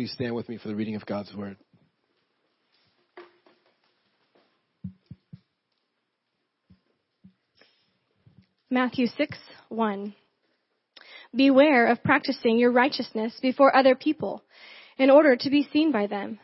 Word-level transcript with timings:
please 0.00 0.12
stand 0.12 0.34
with 0.34 0.48
me 0.48 0.56
for 0.56 0.68
the 0.68 0.74
reading 0.74 0.96
of 0.96 1.04
God's 1.04 1.30
Word. 1.34 1.58
Matthew 8.70 9.08
6, 9.08 9.36
1. 9.68 10.14
Beware 11.36 11.88
of 11.88 12.02
practicing 12.02 12.58
your 12.58 12.72
righteousness 12.72 13.34
before 13.42 13.76
other 13.76 13.94
people 13.94 14.42
in 14.96 15.10
order 15.10 15.36
to 15.36 15.50
be 15.50 15.68
seen 15.70 15.92
by 15.92 16.06
them, 16.06 16.38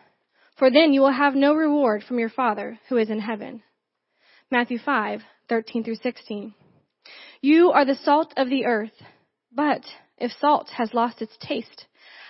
for 0.59 0.71
then 0.71 0.93
you 0.93 1.01
will 1.01 1.13
have 1.13 1.35
no 1.35 1.55
reward 1.55 2.03
from 2.07 2.19
your 2.19 2.29
Father 2.29 2.79
who 2.91 2.99
is 2.99 3.09
in 3.09 3.21
heaven. 3.21 3.63
Matthew 4.51 4.79
5, 4.85 5.23
13 5.49 5.83
through 5.83 5.97
16. 6.03 6.53
You 7.41 7.71
are 7.71 7.87
the 7.87 7.95
salt 7.95 8.35
of 8.37 8.51
the 8.51 8.67
earth, 8.67 9.03
but 9.51 9.81
if 10.19 10.31
salt 10.39 10.69
has 10.77 10.93
lost 10.93 11.23
its 11.23 11.39
taste, 11.41 11.87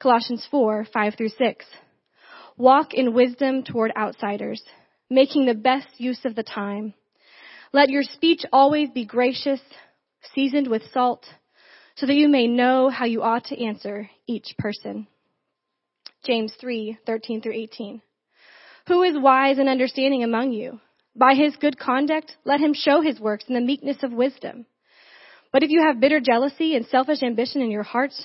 Colossians 0.00 0.48
4, 0.50 0.86
5 0.90 1.14
through 1.14 1.28
6. 1.28 1.66
Walk 2.56 2.94
in 2.94 3.12
wisdom 3.12 3.62
toward 3.62 3.92
outsiders, 3.94 4.62
making 5.10 5.44
the 5.44 5.54
best 5.54 5.88
use 5.98 6.24
of 6.24 6.34
the 6.34 6.42
time. 6.42 6.94
Let 7.74 7.90
your 7.90 8.02
speech 8.02 8.42
always 8.50 8.88
be 8.88 9.04
gracious, 9.04 9.60
seasoned 10.34 10.68
with 10.68 10.90
salt, 10.92 11.26
so 11.96 12.06
that 12.06 12.14
you 12.14 12.28
may 12.28 12.46
know 12.46 12.88
how 12.88 13.04
you 13.04 13.22
ought 13.22 13.44
to 13.46 13.62
answer 13.62 14.08
each 14.26 14.54
person. 14.58 15.06
James 16.24 16.54
3, 16.58 16.98
13 17.04 17.42
through 17.42 17.54
18. 17.54 18.00
Who 18.88 19.02
is 19.02 19.14
wise 19.18 19.58
and 19.58 19.68
understanding 19.68 20.24
among 20.24 20.52
you? 20.52 20.80
By 21.14 21.34
his 21.34 21.56
good 21.56 21.78
conduct, 21.78 22.36
let 22.44 22.60
him 22.60 22.72
show 22.72 23.02
his 23.02 23.20
works 23.20 23.44
in 23.48 23.54
the 23.54 23.60
meekness 23.60 23.98
of 24.02 24.12
wisdom. 24.12 24.64
But 25.52 25.62
if 25.62 25.68
you 25.68 25.82
have 25.82 26.00
bitter 26.00 26.20
jealousy 26.20 26.74
and 26.74 26.86
selfish 26.86 27.22
ambition 27.22 27.60
in 27.60 27.70
your 27.70 27.82
hearts, 27.82 28.24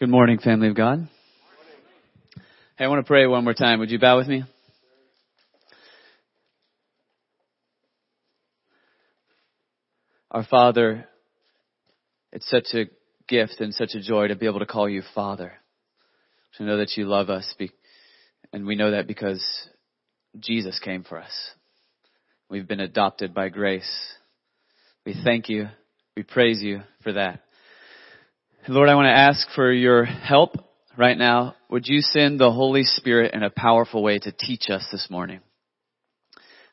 Good 0.00 0.08
morning, 0.08 0.38
family 0.38 0.68
of 0.68 0.74
God. 0.74 1.06
Hey, 2.78 2.86
I 2.86 2.88
want 2.88 3.04
to 3.04 3.06
pray 3.06 3.26
one 3.26 3.44
more 3.44 3.52
time. 3.52 3.80
Would 3.80 3.90
you 3.90 3.98
bow 3.98 4.16
with 4.16 4.28
me? 4.28 4.44
Our 10.30 10.42
Father, 10.44 11.06
it's 12.32 12.48
such 12.48 12.68
a 12.72 12.86
gift 13.28 13.56
and 13.60 13.74
such 13.74 13.90
a 13.92 14.00
joy 14.00 14.28
to 14.28 14.36
be 14.36 14.46
able 14.46 14.60
to 14.60 14.64
call 14.64 14.88
you 14.88 15.02
Father. 15.14 15.52
To 16.56 16.64
know 16.64 16.78
that 16.78 16.96
you 16.96 17.04
love 17.04 17.28
us. 17.28 17.54
And 18.54 18.64
we 18.64 18.76
know 18.76 18.92
that 18.92 19.06
because 19.06 19.44
Jesus 20.38 20.78
came 20.78 21.04
for 21.04 21.20
us. 21.20 21.50
We've 22.48 22.66
been 22.66 22.80
adopted 22.80 23.34
by 23.34 23.50
grace. 23.50 24.14
We 25.04 25.14
thank 25.22 25.50
you. 25.50 25.68
We 26.16 26.22
praise 26.22 26.62
you 26.62 26.80
for 27.02 27.12
that. 27.12 27.42
Lord, 28.72 28.88
I 28.88 28.94
want 28.94 29.06
to 29.06 29.18
ask 29.18 29.48
for 29.56 29.72
your 29.72 30.04
help 30.04 30.54
right 30.96 31.18
now. 31.18 31.56
Would 31.70 31.88
you 31.88 32.02
send 32.02 32.38
the 32.38 32.52
Holy 32.52 32.84
Spirit 32.84 33.34
in 33.34 33.42
a 33.42 33.50
powerful 33.50 34.00
way 34.00 34.20
to 34.20 34.30
teach 34.30 34.70
us 34.70 34.86
this 34.92 35.08
morning? 35.10 35.40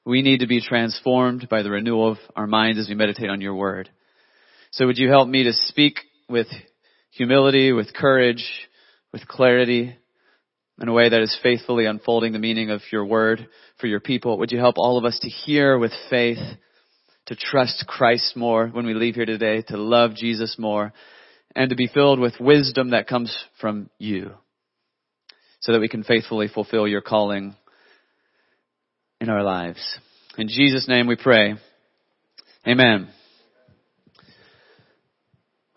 We 0.06 0.22
need 0.22 0.42
to 0.42 0.48
be 0.48 0.62
transformed 0.62 1.50
by 1.50 1.64
the 1.64 1.72
renewal 1.72 2.12
of 2.12 2.18
our 2.36 2.46
minds 2.46 2.78
as 2.78 2.88
we 2.88 2.94
meditate 2.94 3.32
on 3.32 3.42
your 3.42 3.56
word. 3.56 3.90
So 4.70 4.86
would 4.86 5.00
you 5.00 5.10
help 5.10 5.28
me 5.28 5.46
to 5.46 5.54
speak 5.54 5.96
with 6.30 6.46
humility, 7.10 7.74
with 7.74 7.96
courage, 7.96 8.48
with 9.12 9.28
clarity, 9.28 9.98
in 10.80 10.88
a 10.88 10.94
way 10.94 11.10
that 11.10 11.22
is 11.24 11.36
faithfully 11.42 11.88
unfolding 11.88 12.32
the 12.32 12.38
meaning 12.38 12.70
of 12.70 12.82
your 12.92 13.06
word 13.06 13.48
for 13.80 13.88
your 13.88 14.02
people? 14.02 14.38
Would 14.38 14.52
you 14.52 14.60
help 14.60 14.78
all 14.78 15.00
of 15.00 15.06
us 15.06 15.18
to 15.22 15.30
hear 15.30 15.80
with 15.80 15.94
faith, 16.12 16.38
to 17.26 17.36
trust 17.36 17.86
Christ 17.88 18.38
more 18.38 18.68
when 18.68 18.86
we 18.86 18.94
leave 18.94 19.16
here 19.16 19.26
today, 19.26 19.64
to 19.70 19.78
love 19.78 20.14
Jesus 20.14 20.58
more, 20.60 20.94
and 21.58 21.72
to 21.72 21.76
be 21.76 21.88
filled 21.88 22.20
with 22.20 22.40
wisdom 22.40 22.92
that 22.92 23.08
comes 23.08 23.36
from 23.60 23.90
you 23.98 24.30
so 25.60 25.72
that 25.72 25.82
we 25.82 25.90
can 25.90 26.04
faithfully 26.04 26.48
fulfill 26.48 26.88
your 26.88 27.02
calling 27.02 27.56
in 29.20 29.28
our 29.28 29.42
lives. 29.42 29.98
In 30.38 30.50
Jesus' 30.50 30.88
name 30.88 31.08
we 31.08 31.16
pray. 31.16 31.56
Amen. 32.68 33.10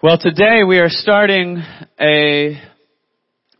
Well, 0.02 0.18
today 0.18 0.64
we 0.68 0.80
are 0.80 0.90
starting 0.90 1.62
a 1.98 2.60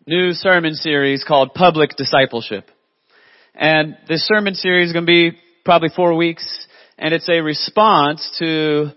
new 0.07 0.33
sermon 0.33 0.75
series 0.75 1.25
called 1.27 1.55
Public 1.55 1.97
Discipleship. 1.97 2.67
And 3.55 3.97
this 4.09 4.27
sermon 4.27 4.55
series 4.55 4.89
is 4.89 4.93
going 4.93 5.07
to 5.07 5.11
be 5.11 5.39
probably 5.65 5.89
four 5.97 6.15
weeks, 6.15 6.67
and 6.99 7.15
it's 7.15 7.31
a 7.31 7.41
response 7.41 8.31
to 8.41 8.91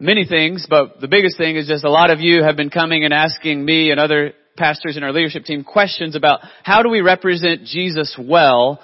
many 0.00 0.24
things, 0.24 0.66
but 0.68 1.00
the 1.00 1.08
biggest 1.08 1.36
thing 1.36 1.56
is 1.56 1.66
just 1.66 1.84
a 1.84 1.90
lot 1.90 2.10
of 2.10 2.20
you 2.20 2.42
have 2.42 2.56
been 2.56 2.70
coming 2.70 3.04
and 3.04 3.12
asking 3.12 3.64
me 3.64 3.90
and 3.90 3.98
other 3.98 4.32
pastors 4.56 4.96
in 4.96 5.02
our 5.02 5.12
leadership 5.12 5.44
team 5.44 5.64
questions 5.64 6.16
about 6.16 6.40
how 6.62 6.82
do 6.82 6.88
we 6.88 7.00
represent 7.00 7.64
Jesus 7.64 8.16
well 8.18 8.80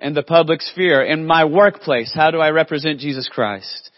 in 0.00 0.14
the 0.14 0.22
public 0.22 0.60
sphere, 0.60 1.02
in 1.02 1.26
my 1.26 1.44
workplace, 1.44 2.12
how 2.14 2.30
do 2.30 2.38
I 2.38 2.50
represent 2.50 3.00
Jesus 3.00 3.28
Christ? 3.28 3.90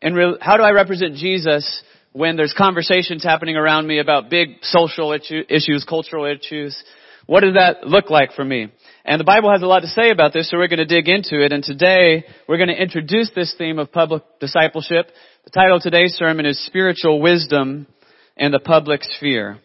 And 0.00 0.16
re- 0.16 0.38
how 0.40 0.56
do 0.56 0.62
I 0.62 0.70
represent 0.70 1.16
Jesus 1.16 1.82
when 2.12 2.36
there's 2.36 2.54
conversations 2.56 3.24
happening 3.24 3.56
around 3.56 3.86
me 3.86 3.98
about 3.98 4.30
big 4.30 4.58
social 4.62 5.12
issues, 5.12 5.84
cultural 5.84 6.24
issues? 6.24 6.82
What 7.26 7.40
does 7.40 7.54
that 7.54 7.86
look 7.86 8.10
like 8.10 8.32
for 8.32 8.44
me? 8.44 8.72
And 9.04 9.20
the 9.20 9.24
Bible 9.24 9.50
has 9.50 9.60
a 9.60 9.66
lot 9.66 9.80
to 9.80 9.88
say 9.88 10.10
about 10.10 10.32
this, 10.32 10.50
so 10.50 10.56
we're 10.56 10.68
going 10.68 10.78
to 10.78 10.86
dig 10.86 11.08
into 11.08 11.44
it. 11.44 11.52
And 11.52 11.62
today, 11.62 12.24
we're 12.48 12.56
going 12.56 12.70
to 12.70 12.82
introduce 12.82 13.30
this 13.34 13.54
theme 13.58 13.78
of 13.78 13.92
public 13.92 14.22
discipleship. 14.40 15.08
The 15.44 15.50
title 15.50 15.76
of 15.76 15.82
today's 15.82 16.14
sermon 16.14 16.46
is 16.46 16.64
Spiritual 16.64 17.20
Wisdom 17.20 17.86
in 18.34 18.50
the 18.50 18.60
Public 18.60 19.02
Sphere. 19.02 19.58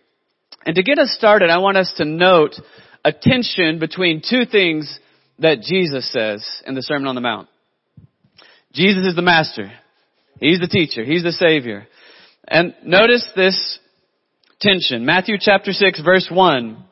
And 0.65 0.75
to 0.75 0.83
get 0.83 0.99
us 0.99 1.15
started, 1.17 1.49
I 1.49 1.59
want 1.59 1.77
us 1.77 1.93
to 1.97 2.05
note 2.05 2.55
a 3.05 3.13
tension 3.13 3.79
between 3.79 4.21
two 4.27 4.43
things 4.45 4.99
that 5.39 5.61
Jesus 5.61 6.11
says 6.11 6.45
in 6.67 6.75
the 6.75 6.83
Sermon 6.83 7.07
on 7.07 7.15
the 7.15 7.21
Mount. 7.21 7.47
Jesus 8.73 9.05
is 9.05 9.15
the 9.15 9.21
master. 9.21 9.71
He's 10.41 10.59
the 10.59 10.67
teacher. 10.67 11.05
He's 11.05 11.23
the 11.23 11.31
savior. 11.31 11.87
And 12.45 12.75
notice 12.83 13.25
this 13.37 13.79
tension. 14.59 15.05
Matthew 15.05 15.37
chapter 15.39 15.71
6 15.71 16.01
verse 16.01 16.27
1 16.29 16.83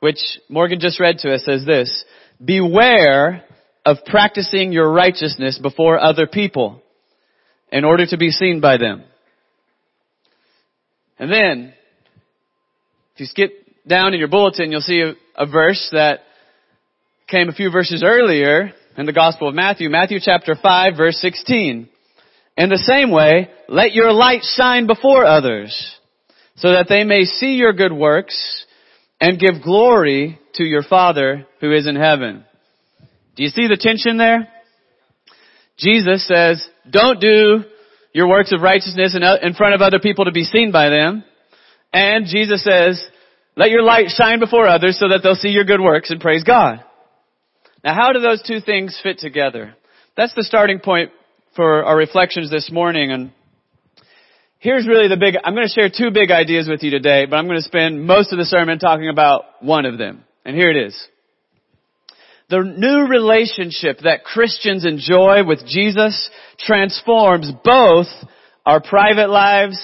which 0.00 0.18
Morgan 0.48 0.80
just 0.80 1.00
read 1.00 1.18
to 1.18 1.34
us 1.34 1.44
says 1.44 1.64
this, 1.64 2.04
beware 2.42 3.44
of 3.84 3.98
practicing 4.06 4.72
your 4.72 4.90
righteousness 4.92 5.58
before 5.60 5.98
other 5.98 6.26
people 6.26 6.82
in 7.72 7.84
order 7.84 8.06
to 8.06 8.16
be 8.16 8.30
seen 8.30 8.60
by 8.60 8.76
them. 8.76 9.04
And 11.18 11.32
then, 11.32 11.74
if 13.14 13.20
you 13.20 13.26
skip 13.26 13.52
down 13.86 14.14
in 14.14 14.20
your 14.20 14.28
bulletin, 14.28 14.70
you'll 14.70 14.80
see 14.80 15.00
a, 15.00 15.14
a 15.36 15.46
verse 15.46 15.88
that 15.92 16.20
came 17.26 17.48
a 17.48 17.52
few 17.52 17.70
verses 17.70 18.02
earlier 18.04 18.72
in 18.96 19.06
the 19.06 19.12
Gospel 19.12 19.48
of 19.48 19.54
Matthew, 19.54 19.90
Matthew 19.90 20.18
chapter 20.20 20.54
5 20.60 20.96
verse 20.96 21.18
16. 21.20 21.88
In 22.56 22.68
the 22.68 22.78
same 22.78 23.10
way, 23.10 23.48
let 23.68 23.92
your 23.92 24.12
light 24.12 24.42
shine 24.42 24.86
before 24.86 25.24
others 25.24 25.96
so 26.56 26.72
that 26.72 26.86
they 26.88 27.04
may 27.04 27.24
see 27.24 27.54
your 27.54 27.72
good 27.72 27.92
works 27.92 28.66
and 29.20 29.38
give 29.38 29.62
glory 29.62 30.38
to 30.54 30.64
your 30.64 30.82
Father 30.82 31.46
who 31.60 31.72
is 31.72 31.86
in 31.86 31.96
heaven. 31.96 32.44
Do 33.36 33.42
you 33.42 33.48
see 33.48 33.66
the 33.68 33.76
tension 33.76 34.18
there? 34.18 34.48
Jesus 35.76 36.26
says, 36.26 36.66
don't 36.90 37.20
do 37.20 37.64
your 38.12 38.28
works 38.28 38.52
of 38.52 38.62
righteousness 38.62 39.16
in, 39.16 39.54
front 39.54 39.74
of 39.74 39.80
other 39.80 40.00
people 40.00 40.24
to 40.24 40.32
be 40.32 40.44
seen 40.44 40.72
by 40.72 40.88
them. 40.88 41.24
And 41.92 42.26
Jesus 42.26 42.64
says, 42.64 43.02
let 43.56 43.70
your 43.70 43.82
light 43.82 44.08
shine 44.08 44.40
before 44.40 44.66
others 44.66 44.98
so 44.98 45.08
that 45.08 45.20
they'll 45.22 45.34
see 45.34 45.50
your 45.50 45.64
good 45.64 45.80
works 45.80 46.10
and 46.10 46.20
praise 46.20 46.44
God. 46.44 46.84
Now 47.84 47.94
how 47.94 48.12
do 48.12 48.20
those 48.20 48.42
two 48.42 48.60
things 48.60 48.98
fit 49.02 49.18
together? 49.18 49.74
That's 50.16 50.34
the 50.34 50.42
starting 50.42 50.80
point 50.80 51.10
for 51.54 51.84
our 51.84 51.96
reflections 51.96 52.50
this 52.50 52.70
morning 52.72 53.32
here's 54.58 54.86
really 54.86 55.08
the 55.08 55.16
big, 55.16 55.34
I'm 55.42 55.54
going 55.54 55.66
to 55.66 55.72
share 55.72 55.90
two 55.90 56.10
big 56.12 56.30
ideas 56.30 56.68
with 56.68 56.82
you 56.82 56.90
today, 56.90 57.26
but 57.26 57.36
I'm 57.36 57.46
going 57.46 57.58
to 57.58 57.62
spend 57.62 58.04
most 58.04 58.32
of 58.32 58.38
the 58.38 58.44
sermon 58.44 58.78
talking 58.78 59.08
about 59.08 59.44
one 59.60 59.86
of 59.86 59.98
them. 59.98 60.24
And 60.44 60.56
here 60.56 60.70
it 60.70 60.76
is. 60.76 61.08
The 62.50 62.62
new 62.62 63.06
relationship 63.08 63.98
that 64.04 64.24
Christians 64.24 64.86
enjoy 64.86 65.44
with 65.44 65.66
Jesus 65.66 66.30
transforms 66.58 67.52
both 67.62 68.06
our 68.64 68.80
private 68.80 69.28
lives 69.28 69.78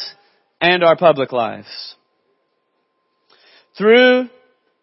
and 0.60 0.82
our 0.82 0.96
public 0.96 1.30
lives. 1.30 1.68
Through 3.76 4.28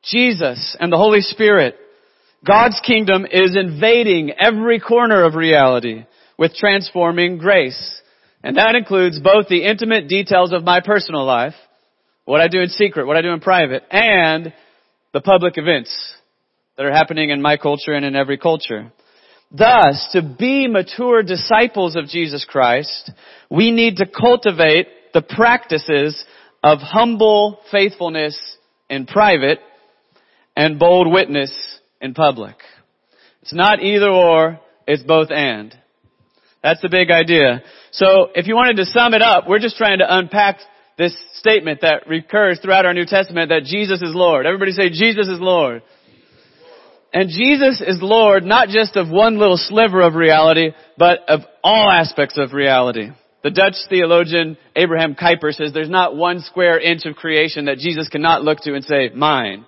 Jesus 0.03 0.75
and 0.79 0.91
the 0.91 0.97
Holy 0.97 1.21
Spirit, 1.21 1.75
God's 2.45 2.79
kingdom 2.85 3.25
is 3.29 3.55
invading 3.55 4.31
every 4.39 4.79
corner 4.79 5.23
of 5.23 5.35
reality 5.35 6.05
with 6.37 6.53
transforming 6.53 7.37
grace. 7.37 8.01
And 8.43 8.57
that 8.57 8.75
includes 8.75 9.19
both 9.19 9.47
the 9.47 9.65
intimate 9.65 10.07
details 10.07 10.51
of 10.51 10.63
my 10.63 10.81
personal 10.81 11.25
life, 11.25 11.53
what 12.25 12.41
I 12.41 12.47
do 12.47 12.59
in 12.59 12.69
secret, 12.69 13.05
what 13.05 13.17
I 13.17 13.21
do 13.21 13.33
in 13.33 13.39
private, 13.39 13.83
and 13.91 14.53
the 15.13 15.21
public 15.21 15.57
events 15.57 16.15
that 16.77 16.85
are 16.85 16.91
happening 16.91 17.29
in 17.29 17.41
my 17.41 17.57
culture 17.57 17.93
and 17.93 18.05
in 18.05 18.15
every 18.15 18.37
culture. 18.37 18.91
Thus, 19.51 20.07
to 20.13 20.21
be 20.21 20.67
mature 20.67 21.23
disciples 21.23 21.95
of 21.95 22.07
Jesus 22.07 22.45
Christ, 22.47 23.11
we 23.49 23.69
need 23.69 23.97
to 23.97 24.05
cultivate 24.05 24.87
the 25.13 25.21
practices 25.21 26.23
of 26.63 26.79
humble 26.79 27.59
faithfulness 27.69 28.39
in 28.89 29.05
private 29.05 29.59
and 30.55 30.79
bold 30.79 31.11
witness 31.11 31.51
in 31.99 32.13
public. 32.13 32.55
It's 33.41 33.53
not 33.53 33.81
either 33.81 34.09
or, 34.09 34.59
it's 34.87 35.03
both 35.03 35.29
and. 35.31 35.75
That's 36.63 36.81
the 36.81 36.89
big 36.89 37.09
idea. 37.09 37.63
So 37.91 38.29
if 38.35 38.47
you 38.47 38.55
wanted 38.55 38.77
to 38.77 38.85
sum 38.85 39.13
it 39.13 39.21
up, 39.21 39.47
we're 39.47 39.59
just 39.59 39.77
trying 39.77 39.99
to 39.99 40.05
unpack 40.07 40.59
this 40.97 41.15
statement 41.33 41.81
that 41.81 42.07
recurs 42.07 42.59
throughout 42.61 42.85
our 42.85 42.93
New 42.93 43.05
Testament 43.05 43.49
that 43.49 43.63
Jesus 43.63 44.01
is 44.01 44.13
Lord. 44.13 44.45
Everybody 44.45 44.71
say 44.71 44.89
Jesus 44.89 45.27
is 45.27 45.39
Lord. 45.39 45.81
And 47.13 47.29
Jesus 47.29 47.81
is 47.81 47.97
Lord 48.01 48.43
not 48.43 48.69
just 48.69 48.95
of 48.95 49.09
one 49.09 49.37
little 49.37 49.57
sliver 49.57 50.01
of 50.01 50.13
reality, 50.13 50.71
but 50.97 51.27
of 51.27 51.41
all 51.63 51.89
aspects 51.89 52.37
of 52.37 52.53
reality. 52.53 53.09
The 53.43 53.49
Dutch 53.49 53.73
theologian 53.89 54.57
Abraham 54.75 55.15
Kuyper 55.15 55.51
says 55.51 55.73
there's 55.73 55.89
not 55.89 56.15
one 56.15 56.41
square 56.41 56.79
inch 56.79 57.05
of 57.05 57.15
creation 57.15 57.65
that 57.65 57.79
Jesus 57.79 58.07
cannot 58.07 58.43
look 58.43 58.59
to 58.59 58.75
and 58.75 58.85
say, 58.85 59.09
mine. 59.15 59.65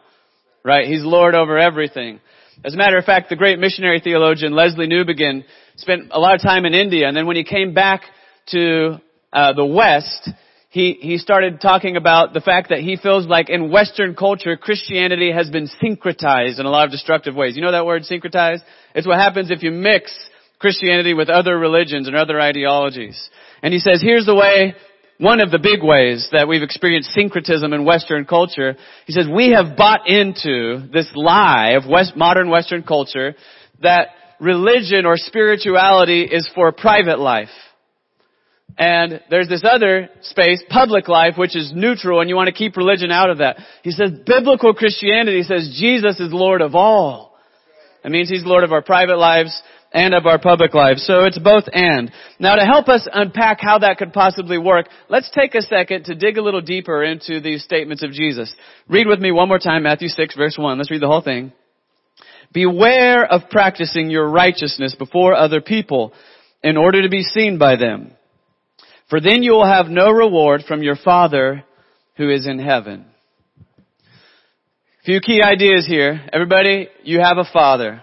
Right? 0.64 0.88
He's 0.88 1.04
Lord 1.04 1.36
over 1.36 1.58
everything. 1.58 2.22
As 2.64 2.74
a 2.74 2.78
matter 2.78 2.98
of 2.98 3.06
fact, 3.06 3.30
the 3.30 3.36
great 3.36 3.60
missionary 3.60 4.00
theologian 4.00 4.54
Lesslie 4.54 4.88
Newbigin 4.88 5.44
spent 5.78 6.10
a 6.12 6.20
lot 6.20 6.36
of 6.36 6.42
time 6.42 6.66
in 6.66 6.74
India, 6.74 7.08
and 7.08 7.16
then 7.16 7.28
when 7.28 7.36
he 7.36 7.44
came 7.44 7.74
back 7.74 8.04
to 8.48 9.02
uh, 9.32 9.54
the 9.54 9.66
West, 9.66 10.30
he 10.70 10.98
he 11.02 11.18
started 11.18 11.62
talking 11.62 11.98
about 11.98 12.34
the 12.34 12.42
fact 12.42 12.70
that 12.70 12.80
he 12.80 12.96
feels 12.96 13.26
like 13.28 13.50
in 13.50 13.72
Western 13.72 14.16
culture 14.16 14.58
Christianity 14.58 15.32
has 15.32 15.50
been 15.50 15.68
syncretized 15.82 16.60
in 16.60 16.66
a 16.66 16.70
lot 16.70 16.86
of 16.86 16.92
destructive 16.92 17.36
ways. 17.36 17.56
You 17.56 17.62
know 17.62 17.72
that 17.72 17.86
word 17.86 18.04
syncretized? 18.04 18.62
It's 18.96 19.08
what 19.08 19.20
happens 19.20 19.52
if 19.52 19.64
you 19.64 19.72
mix 19.72 20.12
Christianity 20.60 21.14
with 21.14 21.30
other 21.30 21.58
religions 21.58 22.08
and 22.08 22.16
other 22.16 22.40
ideologies. 22.40 23.30
And 23.62 23.74
he 23.74 23.80
says, 23.80 24.02
here's 24.02 24.26
the 24.26 24.36
way 24.36 24.76
one 25.20 25.40
of 25.40 25.52
the 25.52 25.60
big 25.60 25.84
ways 25.84 26.28
that 26.32 26.48
we've 26.48 26.64
experienced 26.64 27.12
syncretism 27.12 27.72
in 27.72 27.86
Western 27.86 28.26
culture, 28.26 28.76
he 29.06 29.14
says, 29.14 29.28
we 29.34 29.52
have 29.52 29.78
bought 29.78 30.08
into 30.08 30.88
this 30.92 31.10
lie 31.16 31.72
of 31.72 31.88
West, 31.88 32.16
modern 32.16 32.50
Western 32.50 32.84
culture 32.84 33.36
that 33.82 34.08
religion 34.40 35.06
or 35.06 35.16
spirituality 35.18 36.24
is 36.24 36.50
for 36.56 36.72
private 36.72 37.20
life. 37.20 37.50
And 38.78 39.22
there's 39.30 39.50
this 39.50 39.64
other 39.70 40.10
space, 40.22 40.64
public 40.70 41.08
life, 41.08 41.36
which 41.38 41.56
is 41.56 41.72
neutral 41.76 42.22
and 42.22 42.30
you 42.30 42.36
want 42.36 42.48
to 42.48 42.54
keep 42.54 42.76
religion 42.76 43.12
out 43.12 43.30
of 43.30 43.38
that. 43.38 43.58
He 43.84 43.92
says 43.92 44.12
biblical 44.26 44.74
Christianity 44.74 45.44
says 45.44 45.78
Jesus 45.80 46.20
is 46.20 46.34
Lord 46.34 46.62
of 46.62 46.74
all. 46.74 47.38
That 48.02 48.10
means 48.10 48.30
He's 48.30 48.46
Lord 48.46 48.64
of 48.64 48.72
our 48.72 48.82
private 48.82 49.18
lives 49.18 49.62
and 49.94 50.14
of 50.14 50.26
our 50.26 50.40
public 50.40 50.74
lives. 50.74 51.06
So 51.06 51.26
it's 51.26 51.38
both 51.38 51.66
and. 51.72 52.12
Now 52.40 52.56
to 52.56 52.66
help 52.66 52.90
us 52.90 53.08
unpack 53.12 53.60
how 53.62 53.80
that 53.80 53.98
could 53.98 54.12
possibly 54.12 54.58
work, 54.58 54.88
let's 55.08 55.30
take 55.30 55.54
a 55.56 55.62
second 55.62 56.06
to 56.06 56.16
dig 56.16 56.38
a 56.38 56.42
little 56.42 56.62
deeper 56.62 57.04
into 57.04 57.40
these 57.40 57.64
statements 57.64 58.04
of 58.04 58.12
Jesus. 58.12 58.54
Read 58.88 59.08
with 59.08 59.20
me 59.20 59.32
one 59.32 59.48
more 59.48 59.60
time 59.60 59.84
Matthew 59.84 60.10
6 60.10 60.36
verse 60.36 60.56
1. 60.58 60.78
Let's 60.78 60.92
read 60.92 61.02
the 61.02 61.08
whole 61.08 61.22
thing. 61.22 61.54
Beware 62.52 63.26
of 63.26 63.50
practicing 63.50 64.10
your 64.10 64.30
righteousness 64.30 64.96
before 64.98 65.36
other 65.36 65.62
people 65.62 66.14
in 66.64 66.78
order 66.78 67.02
to 67.02 67.10
be 67.10 67.24
seen 67.24 67.58
by 67.58 67.76
them. 67.76 68.12
For 69.10 69.20
then 69.20 69.44
you 69.44 69.52
will 69.54 69.68
have 69.68 69.88
no 69.88 70.10
reward 70.10 70.64
from 70.68 70.82
your 70.82 70.96
Father 70.96 71.64
who 72.16 72.30
is 72.30 72.48
in 72.48 72.60
heaven. 72.60 73.06
Few 75.06 75.20
key 75.20 75.42
ideas 75.44 75.86
here. 75.86 76.22
Everybody, 76.32 76.88
you 77.04 77.20
have 77.20 77.38
a 77.38 77.44
Father. 77.52 78.02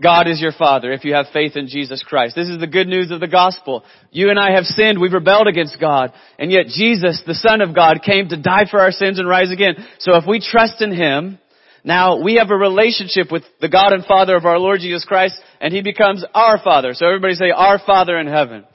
God 0.00 0.28
is 0.28 0.42
your 0.42 0.52
Father 0.52 0.92
if 0.92 1.04
you 1.04 1.14
have 1.14 1.26
faith 1.32 1.56
in 1.56 1.68
Jesus 1.68 2.02
Christ. 2.06 2.36
This 2.36 2.48
is 2.48 2.60
the 2.60 2.66
good 2.66 2.86
news 2.86 3.10
of 3.10 3.20
the 3.20 3.28
gospel. 3.28 3.82
You 4.10 4.28
and 4.28 4.38
I 4.38 4.52
have 4.52 4.64
sinned. 4.64 5.00
We've 5.00 5.12
rebelled 5.12 5.46
against 5.46 5.80
God. 5.80 6.12
And 6.38 6.52
yet 6.52 6.66
Jesus, 6.66 7.22
the 7.26 7.34
Son 7.34 7.62
of 7.62 7.74
God, 7.74 8.02
came 8.04 8.28
to 8.28 8.36
die 8.36 8.66
for 8.70 8.78
our 8.78 8.90
sins 8.92 9.18
and 9.18 9.26
rise 9.26 9.50
again. 9.50 9.74
So 9.98 10.16
if 10.16 10.24
we 10.28 10.38
trust 10.38 10.82
in 10.82 10.92
Him, 10.94 11.38
now 11.82 12.22
we 12.22 12.34
have 12.34 12.50
a 12.50 12.56
relationship 12.56 13.32
with 13.32 13.44
the 13.62 13.70
God 13.70 13.92
and 13.92 14.04
Father 14.04 14.36
of 14.36 14.44
our 14.44 14.58
Lord 14.58 14.80
Jesus 14.80 15.04
Christ 15.06 15.40
and 15.62 15.72
He 15.72 15.80
becomes 15.80 16.24
our 16.34 16.58
Father. 16.62 16.92
So 16.92 17.06
everybody 17.06 17.34
say, 17.34 17.50
our 17.50 17.78
Father 17.78 18.18
in 18.18 18.26
heaven. 18.26 18.66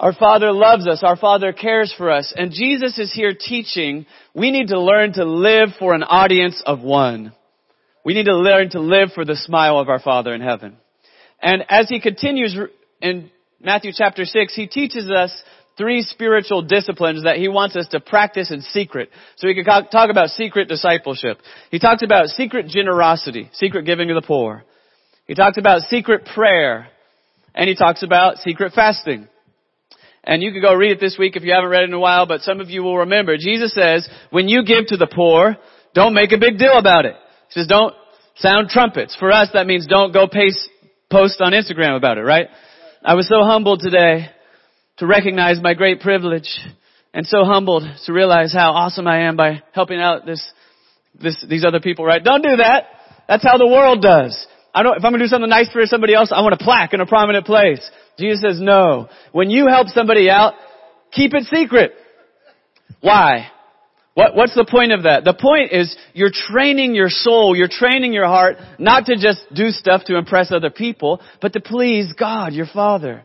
Our 0.00 0.14
Father 0.14 0.50
loves 0.50 0.88
us. 0.88 1.02
Our 1.02 1.16
Father 1.16 1.52
cares 1.52 1.94
for 1.96 2.10
us. 2.10 2.32
And 2.34 2.52
Jesus 2.52 2.98
is 2.98 3.12
here 3.12 3.34
teaching 3.38 4.06
we 4.34 4.50
need 4.50 4.68
to 4.68 4.80
learn 4.80 5.12
to 5.14 5.26
live 5.26 5.70
for 5.78 5.92
an 5.92 6.04
audience 6.04 6.62
of 6.64 6.80
one. 6.80 7.34
We 8.04 8.14
need 8.14 8.26
to 8.26 8.36
learn 8.36 8.70
to 8.70 8.80
live 8.80 9.12
for 9.14 9.24
the 9.24 9.36
smile 9.36 9.78
of 9.78 9.88
our 9.88 10.00
Father 10.00 10.34
in 10.34 10.40
heaven. 10.40 10.76
And 11.40 11.64
as 11.68 11.88
he 11.88 12.00
continues 12.00 12.56
in 13.00 13.30
Matthew 13.60 13.92
chapter 13.94 14.24
6, 14.24 14.54
he 14.54 14.66
teaches 14.66 15.10
us 15.10 15.32
three 15.76 16.02
spiritual 16.02 16.62
disciplines 16.62 17.24
that 17.24 17.36
he 17.36 17.48
wants 17.48 17.76
us 17.76 17.88
to 17.88 18.00
practice 18.00 18.50
in 18.50 18.60
secret. 18.60 19.10
So 19.36 19.48
he 19.48 19.54
can 19.54 19.64
talk 19.64 20.10
about 20.10 20.28
secret 20.28 20.68
discipleship. 20.68 21.38
He 21.70 21.78
talks 21.78 22.02
about 22.02 22.28
secret 22.28 22.68
generosity, 22.68 23.50
secret 23.54 23.84
giving 23.84 24.08
to 24.08 24.14
the 24.14 24.22
poor. 24.22 24.64
He 25.26 25.34
talks 25.34 25.58
about 25.58 25.82
secret 25.82 26.28
prayer. 26.34 26.88
And 27.54 27.68
he 27.68 27.76
talks 27.76 28.02
about 28.02 28.38
secret 28.38 28.72
fasting. 28.74 29.28
And 30.24 30.42
you 30.42 30.52
can 30.52 30.60
go 30.60 30.74
read 30.74 30.92
it 30.92 31.00
this 31.00 31.16
week 31.18 31.36
if 31.36 31.44
you 31.44 31.52
haven't 31.52 31.70
read 31.70 31.82
it 31.82 31.88
in 31.88 31.94
a 31.94 32.00
while, 32.00 32.26
but 32.26 32.40
some 32.40 32.60
of 32.60 32.68
you 32.68 32.82
will 32.82 32.98
remember. 32.98 33.36
Jesus 33.36 33.72
says, 33.74 34.08
when 34.30 34.48
you 34.48 34.64
give 34.64 34.86
to 34.88 34.96
the 34.96 35.06
poor, 35.06 35.56
don't 35.94 36.14
make 36.14 36.32
a 36.32 36.38
big 36.38 36.58
deal 36.58 36.76
about 36.76 37.04
it. 37.04 37.14
He 37.48 37.60
says, 37.60 37.68
don't 37.68 37.94
sound 38.36 38.68
trumpets. 38.68 39.16
For 39.18 39.32
us, 39.32 39.50
that 39.54 39.66
means 39.66 39.86
don't 39.86 40.12
go 40.12 40.26
paste, 40.26 40.68
post 41.10 41.40
on 41.40 41.52
Instagram 41.52 41.96
about 41.96 42.18
it, 42.18 42.22
right? 42.22 42.48
I 43.04 43.14
was 43.14 43.28
so 43.28 43.42
humbled 43.44 43.80
today 43.80 44.30
to 44.98 45.06
recognize 45.06 45.60
my 45.60 45.74
great 45.74 46.00
privilege 46.00 46.48
and 47.12 47.26
so 47.26 47.44
humbled 47.44 47.84
to 48.06 48.12
realize 48.12 48.52
how 48.52 48.72
awesome 48.72 49.06
I 49.06 49.28
am 49.28 49.36
by 49.36 49.62
helping 49.72 50.00
out 50.00 50.26
this, 50.26 50.52
this, 51.20 51.44
these 51.48 51.64
other 51.64 51.80
people, 51.80 52.04
right? 52.04 52.22
Don't 52.22 52.42
do 52.42 52.56
that. 52.56 52.86
That's 53.28 53.44
how 53.44 53.56
the 53.56 53.66
world 53.66 54.02
does. 54.02 54.46
I 54.74 54.82
don't, 54.82 54.96
if 54.96 55.04
I'm 55.04 55.12
gonna 55.12 55.24
do 55.24 55.28
something 55.28 55.48
nice 55.48 55.70
for 55.70 55.84
somebody 55.86 56.14
else, 56.14 56.32
I 56.34 56.40
want 56.42 56.54
a 56.54 56.64
plaque 56.64 56.92
in 56.92 57.00
a 57.00 57.06
prominent 57.06 57.46
place. 57.46 57.88
Jesus 58.18 58.40
says 58.42 58.60
no. 58.60 59.08
When 59.32 59.50
you 59.50 59.68
help 59.68 59.88
somebody 59.88 60.28
out, 60.28 60.54
keep 61.12 61.32
it 61.34 61.44
secret. 61.44 61.92
Why? 63.00 63.48
What, 64.14 64.36
what's 64.36 64.54
the 64.54 64.66
point 64.68 64.92
of 64.92 65.02
that? 65.02 65.24
The 65.24 65.34
point 65.34 65.72
is 65.72 65.94
you're 66.12 66.30
training 66.32 66.94
your 66.94 67.10
soul, 67.10 67.56
you're 67.56 67.68
training 67.68 68.12
your 68.12 68.26
heart 68.26 68.56
not 68.78 69.06
to 69.06 69.16
just 69.16 69.42
do 69.52 69.70
stuff 69.70 70.04
to 70.06 70.16
impress 70.16 70.52
other 70.52 70.70
people, 70.70 71.20
but 71.42 71.52
to 71.54 71.60
please 71.60 72.12
God, 72.16 72.52
your 72.52 72.66
Father. 72.72 73.24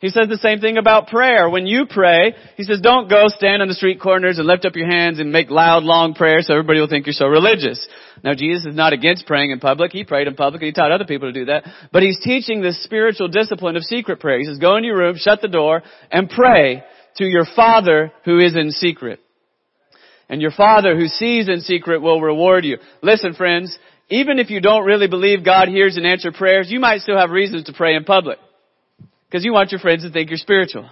He 0.00 0.10
says 0.10 0.28
the 0.28 0.38
same 0.38 0.60
thing 0.60 0.78
about 0.78 1.08
prayer. 1.08 1.50
When 1.50 1.66
you 1.66 1.86
pray, 1.90 2.34
he 2.56 2.62
says 2.62 2.80
don't 2.80 3.10
go 3.10 3.24
stand 3.26 3.62
on 3.62 3.68
the 3.68 3.74
street 3.74 4.00
corners 4.00 4.38
and 4.38 4.46
lift 4.46 4.64
up 4.64 4.76
your 4.76 4.86
hands 4.86 5.18
and 5.18 5.32
make 5.32 5.50
loud, 5.50 5.82
long 5.82 6.14
prayers 6.14 6.46
so 6.46 6.54
everybody 6.54 6.78
will 6.78 6.88
think 6.88 7.06
you're 7.06 7.14
so 7.14 7.26
religious. 7.26 7.84
Now 8.22 8.34
Jesus 8.34 8.64
is 8.64 8.76
not 8.76 8.92
against 8.92 9.26
praying 9.26 9.50
in 9.50 9.58
public. 9.58 9.90
He 9.90 10.04
prayed 10.04 10.28
in 10.28 10.36
public 10.36 10.62
and 10.62 10.68
he 10.68 10.72
taught 10.72 10.92
other 10.92 11.04
people 11.04 11.32
to 11.32 11.32
do 11.32 11.46
that. 11.46 11.64
But 11.90 12.04
he's 12.04 12.20
teaching 12.22 12.62
this 12.62 12.80
spiritual 12.84 13.26
discipline 13.26 13.74
of 13.74 13.82
secret 13.82 14.20
prayer. 14.20 14.38
He 14.38 14.44
says 14.44 14.58
go 14.58 14.76
in 14.76 14.84
your 14.84 14.96
room, 14.96 15.16
shut 15.18 15.40
the 15.42 15.48
door, 15.48 15.82
and 16.12 16.30
pray 16.30 16.84
to 17.16 17.24
your 17.24 17.44
Father 17.56 18.12
who 18.24 18.38
is 18.38 18.54
in 18.54 18.70
secret. 18.70 19.18
And 20.28 20.42
your 20.42 20.50
Father 20.50 20.96
who 20.96 21.06
sees 21.06 21.48
in 21.48 21.60
secret 21.60 22.02
will 22.02 22.20
reward 22.20 22.64
you. 22.64 22.78
Listen 23.02 23.34
friends, 23.34 23.76
even 24.10 24.38
if 24.38 24.50
you 24.50 24.60
don't 24.60 24.84
really 24.84 25.08
believe 25.08 25.44
God 25.44 25.68
hears 25.68 25.96
and 25.96 26.06
answers 26.06 26.34
prayers, 26.36 26.70
you 26.70 26.80
might 26.80 27.00
still 27.00 27.18
have 27.18 27.30
reasons 27.30 27.64
to 27.64 27.72
pray 27.72 27.94
in 27.94 28.04
public. 28.04 28.38
Because 29.26 29.44
you 29.44 29.52
want 29.52 29.72
your 29.72 29.80
friends 29.80 30.04
to 30.04 30.10
think 30.10 30.30
you're 30.30 30.38
spiritual. 30.38 30.88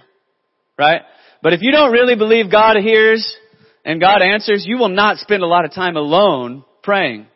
right? 0.77 1.01
But 1.41 1.53
if 1.53 1.61
you 1.61 1.71
don't 1.71 1.91
really 1.91 2.15
believe 2.15 2.51
God 2.51 2.77
hears 2.77 3.35
and 3.83 4.01
God 4.01 4.21
answers, 4.21 4.65
you 4.67 4.77
will 4.77 4.89
not 4.89 5.17
spend 5.17 5.43
a 5.43 5.47
lot 5.47 5.65
of 5.65 5.73
time 5.73 5.97
alone 5.97 6.63
praying. 6.83 7.27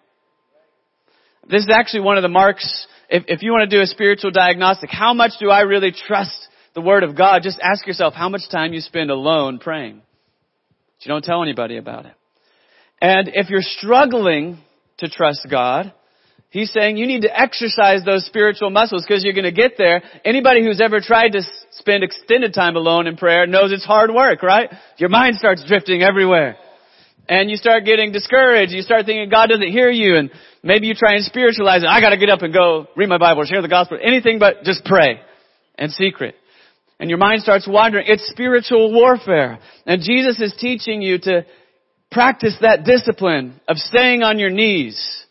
This 1.50 1.64
is 1.64 1.70
actually 1.72 2.02
one 2.02 2.18
of 2.18 2.22
the 2.22 2.30
marks, 2.30 2.88
if, 3.10 3.24
if 3.28 3.42
you 3.42 3.52
want 3.52 3.70
to 3.70 3.76
do 3.76 3.82
a 3.82 3.88
spiritual 3.88 4.32
diagnostic, 4.32 4.90
how 4.92 5.14
much 5.14 5.32
do 5.40 5.50
I 5.50 5.62
really 5.62 5.92
trust 5.92 6.48
the 6.76 6.82
Word 6.82 7.04
of 7.04 7.18
God? 7.18 7.42
Just 7.44 7.60
ask 7.62 7.86
yourself 7.86 8.14
how 8.14 8.30
much 8.30 8.42
time 8.52 8.74
you 8.74 8.80
spend 8.80 9.10
alone 9.10 9.60
praying. 9.60 10.02
But 11.02 11.08
you 11.08 11.14
don't 11.14 11.24
tell 11.24 11.42
anybody 11.42 11.78
about 11.78 12.06
it. 12.06 12.14
And 13.02 13.32
if 13.34 13.50
you're 13.50 13.62
struggling 13.64 14.60
to 15.00 15.10
trust 15.10 15.48
God, 15.50 15.92
He's 16.50 16.72
saying 16.74 16.98
you 16.98 17.08
need 17.08 17.22
to 17.22 17.40
exercise 17.40 18.04
those 18.06 18.26
spiritual 18.26 18.72
muscles 18.72 19.06
because 19.08 19.24
you're 19.24 19.34
going 19.34 19.46
to 19.46 19.54
get 19.54 19.78
there. 19.78 20.04
Anybody 20.26 20.64
who's 20.64 20.82
ever 20.82 21.00
tried 21.00 21.30
to 21.30 21.44
spend 21.72 22.04
extended 22.04 22.54
time 22.54 22.76
alone 22.76 23.08
in 23.08 23.16
prayer 23.16 23.48
knows 23.48 23.72
it's 23.72 23.86
hard 23.86 24.14
work, 24.14 24.44
right? 24.44 24.70
Your 24.98 25.08
mind 25.08 25.38
starts 25.38 25.64
drifting 25.66 26.04
everywhere. 26.04 26.58
And 27.30 27.50
you 27.50 27.56
start 27.56 27.86
getting 27.86 28.12
discouraged. 28.12 28.74
You 28.74 28.82
start 28.82 29.06
thinking 29.06 29.30
God 29.30 29.48
doesn't 29.48 29.72
hear 29.72 29.90
you 29.90 30.18
and 30.18 30.30
maybe 30.62 30.88
you 30.88 30.94
try 30.94 31.16
and 31.16 31.24
spiritualize 31.24 31.84
it. 31.84 31.88
I 31.88 32.02
gotta 32.02 32.18
get 32.18 32.30
up 32.30 32.42
and 32.42 32.54
go 32.54 32.88
read 32.98 33.08
my 33.08 33.18
Bible 33.18 33.44
or 33.44 33.46
share 33.46 33.62
the 33.62 33.70
gospel. 33.70 33.98
Anything 34.04 34.38
but 34.38 34.64
just 34.64 34.84
pray 34.84 35.22
in 35.80 35.90
secret. 35.90 36.36
And 37.02 37.10
your 37.10 37.18
mind 37.18 37.42
starts 37.42 37.68
wandering. 37.68 38.06
It's 38.08 38.30
spiritual 38.30 38.94
warfare. 38.94 39.58
And 39.88 40.04
Jesus 40.04 40.40
is 40.40 40.54
teaching 40.58 41.02
you 41.02 41.18
to 41.18 41.46
practice 42.12 42.56
that 42.62 42.86
discipline 42.86 43.60
of 43.68 43.78
staying 43.78 44.22
on 44.22 44.38
your 44.38 44.52
knees 44.52 45.26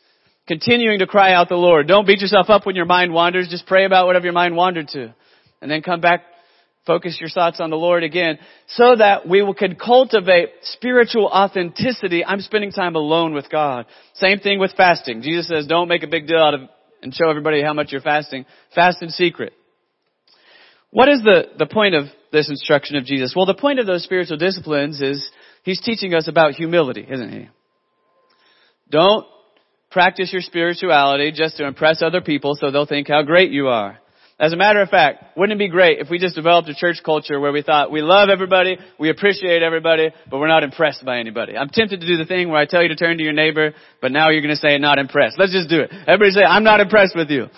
continuing 0.49 0.99
to 0.99 1.07
cry 1.07 1.33
out 1.33 1.49
the 1.49 1.55
Lord. 1.55 1.87
Don't 1.87 2.09
beat 2.09 2.21
yourself 2.21 2.51
up 2.51 2.67
when 2.67 2.75
your 2.75 2.87
mind 2.87 3.13
wanders. 3.13 3.47
Just 3.49 3.67
pray 3.67 3.85
about 3.85 4.07
whatever 4.07 4.25
your 4.25 4.33
mind 4.33 4.57
wandered 4.57 4.89
to. 4.89 5.15
And 5.63 5.71
then 5.71 5.81
come 5.81 6.01
back, 6.01 6.25
focus 6.89 7.17
your 7.21 7.31
thoughts 7.31 7.61
on 7.61 7.71
the 7.71 7.77
Lord 7.77 8.03
again, 8.03 8.41
so 8.67 8.97
that 8.97 9.29
we 9.29 9.41
can 9.57 9.77
cultivate 9.77 10.49
spiritual 10.63 11.27
authenticity. 11.27 12.25
I'm 12.25 12.41
spending 12.41 12.73
time 12.73 12.97
alone 12.97 13.33
with 13.33 13.49
God. 13.49 13.87
Same 14.15 14.41
thing 14.41 14.59
with 14.59 14.73
fasting. 14.77 15.23
Jesus 15.23 15.47
says, 15.47 15.69
don't 15.69 15.87
make 15.87 16.03
a 16.03 16.09
big 16.09 16.27
deal 16.27 16.39
out 16.39 16.55
of 16.55 16.63
and 17.01 17.15
show 17.15 17.31
everybody 17.31 17.63
how 17.63 17.75
much 17.75 17.93
you're 17.93 18.01
fasting. 18.01 18.45
Fast 18.75 19.03
in 19.03 19.11
secret. 19.11 19.53
What 20.91 21.09
is 21.09 21.23
the, 21.23 21.45
the 21.59 21.67
point 21.67 21.95
of 21.95 22.07
this 22.33 22.49
instruction 22.49 22.97
of 22.97 23.05
Jesus? 23.05 23.33
Well, 23.35 23.47
the 23.47 23.55
point 23.55 23.79
of 23.79 23.87
those 23.87 24.03
spiritual 24.03 24.39
disciplines 24.39 25.01
is 25.01 25.31
he's 25.63 25.81
teaching 25.81 26.15
us 26.15 26.27
about 26.29 26.55
humility, 26.55 27.07
isn't 27.09 27.33
he? 27.33 27.49
Don't 28.91 29.25
practice 29.91 30.33
your 30.33 30.43
spirituality 30.43 31.33
just 31.33 31.57
to 31.59 31.67
impress 31.67 32.03
other 32.03 32.21
people 32.21 32.57
so 32.57 32.71
they'll 32.71 32.87
think 32.87 33.09
how 33.09 33.23
great 33.23 33.51
you 33.51 33.69
are. 33.69 33.99
As 34.39 34.55
a 34.55 34.57
matter 34.57 34.81
of 34.81 34.89
fact, 34.89 35.37
wouldn't 35.37 35.61
it 35.61 35.63
be 35.63 35.69
great 35.69 35.99
if 35.99 36.09
we 36.09 36.19
just 36.19 36.35
developed 36.35 36.67
a 36.69 36.75
church 36.75 37.03
culture 37.05 37.39
where 37.39 37.53
we 37.53 37.61
thought 37.61 37.93
we 37.93 38.01
love 38.01 38.31
everybody, 38.31 38.79
we 38.99 39.11
appreciate 39.11 39.63
everybody, 39.63 40.09
but 40.31 40.39
we're 40.39 40.49
not 40.49 40.63
impressed 40.63 41.05
by 41.05 41.19
anybody? 41.19 41.59
I'm 41.59 41.69
tempted 41.69 42.01
to 42.01 42.07
do 42.07 42.17
the 42.17 42.25
thing 42.25 42.49
where 42.49 42.59
I 42.59 42.65
tell 42.65 42.83
you 42.83 42.89
to 42.89 42.97
turn 42.97 43.19
to 43.19 43.23
your 43.23 43.35
neighbor, 43.35 43.75
but 44.01 44.13
now 44.13 44.31
you're 44.31 44.41
going 44.41 44.55
to 44.55 44.61
say 44.61 44.79
not 44.79 44.99
impressed. 44.99 45.39
Let's 45.39 45.53
just 45.53 45.69
do 45.69 45.81
it. 45.81 45.91
Everybody 45.93 46.31
say, 46.31 46.43
I'm 46.43 46.65
not 46.65 46.81
impressed 46.81 47.15
with 47.15 47.29
you. 47.29 47.49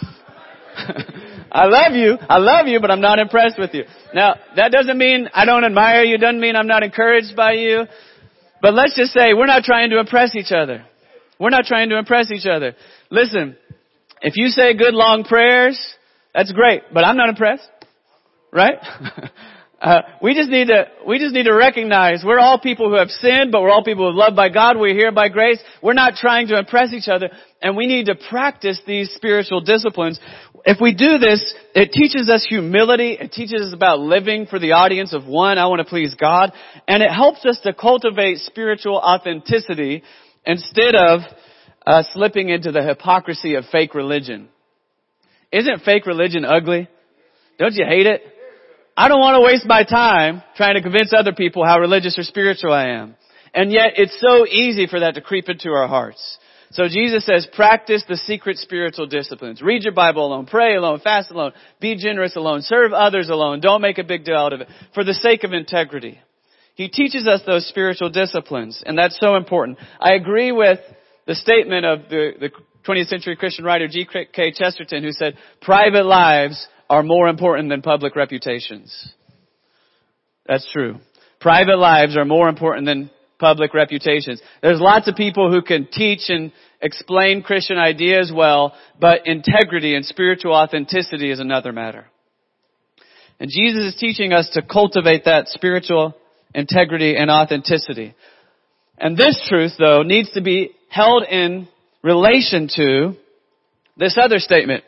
I 1.52 1.66
love 1.66 1.92
you. 1.92 2.16
I 2.30 2.38
love 2.38 2.66
you, 2.66 2.80
but 2.80 2.90
I'm 2.90 3.02
not 3.02 3.18
impressed 3.18 3.58
with 3.58 3.74
you. 3.74 3.84
Now, 4.14 4.36
that 4.56 4.72
doesn't 4.72 4.96
mean 4.96 5.28
I 5.34 5.44
don't 5.44 5.64
admire 5.64 6.02
you. 6.02 6.16
Doesn't 6.16 6.40
mean 6.40 6.56
I'm 6.56 6.66
not 6.66 6.82
encouraged 6.82 7.36
by 7.36 7.52
you. 7.52 7.84
But 8.62 8.72
let's 8.72 8.96
just 8.96 9.12
say 9.12 9.34
we're 9.34 9.46
not 9.46 9.62
trying 9.62 9.90
to 9.90 9.98
impress 9.98 10.34
each 10.34 10.50
other. 10.50 10.86
We're 11.38 11.50
not 11.50 11.64
trying 11.64 11.90
to 11.90 11.98
impress 11.98 12.30
each 12.30 12.46
other. 12.46 12.74
Listen, 13.10 13.56
if 14.22 14.36
you 14.36 14.48
say 14.48 14.74
good 14.74 14.94
long 14.94 15.24
prayers, 15.24 15.78
that's 16.34 16.52
great, 16.52 16.84
but 16.94 17.04
I'm 17.04 17.16
not 17.16 17.28
impressed. 17.28 17.68
Right? 18.50 18.76
Uh, 19.82 20.02
we 20.22 20.32
just 20.32 20.48
need 20.48 20.68
to, 20.68 20.86
we 21.08 21.18
just 21.18 21.34
need 21.34 21.42
to 21.42 21.52
recognize 21.52 22.22
we're 22.24 22.38
all 22.38 22.56
people 22.56 22.88
who 22.88 22.94
have 22.94 23.08
sinned, 23.08 23.50
but 23.50 23.62
we're 23.62 23.70
all 23.70 23.82
people 23.82 24.04
who 24.04 24.16
are 24.16 24.24
loved 24.26 24.36
by 24.36 24.48
God. 24.48 24.78
We're 24.78 24.94
here 24.94 25.10
by 25.10 25.28
grace. 25.28 25.58
We're 25.82 25.92
not 25.92 26.14
trying 26.14 26.46
to 26.48 26.58
impress 26.58 26.92
each 26.92 27.08
other, 27.08 27.30
and 27.60 27.76
we 27.76 27.88
need 27.88 28.06
to 28.06 28.14
practice 28.14 28.80
these 28.86 29.10
spiritual 29.12 29.60
disciplines. 29.60 30.20
If 30.64 30.80
we 30.80 30.94
do 30.94 31.18
this, 31.18 31.54
it 31.74 31.90
teaches 31.92 32.28
us 32.28 32.46
humility. 32.48 33.16
It 33.20 33.32
teaches 33.32 33.68
us 33.68 33.74
about 33.74 33.98
living 33.98 34.46
for 34.46 34.58
the 34.58 34.72
audience 34.72 35.12
of 35.12 35.26
one. 35.26 35.58
I 35.58 35.66
want 35.66 35.80
to 35.80 35.84
please 35.84 36.14
God, 36.14 36.52
and 36.86 37.02
it 37.02 37.10
helps 37.10 37.44
us 37.44 37.58
to 37.64 37.72
cultivate 37.72 38.38
spiritual 38.38 38.96
authenticity 38.96 40.04
instead 40.46 40.94
of 40.94 41.20
uh, 41.84 42.04
slipping 42.12 42.48
into 42.48 42.70
the 42.70 42.82
hypocrisy 42.82 43.56
of 43.56 43.64
fake 43.72 43.94
religion. 43.94 44.48
Isn't 45.50 45.82
fake 45.82 46.06
religion 46.06 46.44
ugly? 46.44 46.88
Don't 47.58 47.74
you 47.74 47.84
hate 47.84 48.06
it? 48.06 48.22
I 48.96 49.08
don't 49.08 49.20
want 49.20 49.36
to 49.36 49.44
waste 49.44 49.66
my 49.66 49.84
time 49.84 50.42
trying 50.56 50.74
to 50.74 50.82
convince 50.82 51.12
other 51.16 51.32
people 51.32 51.64
how 51.66 51.80
religious 51.80 52.18
or 52.18 52.22
spiritual 52.22 52.72
I 52.72 52.88
am. 52.88 53.16
And 53.54 53.72
yet 53.72 53.94
it's 53.96 54.18
so 54.20 54.46
easy 54.46 54.86
for 54.86 55.00
that 55.00 55.14
to 55.14 55.20
creep 55.20 55.48
into 55.48 55.70
our 55.70 55.88
hearts. 55.88 56.38
So 56.72 56.88
Jesus 56.88 57.26
says, 57.26 57.46
practice 57.52 58.02
the 58.08 58.16
secret 58.16 58.56
spiritual 58.56 59.06
disciplines. 59.06 59.60
Read 59.60 59.82
your 59.82 59.92
Bible 59.92 60.26
alone, 60.26 60.46
pray 60.46 60.74
alone, 60.74 61.00
fast 61.00 61.30
alone, 61.30 61.52
be 61.80 61.96
generous 61.96 62.34
alone, 62.34 62.62
serve 62.62 62.92
others 62.92 63.28
alone, 63.28 63.60
don't 63.60 63.82
make 63.82 63.98
a 63.98 64.04
big 64.04 64.24
deal 64.24 64.36
out 64.36 64.54
of 64.54 64.62
it, 64.62 64.68
for 64.94 65.04
the 65.04 65.12
sake 65.12 65.44
of 65.44 65.52
integrity. 65.52 66.18
He 66.74 66.88
teaches 66.88 67.28
us 67.28 67.42
those 67.46 67.66
spiritual 67.68 68.08
disciplines, 68.08 68.82
and 68.86 68.96
that's 68.96 69.18
so 69.20 69.36
important. 69.36 69.78
I 70.00 70.14
agree 70.14 70.50
with 70.50 70.78
the 71.26 71.34
statement 71.34 71.84
of 71.84 72.08
the, 72.08 72.32
the 72.40 72.50
20th 72.88 73.08
century 73.08 73.36
Christian 73.36 73.66
writer 73.66 73.86
G.K. 73.86 74.52
Chesterton 74.52 75.02
who 75.02 75.12
said, 75.12 75.36
private 75.60 76.06
lives 76.06 76.66
are 76.88 77.02
more 77.02 77.28
important 77.28 77.68
than 77.68 77.82
public 77.82 78.16
reputations. 78.16 79.12
That's 80.46 80.68
true. 80.72 80.96
Private 81.40 81.76
lives 81.76 82.16
are 82.16 82.24
more 82.24 82.48
important 82.48 82.86
than 82.86 83.10
public 83.42 83.74
reputations. 83.74 84.40
There's 84.62 84.80
lots 84.80 85.06
of 85.08 85.16
people 85.16 85.50
who 85.50 85.60
can 85.60 85.86
teach 85.92 86.30
and 86.30 86.52
explain 86.80 87.42
Christian 87.42 87.76
ideas 87.76 88.32
well, 88.34 88.72
but 88.98 89.26
integrity 89.26 89.94
and 89.94 90.06
spiritual 90.06 90.54
authenticity 90.54 91.30
is 91.30 91.40
another 91.40 91.72
matter. 91.72 92.06
And 93.38 93.50
Jesus 93.50 93.92
is 93.92 94.00
teaching 94.00 94.32
us 94.32 94.48
to 94.54 94.62
cultivate 94.62 95.26
that 95.26 95.48
spiritual 95.48 96.14
integrity, 96.54 97.16
and 97.16 97.30
authenticity. 97.30 98.14
And 98.98 99.16
this 99.16 99.42
truth, 99.48 99.72
though, 99.78 100.02
needs 100.02 100.30
to 100.32 100.42
be 100.42 100.70
held 100.88 101.24
in 101.24 101.68
relation 102.02 102.68
to 102.76 103.14
this 103.96 104.18
other 104.20 104.38
statement 104.38 104.84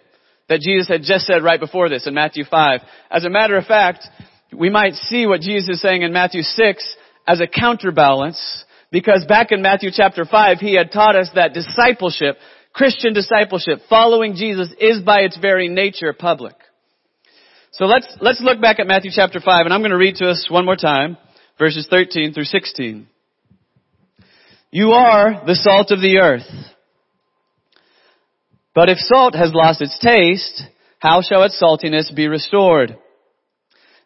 that 0.49 0.61
Jesus 0.61 0.89
had 0.89 1.03
just 1.03 1.27
said 1.27 1.43
right 1.43 1.61
before 1.61 1.89
this 1.89 2.07
in 2.07 2.15
Matthew 2.15 2.45
5. 2.45 2.81
As 3.11 3.25
a 3.25 3.31
matter 3.31 3.57
of 3.57 3.65
fact, 3.65 4.07
we 4.53 4.71
might 4.71 4.95
see 4.95 5.27
what 5.27 5.41
Jesus 5.41 5.77
is 5.77 5.81
saying 5.81 6.03
in 6.03 6.13
Matthew 6.13 6.43
6 6.43 6.97
as 7.27 7.41
a 7.41 7.47
counterbalance 7.47 8.65
because 8.91 9.25
back 9.27 9.51
in 9.51 9.61
Matthew 9.61 9.91
chapter 9.93 10.25
5, 10.25 10.59
he 10.59 10.77
had 10.77 10.93
taught 10.93 11.17
us 11.17 11.29
that 11.35 11.53
discipleship, 11.53 12.37
Christian 12.73 13.13
discipleship, 13.13 13.81
following 13.89 14.37
Jesus 14.37 14.73
is 14.79 15.01
by 15.03 15.21
its 15.21 15.37
very 15.37 15.69
nature 15.69 16.13
public. 16.13 16.55
So 17.73 17.87
let's, 17.87 18.07
let's 18.21 18.41
look 18.41 18.61
back 18.61 18.79
at 18.79 18.87
Matthew 18.87 19.11
chapter 19.13 19.41
5 19.41 19.67
and 19.67 19.75
I'm 19.75 19.81
going 19.81 19.91
to 19.91 19.97
read 19.97 20.17
to 20.17 20.31
us 20.31 20.47
one 20.49 20.65
more 20.65 20.77
time 20.77 21.17
verses 21.59 21.87
13 21.91 22.33
through 22.33 22.45
16. 22.45 23.09
You 24.71 24.91
are 24.91 25.43
the 25.47 25.55
salt 25.55 25.91
of 25.91 26.01
the 26.01 26.19
earth. 26.19 26.49
But 28.75 28.89
if 28.89 28.99
salt 28.99 29.35
has 29.35 29.53
lost 29.55 29.81
its 29.81 29.99
taste, 29.99 30.63
how 30.99 31.23
shall 31.23 31.45
its 31.45 31.61
saltiness 31.61 32.15
be 32.15 32.29
restored? 32.29 32.97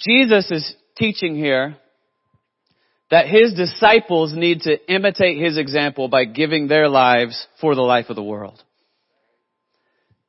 Jesus 0.00 0.50
is 0.50 0.74
teaching 0.96 1.36
here 1.36 1.76
that 3.10 3.26
his 3.26 3.54
disciples 3.54 4.34
need 4.34 4.62
to 4.62 4.92
imitate 4.92 5.42
his 5.42 5.56
example 5.56 6.08
by 6.08 6.24
giving 6.24 6.68
their 6.68 6.88
lives 6.88 7.46
for 7.60 7.74
the 7.74 7.82
life 7.82 8.06
of 8.10 8.16
the 8.16 8.22
world. 8.22 8.62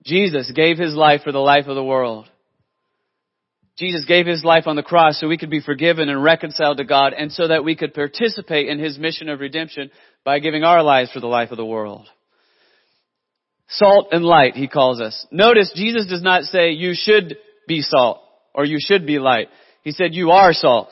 Jesus 0.06 0.52
gave 0.56 0.78
his 0.78 0.96
life 0.96 1.22
for 1.24 1.32
the 1.32 1.40
life 1.40 1.68
of 1.68 1.76
the 1.76 1.84
world. 1.84 2.30
Jesus 3.78 4.06
gave 4.06 4.26
his 4.26 4.44
life 4.44 4.64
on 4.66 4.76
the 4.76 4.84
cross 4.84 5.20
so 5.20 5.28
we 5.28 5.38
could 5.38 5.50
be 5.50 5.62
forgiven 5.62 6.10
and 6.10 6.24
reconciled 6.24 6.78
to 6.78 6.86
God 6.86 7.14
and 7.14 7.32
so 7.32 7.48
that 7.48 7.64
we 7.64 7.76
could 7.76 7.94
participate 7.94 8.68
in 8.68 8.80
his 8.80 8.98
mission 8.98 9.30
of 9.30 9.40
redemption 9.40 9.92
by 10.26 10.40
giving 10.40 10.64
our 10.64 10.84
lives 10.84 11.12
for 11.12 11.20
the 11.20 11.28
life 11.28 11.52
of 11.52 11.58
the 11.58 11.66
world. 11.66 12.08
Salt 13.70 14.08
and 14.12 14.26
light, 14.26 14.56
he 14.56 14.68
calls 14.68 15.00
us. 15.00 15.26
Notice 15.32 15.72
Jesus 15.76 16.08
does 16.08 16.24
not 16.24 16.44
say 16.44 16.72
you 16.72 16.94
should 16.94 17.38
be 17.68 17.82
salt 17.82 18.22
or 18.54 18.66
you 18.66 18.78
should 18.80 19.06
be 19.06 19.20
light. 19.20 19.48
He 19.84 19.92
said, 19.92 20.14
you 20.14 20.32
are 20.32 20.54
salt. 20.54 20.90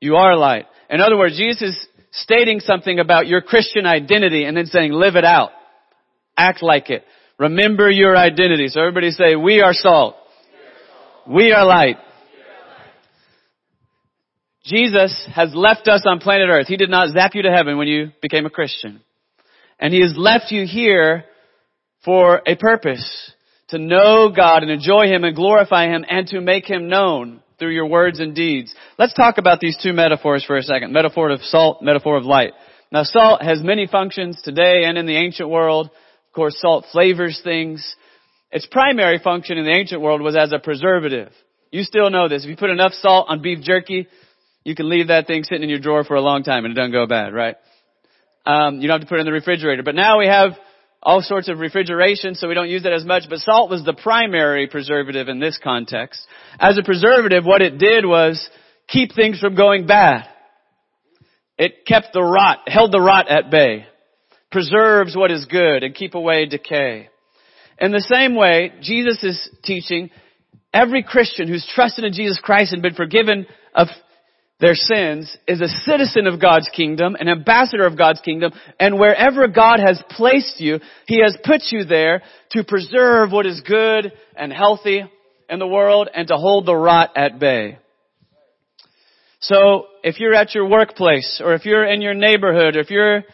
You 0.00 0.16
are 0.16 0.36
light. 0.36 0.66
In 0.90 1.00
other 1.00 1.16
words, 1.16 1.36
Jesus 1.36 1.62
is 1.62 1.88
stating 2.12 2.60
something 2.60 2.98
about 2.98 3.26
your 3.26 3.40
Christian 3.40 3.86
identity 3.86 4.44
and 4.44 4.56
then 4.56 4.66
saying, 4.66 4.92
live 4.92 5.16
it 5.16 5.24
out. 5.24 5.50
Act 6.36 6.62
like 6.62 6.90
it. 6.90 7.04
Remember 7.38 7.90
your 7.90 8.16
identity. 8.16 8.68
So 8.68 8.80
everybody 8.80 9.10
say, 9.10 9.36
we 9.36 9.60
are 9.60 9.72
salt. 9.72 10.16
We 11.28 11.52
are 11.52 11.64
light. 11.64 11.96
Jesus 14.64 15.26
has 15.34 15.54
left 15.54 15.88
us 15.88 16.04
on 16.06 16.20
planet 16.20 16.48
earth. 16.48 16.68
He 16.68 16.76
did 16.76 16.90
not 16.90 17.10
zap 17.10 17.34
you 17.34 17.42
to 17.42 17.50
heaven 17.50 17.76
when 17.76 17.88
you 17.88 18.12
became 18.22 18.46
a 18.46 18.50
Christian. 18.50 19.00
And 19.78 19.92
He 19.92 20.00
has 20.00 20.14
left 20.16 20.50
you 20.50 20.66
here 20.66 21.24
for 22.04 22.40
a 22.46 22.56
purpose. 22.56 23.32
To 23.68 23.78
know 23.78 24.30
God 24.34 24.62
and 24.62 24.70
enjoy 24.70 25.06
Him 25.06 25.24
and 25.24 25.34
glorify 25.34 25.86
Him 25.86 26.04
and 26.08 26.26
to 26.28 26.40
make 26.40 26.66
Him 26.66 26.88
known 26.88 27.42
through 27.58 27.72
your 27.72 27.86
words 27.86 28.20
and 28.20 28.34
deeds. 28.34 28.74
Let's 28.98 29.14
talk 29.14 29.38
about 29.38 29.60
these 29.60 29.78
two 29.82 29.92
metaphors 29.92 30.44
for 30.44 30.56
a 30.56 30.62
second. 30.62 30.92
Metaphor 30.92 31.30
of 31.30 31.40
salt, 31.42 31.82
metaphor 31.82 32.16
of 32.16 32.24
light. 32.24 32.52
Now 32.92 33.04
salt 33.04 33.42
has 33.42 33.62
many 33.62 33.86
functions 33.86 34.40
today 34.42 34.84
and 34.84 34.98
in 34.98 35.06
the 35.06 35.16
ancient 35.16 35.48
world. 35.48 35.86
Of 35.86 36.32
course, 36.34 36.60
salt 36.60 36.86
flavors 36.92 37.40
things. 37.42 37.96
Its 38.50 38.66
primary 38.66 39.18
function 39.18 39.58
in 39.58 39.64
the 39.64 39.72
ancient 39.72 40.00
world 40.00 40.20
was 40.20 40.36
as 40.36 40.52
a 40.52 40.58
preservative. 40.58 41.32
You 41.72 41.82
still 41.82 42.10
know 42.10 42.28
this. 42.28 42.44
If 42.44 42.50
you 42.50 42.56
put 42.56 42.70
enough 42.70 42.92
salt 42.92 43.26
on 43.28 43.42
beef 43.42 43.60
jerky, 43.62 44.06
you 44.62 44.74
can 44.74 44.88
leave 44.88 45.08
that 45.08 45.26
thing 45.26 45.42
sitting 45.42 45.64
in 45.64 45.68
your 45.68 45.80
drawer 45.80 46.04
for 46.04 46.14
a 46.14 46.20
long 46.20 46.42
time 46.42 46.64
and 46.64 46.72
it 46.72 46.76
doesn't 46.76 46.92
go 46.92 47.06
bad, 47.06 47.34
right? 47.34 47.56
Um, 48.46 48.80
you 48.80 48.88
don't 48.88 49.00
have 49.00 49.08
to 49.08 49.10
put 49.10 49.16
it 49.16 49.20
in 49.20 49.26
the 49.26 49.32
refrigerator. 49.32 49.82
But 49.82 49.94
now 49.94 50.18
we 50.18 50.26
have 50.26 50.52
all 51.04 51.20
sorts 51.20 51.48
of 51.48 51.58
refrigeration, 51.58 52.34
so 52.34 52.48
we 52.48 52.54
don't 52.54 52.70
use 52.70 52.84
it 52.84 52.92
as 52.92 53.04
much. 53.04 53.24
But 53.28 53.40
salt 53.40 53.70
was 53.70 53.84
the 53.84 53.92
primary 53.92 54.66
preservative 54.66 55.28
in 55.28 55.38
this 55.38 55.58
context. 55.62 56.26
As 56.58 56.78
a 56.78 56.82
preservative, 56.82 57.44
what 57.44 57.62
it 57.62 57.78
did 57.78 58.06
was 58.06 58.48
keep 58.88 59.14
things 59.14 59.38
from 59.38 59.54
going 59.54 59.86
bad. 59.86 60.26
It 61.58 61.86
kept 61.86 62.12
the 62.12 62.22
rot, 62.22 62.60
held 62.66 62.90
the 62.90 63.00
rot 63.00 63.28
at 63.28 63.50
bay, 63.50 63.86
preserves 64.50 65.14
what 65.14 65.30
is 65.30 65.44
good 65.44 65.82
and 65.82 65.94
keep 65.94 66.14
away 66.14 66.46
decay. 66.46 67.08
In 67.78 67.92
the 67.92 68.00
same 68.00 68.34
way, 68.34 68.72
Jesus 68.80 69.22
is 69.22 69.50
teaching 69.62 70.10
every 70.72 71.02
Christian 71.02 71.48
who's 71.48 71.68
trusted 71.74 72.04
in 72.04 72.12
Jesus 72.12 72.40
Christ 72.42 72.72
and 72.72 72.82
been 72.82 72.94
forgiven 72.94 73.46
of 73.74 73.88
their 74.60 74.74
sins 74.74 75.36
is 75.48 75.60
a 75.60 75.68
citizen 75.68 76.26
of 76.26 76.40
God's 76.40 76.70
kingdom, 76.74 77.16
an 77.18 77.28
ambassador 77.28 77.86
of 77.86 77.98
God's 77.98 78.20
kingdom, 78.20 78.52
and 78.78 78.98
wherever 78.98 79.48
God 79.48 79.80
has 79.84 80.00
placed 80.10 80.60
you, 80.60 80.78
He 81.06 81.20
has 81.20 81.36
put 81.44 81.62
you 81.70 81.84
there 81.84 82.22
to 82.52 82.64
preserve 82.64 83.32
what 83.32 83.46
is 83.46 83.60
good 83.66 84.12
and 84.36 84.52
healthy 84.52 85.02
in 85.50 85.58
the 85.58 85.66
world 85.66 86.08
and 86.14 86.28
to 86.28 86.36
hold 86.36 86.66
the 86.66 86.74
rot 86.74 87.10
at 87.16 87.40
bay. 87.40 87.78
So, 89.40 89.86
if 90.04 90.20
you're 90.20 90.34
at 90.34 90.54
your 90.54 90.68
workplace, 90.68 91.42
or 91.44 91.54
if 91.54 91.66
you're 91.66 91.84
in 91.84 92.00
your 92.00 92.14
neighborhood, 92.14 92.76
or 92.76 92.80
if 92.80 92.90
you're 92.90 93.24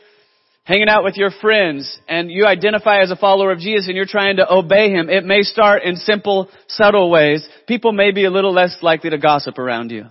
hanging 0.65 0.89
out 0.89 1.05
with 1.05 1.17
your 1.17 1.31
friends, 1.31 1.99
and 2.09 2.31
you 2.31 2.47
identify 2.47 3.03
as 3.03 3.11
a 3.11 3.17
follower 3.17 3.53
of 3.53 3.59
Jesus 3.59 3.89
and 3.89 3.97
you're 3.97 4.07
trying 4.07 4.37
to 4.37 4.53
obey 4.53 4.91
Him, 4.91 5.11
it 5.11 5.25
may 5.25 5.43
start 5.43 5.83
in 5.83 5.97
simple, 5.97 6.49
subtle 6.67 7.11
ways. 7.11 7.47
People 7.69 7.93
may 7.93 8.11
be 8.11 8.25
a 8.25 8.31
little 8.31 8.53
less 8.53 8.79
likely 8.81 9.11
to 9.11 9.19
gossip 9.19 9.59
around 9.59 9.91
you. 9.91 10.07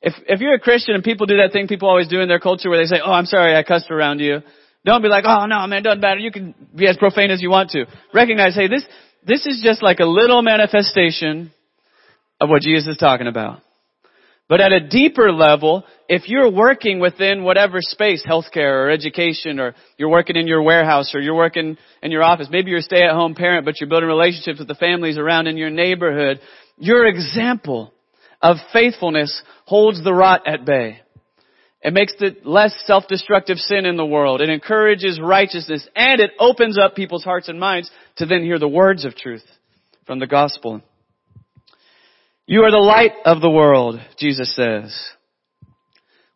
If, 0.00 0.14
if 0.28 0.40
you're 0.40 0.54
a 0.54 0.60
Christian 0.60 0.94
and 0.94 1.02
people 1.02 1.26
do 1.26 1.38
that 1.38 1.52
thing 1.52 1.66
people 1.66 1.88
always 1.88 2.08
do 2.08 2.20
in 2.20 2.28
their 2.28 2.38
culture 2.38 2.70
where 2.70 2.78
they 2.78 2.86
say, 2.86 3.00
oh, 3.04 3.12
I'm 3.12 3.26
sorry 3.26 3.56
I 3.56 3.62
cussed 3.62 3.90
around 3.90 4.20
you. 4.20 4.40
Don't 4.84 5.02
be 5.02 5.08
like, 5.08 5.24
oh 5.26 5.46
no, 5.46 5.66
man, 5.66 5.82
doesn't 5.82 6.00
matter. 6.00 6.20
You 6.20 6.30
can 6.30 6.54
be 6.74 6.86
as 6.86 6.96
profane 6.96 7.30
as 7.30 7.42
you 7.42 7.50
want 7.50 7.70
to. 7.70 7.86
Recognize, 8.14 8.54
hey, 8.54 8.68
this, 8.68 8.84
this 9.26 9.44
is 9.44 9.60
just 9.62 9.82
like 9.82 9.98
a 9.98 10.04
little 10.04 10.40
manifestation 10.42 11.52
of 12.40 12.48
what 12.48 12.62
Jesus 12.62 12.86
is 12.86 12.96
talking 12.96 13.26
about. 13.26 13.60
But 14.48 14.62
at 14.62 14.72
a 14.72 14.80
deeper 14.80 15.30
level, 15.30 15.84
if 16.08 16.26
you're 16.26 16.50
working 16.50 17.00
within 17.00 17.44
whatever 17.44 17.78
space, 17.82 18.24
healthcare 18.26 18.86
or 18.86 18.90
education, 18.90 19.60
or 19.60 19.74
you're 19.98 20.08
working 20.08 20.36
in 20.36 20.46
your 20.46 20.62
warehouse, 20.62 21.14
or 21.14 21.20
you're 21.20 21.34
working 21.34 21.76
in 22.02 22.10
your 22.10 22.22
office, 22.22 22.48
maybe 22.50 22.70
you're 22.70 22.78
a 22.78 22.82
stay-at-home 22.82 23.34
parent, 23.34 23.66
but 23.66 23.78
you're 23.78 23.90
building 23.90 24.08
relationships 24.08 24.58
with 24.58 24.68
the 24.68 24.74
families 24.74 25.18
around 25.18 25.48
in 25.48 25.58
your 25.58 25.68
neighborhood, 25.68 26.40
your 26.78 27.06
example 27.06 27.92
of 28.40 28.56
faithfulness 28.72 29.42
holds 29.64 30.02
the 30.02 30.14
rot 30.14 30.46
at 30.46 30.64
bay. 30.64 31.00
It 31.80 31.92
makes 31.92 32.14
the 32.18 32.36
less 32.44 32.74
self-destructive 32.86 33.58
sin 33.58 33.86
in 33.86 33.96
the 33.96 34.04
world. 34.04 34.40
It 34.40 34.50
encourages 34.50 35.20
righteousness 35.20 35.86
and 35.94 36.20
it 36.20 36.32
opens 36.38 36.76
up 36.78 36.96
people's 36.96 37.24
hearts 37.24 37.48
and 37.48 37.60
minds 37.60 37.90
to 38.16 38.26
then 38.26 38.42
hear 38.42 38.58
the 38.58 38.68
words 38.68 39.04
of 39.04 39.14
truth 39.14 39.44
from 40.06 40.18
the 40.18 40.26
gospel. 40.26 40.82
You 42.46 42.62
are 42.62 42.70
the 42.70 42.78
light 42.78 43.12
of 43.24 43.40
the 43.40 43.50
world, 43.50 44.00
Jesus 44.18 44.54
says. 44.56 44.98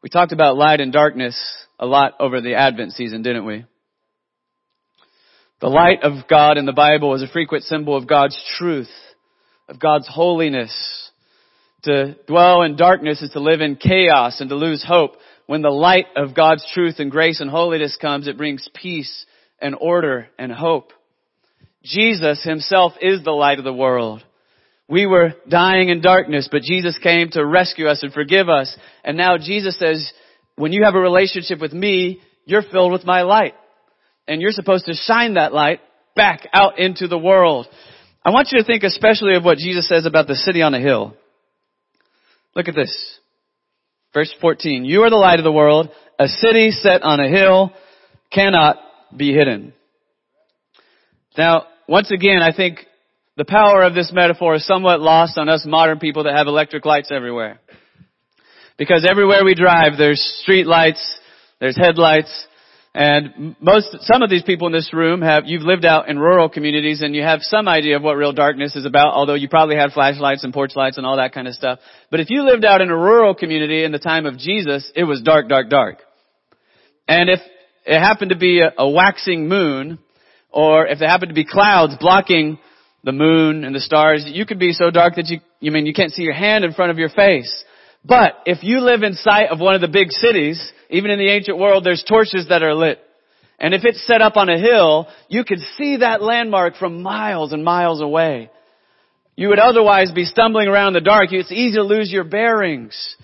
We 0.03 0.11
talked 0.11 0.33
about 0.33 0.57
light 0.57 0.81
and 0.81 0.93
darkness 0.93 1.41
a 1.79 1.87
lot 1.87 2.15
over 2.21 2.41
the 2.41 2.55
Advent 2.55 2.93
season, 2.93 3.23
didn't 3.23 3.47
we? 3.47 3.65
The 5.61 5.69
light 5.69 6.03
of 6.03 6.29
God 6.29 6.59
in 6.59 6.67
the 6.67 6.73
Bible 6.73 7.15
is 7.15 7.23
a 7.23 7.29
frequent 7.29 7.65
symbol 7.65 7.97
of 7.97 8.09
God's 8.09 8.41
truth, 8.59 8.91
of 9.69 9.81
God's 9.81 10.09
holiness, 10.09 11.02
to 11.85 12.15
dwell 12.27 12.63
in 12.63 12.77
darkness 12.77 13.23
is 13.23 13.31
to 13.31 13.41
live 13.41 13.61
in 13.61 13.77
chaos 13.77 14.41
and 14.41 14.49
to 14.51 14.57
lose 14.57 14.85
hope. 14.87 15.17
When 15.47 15.63
the 15.63 15.71
light 15.71 16.07
of 16.17 16.35
God's 16.35 16.67
truth 16.73 16.97
and 16.99 17.11
grace 17.11 17.41
and 17.41 17.51
holiness 17.51 17.99
comes, 18.01 18.29
it 18.29 18.39
brings 18.39 18.69
peace 18.75 19.27
and 19.61 19.77
order 19.79 20.29
and 20.39 20.53
hope. 20.53 20.93
Jesus 21.85 22.43
himself 22.45 22.93
is 23.01 23.25
the 23.25 23.33
light 23.33 23.59
of 23.59 23.65
the 23.65 23.73
world. 23.73 24.25
We 24.89 25.07
were 25.07 25.35
dying 25.49 25.89
in 25.89 26.01
darkness, 26.01 26.49
but 26.51 26.63
Jesus 26.63 26.99
came 27.03 27.31
to 27.31 27.45
rescue 27.45 27.87
us 27.87 28.03
and 28.03 28.13
forgive 28.13 28.49
us. 28.49 28.77
And 29.05 29.17
now 29.17 29.39
Jesus 29.39 29.79
says, 29.79 30.13
when 30.57 30.73
you 30.73 30.85
have 30.85 30.95
a 30.95 31.01
relationship 31.01 31.61
with 31.61 31.73
me, 31.73 32.21
you're 32.45 32.63
filled 32.63 32.93
with 32.93 33.05
my 33.05 33.23
light. 33.23 33.55
And 34.29 34.41
you're 34.41 34.53
supposed 34.53 34.87
to 34.87 34.95
shine 34.95 35.35
that 35.35 35.53
light 35.53 35.81
back 36.15 36.47
out 36.53 36.79
into 36.79 37.09
the 37.09 37.19
world. 37.19 37.67
I 38.25 38.31
want 38.31 38.49
you 38.53 38.59
to 38.59 38.65
think 38.65 38.85
especially 38.85 39.35
of 39.35 39.45
what 39.45 39.59
Jesus 39.59 39.89
says 39.89 40.07
about 40.07 40.29
the 40.29 40.37
city 40.37 40.63
on 40.63 40.75
a 40.75 40.81
hill. 40.81 41.17
Look 42.55 42.69
at 42.69 42.75
this. 42.75 43.19
Verse 44.15 44.33
14. 44.41 44.85
You 44.85 45.03
are 45.03 45.11
the 45.11 45.17
light 45.17 45.39
of 45.39 45.45
the 45.45 45.53
world. 45.53 45.89
A 46.19 46.29
city 46.29 46.71
set 46.71 47.03
on 47.03 47.21
a 47.21 47.29
hill 47.29 47.73
cannot 48.31 48.77
be 49.17 49.33
hidden. 49.33 49.73
Now, 51.37 51.65
once 51.89 52.11
again, 52.11 52.43
I 52.43 52.55
think 52.55 52.79
the 53.37 53.45
power 53.47 53.83
of 53.83 53.95
this 53.95 54.13
metaphor 54.13 54.57
is 54.57 54.67
somewhat 54.67 55.01
lost 55.01 55.39
on 55.39 55.49
us 55.49 55.65
modern 55.67 55.99
people 55.99 56.25
that 56.25 56.37
have 56.37 56.47
electric 56.47 56.85
lights 56.85 57.11
everywhere. 57.11 57.61
Because 58.77 59.07
everywhere 59.09 59.45
we 59.45 59.55
drive, 59.55 59.93
there's 59.97 60.21
street 60.43 60.67
lights, 60.67 61.03
there's 61.61 61.77
headlights, 61.77 62.47
and 62.95 63.57
most, 63.59 63.89
some 64.01 64.21
of 64.23 64.29
these 64.29 64.43
people 64.43 64.67
in 64.67 64.73
this 64.73 64.93
room 64.93 65.23
have, 65.23 65.45
you've 65.47 65.63
lived 65.63 65.87
out 65.87 66.11
in 66.11 66.19
rural 66.19 66.51
communities 66.51 67.01
and 67.01 67.17
you 67.17 67.23
have 67.23 67.41
some 67.41 67.67
idea 67.67 67.97
of 67.97 68.03
what 68.03 68.17
real 68.17 68.33
darkness 68.33 68.77
is 68.77 68.85
about, 68.85 69.15
although 69.15 69.35
you 69.35 69.49
probably 69.49 69.77
had 69.77 69.93
flashlights 69.93 70.45
and 70.45 70.53
porch 70.53 70.73
lights 70.77 70.99
and 70.99 71.07
all 71.07 71.17
that 71.17 71.33
kind 71.33 71.49
of 71.49 71.55
stuff. 71.55 71.79
But 72.11 72.21
if 72.21 72.29
you 72.29 72.45
lived 72.45 72.67
out 72.67 72.83
in 72.83 72.91
a 72.91 72.97
rural 72.97 73.35
community 73.35 73.83
in 73.85 73.93
the 73.93 73.99
time 73.99 74.27
of 74.27 74.37
Jesus, 74.37 74.91
it 74.95 75.05
was 75.05 75.23
dark, 75.23 75.49
dark, 75.49 75.71
dark. 75.71 76.01
And 77.09 77.31
if 77.31 77.41
it 77.87 77.99
happened 77.99 78.31
to 78.31 78.37
be 78.37 78.61
a, 78.61 78.73
a 78.77 78.89
waxing 78.89 79.49
moon, 79.49 79.99
or 80.51 80.87
if 80.87 80.99
there 80.99 81.09
happened 81.09 81.31
to 81.31 81.35
be 81.35 81.47
clouds 81.47 81.95
blocking 81.99 82.59
the 83.05 83.13
moon 83.13 83.65
and 83.65 83.75
the 83.75 83.81
stars, 83.81 84.25
you 84.27 84.45
could 84.45 84.59
be 84.59 84.73
so 84.73 84.91
dark 84.91 85.15
that 85.17 85.29
you, 85.29 85.41
you 85.61 85.73
mean 85.73 85.87
you 85.87 85.95
can't 85.95 86.13
see 86.13 86.23
your 86.23 86.35
hand 86.35 86.63
in 86.63 86.75
front 86.75 86.91
of 86.91 86.99
your 86.99 87.09
face. 87.09 87.65
But 88.05 88.35
if 88.47 88.63
you 88.63 88.81
live 88.81 89.03
in 89.03 89.15
sight 89.15 89.51
of 89.51 89.61
one 89.61 89.75
of 89.75 89.81
the 89.81 89.89
big 89.89 90.11
cities, 90.11 90.61
even 90.91 91.11
in 91.11 91.19
the 91.19 91.31
ancient 91.31 91.59
world, 91.59 91.85
there's 91.85 92.05
torches 92.07 92.47
that 92.49 92.63
are 92.63 92.75
lit. 92.75 92.99
And 93.59 93.75
if 93.75 93.85
it's 93.85 94.05
set 94.07 94.21
up 94.21 94.37
on 94.37 94.49
a 94.49 94.59
hill, 94.59 95.07
you 95.29 95.45
could 95.45 95.61
see 95.79 95.99
that 95.99 96.21
landmark 96.21 96.77
from 96.77 97.03
miles 97.03 97.53
and 97.53 97.65
miles 97.65 98.01
away. 98.01 98.51
You 99.37 99.49
would 99.49 99.61
otherwise 99.61 100.11
be 100.11 100.25
stumbling 100.25 100.69
around 100.69 100.89
in 100.89 100.95
the 100.95 101.01
dark. 101.01 101.33
It's 101.33 101.53
easy 101.53 101.77
to 101.77 101.85
lose 101.85 102.11
your 102.11 102.25
bearings. 102.25 103.17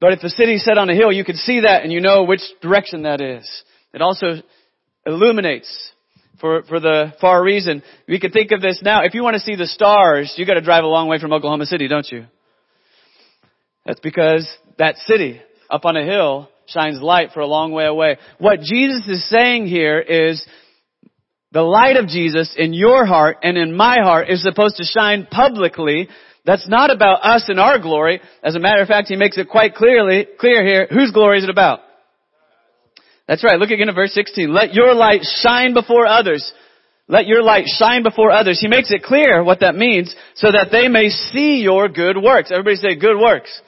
But 0.00 0.12
if 0.12 0.20
the 0.20 0.28
city's 0.28 0.64
set 0.64 0.78
on 0.78 0.90
a 0.90 0.94
hill, 0.94 1.10
you 1.10 1.24
can 1.24 1.36
see 1.36 1.60
that 1.60 1.82
and 1.82 1.92
you 1.92 2.00
know 2.00 2.24
which 2.24 2.42
direction 2.60 3.02
that 3.02 3.20
is. 3.20 3.48
It 3.94 4.02
also 4.02 4.42
illuminates 5.06 5.92
for, 6.40 6.62
for 6.64 6.78
the 6.78 7.14
far 7.20 7.42
reason. 7.42 7.82
We 8.06 8.20
could 8.20 8.32
think 8.32 8.52
of 8.52 8.60
this 8.60 8.80
now. 8.82 9.04
If 9.04 9.14
you 9.14 9.22
want 9.22 9.34
to 9.34 9.40
see 9.40 9.56
the 9.56 9.66
stars, 9.66 10.34
you 10.36 10.46
gotta 10.46 10.60
drive 10.60 10.84
a 10.84 10.88
long 10.88 11.08
way 11.08 11.18
from 11.18 11.32
Oklahoma 11.32 11.66
City, 11.66 11.88
don't 11.88 12.06
you? 12.10 12.26
That's 13.88 14.00
because 14.00 14.46
that 14.78 14.96
city 15.06 15.40
up 15.70 15.86
on 15.86 15.96
a 15.96 16.04
hill 16.04 16.50
shines 16.66 17.00
light 17.00 17.30
for 17.32 17.40
a 17.40 17.46
long 17.46 17.72
way 17.72 17.86
away. 17.86 18.18
What 18.38 18.60
Jesus 18.60 19.08
is 19.08 19.26
saying 19.30 19.66
here 19.66 19.98
is 19.98 20.46
the 21.52 21.62
light 21.62 21.96
of 21.96 22.06
Jesus 22.06 22.54
in 22.54 22.74
your 22.74 23.06
heart 23.06 23.38
and 23.42 23.56
in 23.56 23.74
my 23.74 23.96
heart 24.02 24.28
is 24.28 24.42
supposed 24.42 24.76
to 24.76 24.84
shine 24.84 25.26
publicly. 25.30 26.06
That's 26.44 26.68
not 26.68 26.94
about 26.94 27.24
us 27.24 27.46
and 27.48 27.58
our 27.58 27.78
glory. 27.78 28.20
As 28.42 28.54
a 28.54 28.60
matter 28.60 28.82
of 28.82 28.88
fact, 28.88 29.08
he 29.08 29.16
makes 29.16 29.38
it 29.38 29.48
quite 29.48 29.74
clearly, 29.74 30.26
clear 30.38 30.62
here, 30.62 30.86
whose 30.90 31.10
glory 31.10 31.38
is 31.38 31.44
it 31.44 31.50
about? 31.50 31.80
That's 33.26 33.42
right. 33.42 33.58
Look 33.58 33.70
again 33.70 33.88
at 33.88 33.94
verse 33.94 34.12
16. 34.12 34.52
Let 34.52 34.74
your 34.74 34.94
light 34.94 35.22
shine 35.42 35.72
before 35.72 36.04
others. 36.04 36.52
Let 37.08 37.26
your 37.26 37.42
light 37.42 37.64
shine 37.66 38.02
before 38.02 38.32
others. 38.32 38.60
He 38.60 38.68
makes 38.68 38.90
it 38.90 39.02
clear 39.02 39.42
what 39.42 39.60
that 39.60 39.76
means 39.76 40.14
so 40.34 40.52
that 40.52 40.68
they 40.70 40.88
may 40.88 41.08
see 41.08 41.62
your 41.62 41.88
good 41.88 42.18
works. 42.22 42.50
Everybody 42.52 42.76
say 42.76 42.94
good 42.94 43.18
works. 43.18 43.62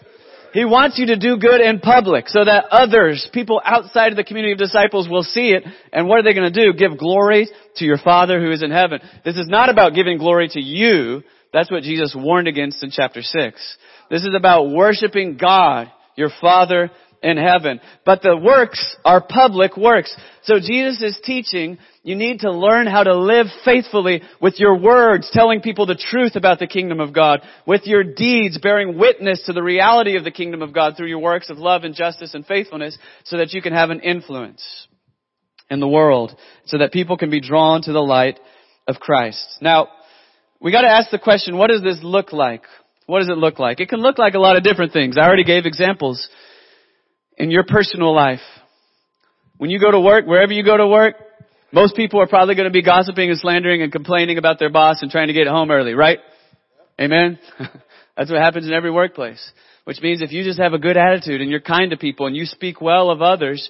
He 0.53 0.65
wants 0.65 0.99
you 0.99 1.07
to 1.07 1.17
do 1.17 1.39
good 1.39 1.61
in 1.61 1.81
public 1.81 2.29
so 2.29 2.45
that 2.45 2.67
others, 2.71 3.29
people 3.33 3.61
outside 3.65 4.13
of 4.13 4.17
the 4.17 4.25
community 4.25 4.53
of 4.53 4.59
disciples 4.59 5.09
will 5.09 5.23
see 5.23 5.51
it. 5.51 5.65
And 5.93 6.09
what 6.09 6.19
are 6.19 6.23
they 6.23 6.35
going 6.35 6.53
to 6.53 6.65
do? 6.65 6.77
Give 6.77 6.99
glory 6.99 7.49
to 7.77 7.85
your 7.85 7.99
Father 7.99 8.41
who 8.41 8.51
is 8.51 8.63
in 8.63 8.71
heaven. 8.71 9.01
This 9.25 9.37
is 9.37 9.49
not 9.49 9.69
about 9.69 9.95
giving 9.95 10.19
glory 10.19 10.49
to 10.49 10.61
you. 10.61 11.23
That's 11.53 11.71
what 11.71 11.83
Jesus 11.83 12.15
warned 12.17 12.49
against 12.49 12.83
in 12.83 12.91
chapter 12.91 13.23
6. 13.23 13.77
This 14.11 14.23
is 14.23 14.35
about 14.37 14.71
worshiping 14.71 15.37
God, 15.37 15.91
your 16.17 16.31
Father 16.41 16.91
in 17.23 17.37
heaven. 17.37 17.81
But 18.05 18.23
the 18.23 18.37
works 18.37 18.97
are 19.05 19.21
public 19.21 19.77
works. 19.77 20.15
So 20.43 20.59
Jesus 20.59 21.03
is 21.03 21.21
teaching 21.25 21.79
you 22.03 22.17
need 22.17 22.41
to 22.41 22.51
learn 22.51 22.87
how 22.87 23.03
to 23.03 23.15
live 23.15 23.47
faithfully 23.65 24.23
with 24.41 24.59
your 24.59 24.79
words, 24.79 25.29
telling 25.33 25.61
people 25.61 25.85
the 25.85 25.95
truth 25.95 26.35
about 26.35 26.59
the 26.59 26.67
kingdom 26.67 26.99
of 26.99 27.13
God, 27.13 27.43
with 27.67 27.83
your 27.85 28.03
deeds, 28.03 28.59
bearing 28.59 28.99
witness 28.99 29.43
to 29.47 29.53
the 29.53 29.63
reality 29.63 30.17
of 30.17 30.25
the 30.25 30.31
kingdom 30.31 30.63
of 30.63 30.73
God 30.73 30.97
through 30.97 31.09
your 31.09 31.19
works 31.19 31.51
of 31.51 31.59
love 31.59 31.85
and 31.85 31.95
justice 31.95 32.33
and 32.33 32.47
faithfulness 32.47 32.97
so 33.25 33.37
that 33.37 33.53
you 33.53 33.61
can 33.61 33.75
have 33.75 33.91
an 33.91 34.01
influence 34.01 34.63
in 35.69 35.79
the 35.79 35.89
world, 35.89 36.35
so 36.65 36.79
that 36.79 36.91
people 36.91 37.17
can 37.17 37.31
be 37.31 37.41
drawn 37.41 37.83
to 37.83 37.93
the 37.93 38.01
light 38.01 38.41
of 38.89 38.97
Christ. 38.97 39.47
Now, 39.61 39.89
we 40.61 40.73
gotta 40.73 40.89
ask 40.89 41.11
the 41.11 41.19
question, 41.19 41.57
what 41.57 41.69
does 41.69 41.83
this 41.83 41.99
look 42.03 42.33
like? 42.33 42.63
What 43.07 43.21
does 43.21 43.29
it 43.29 43.37
look 43.37 43.59
like? 43.59 43.79
It 43.79 43.89
can 43.89 44.01
look 44.01 44.19
like 44.19 44.35
a 44.35 44.39
lot 44.39 44.57
of 44.57 44.63
different 44.63 44.93
things. 44.93 45.17
I 45.19 45.27
already 45.27 45.45
gave 45.45 45.67
examples 45.67 46.29
in 47.37 47.51
your 47.51 47.65
personal 47.65 48.15
life. 48.15 48.41
When 49.59 49.69
you 49.69 49.79
go 49.79 49.91
to 49.91 50.01
work, 50.01 50.27
wherever 50.27 50.53
you 50.53 50.65
go 50.65 50.77
to 50.77 50.87
work, 50.87 51.17
most 51.73 51.95
people 51.97 52.21
are 52.21 52.27
probably 52.27 52.55
going 52.55 52.69
to 52.69 52.73
be 52.73 52.83
gossiping 52.83 53.31
and 53.31 53.39
slandering 53.39 53.83
and 53.83 53.93
complaining 53.93 54.39
about 54.39 54.59
their 54.59 54.71
boss 54.71 55.03
and 55.03 55.11
trying 55.11 55.29
to 55.29 55.33
get 55.33 55.47
home 55.47 55.71
early, 55.71 55.95
right? 55.95 56.19
Amen? 57.01 57.39
That's 58.17 58.31
what 58.31 58.41
happens 58.41 58.67
in 58.67 58.73
every 58.73 58.91
workplace. 58.91 59.53
Which 59.85 60.01
means 60.01 60.21
if 60.21 60.31
you 60.33 60.45
just 60.45 60.61
have 60.61 60.75
a 60.75 60.79
good 60.79 60.97
attitude 60.97 61.41
and 61.41 61.51
you're 61.51 61.61
kind 61.61 61.91
to 61.91 61.97
people 61.97 62.27
and 62.27 62.37
you 62.37 62.45
speak 62.45 62.81
well 62.81 63.11
of 63.11 63.23
others, 63.23 63.69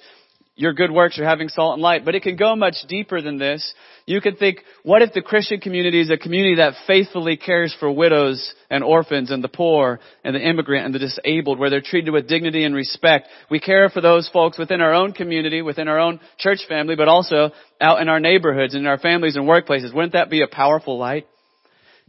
your 0.55 0.73
good 0.73 0.91
works 0.91 1.17
are 1.17 1.25
having 1.25 1.49
salt 1.49 1.73
and 1.73 1.81
light. 1.81 2.05
But 2.05 2.15
it 2.15 2.23
can 2.23 2.35
go 2.35 2.55
much 2.55 2.75
deeper 2.87 3.21
than 3.21 3.37
this. 3.37 3.73
You 4.05 4.19
can 4.21 4.35
think, 4.35 4.59
what 4.83 5.01
if 5.01 5.13
the 5.13 5.21
Christian 5.21 5.59
community 5.59 6.01
is 6.01 6.09
a 6.09 6.17
community 6.17 6.55
that 6.55 6.73
faithfully 6.85 7.37
cares 7.37 7.75
for 7.79 7.91
widows 7.91 8.53
and 8.69 8.83
orphans 8.83 9.31
and 9.31 9.43
the 9.43 9.47
poor 9.47 9.99
and 10.23 10.35
the 10.35 10.39
immigrant 10.39 10.85
and 10.85 10.93
the 10.93 10.99
disabled, 10.99 11.59
where 11.59 11.69
they're 11.69 11.81
treated 11.81 12.11
with 12.11 12.27
dignity 12.27 12.63
and 12.63 12.75
respect? 12.75 13.27
We 13.49 13.59
care 13.59 13.89
for 13.89 14.01
those 14.01 14.29
folks 14.29 14.57
within 14.57 14.81
our 14.81 14.93
own 14.93 15.13
community, 15.13 15.61
within 15.61 15.87
our 15.87 15.99
own 15.99 16.19
church 16.37 16.59
family, 16.67 16.95
but 16.95 17.07
also 17.07 17.51
out 17.79 18.01
in 18.01 18.09
our 18.09 18.19
neighborhoods, 18.19 18.75
in 18.75 18.85
our 18.85 18.97
families 18.97 19.35
and 19.35 19.45
workplaces. 19.45 19.93
Wouldn't 19.93 20.13
that 20.13 20.29
be 20.29 20.41
a 20.41 20.47
powerful 20.47 20.97
light? 20.97 21.27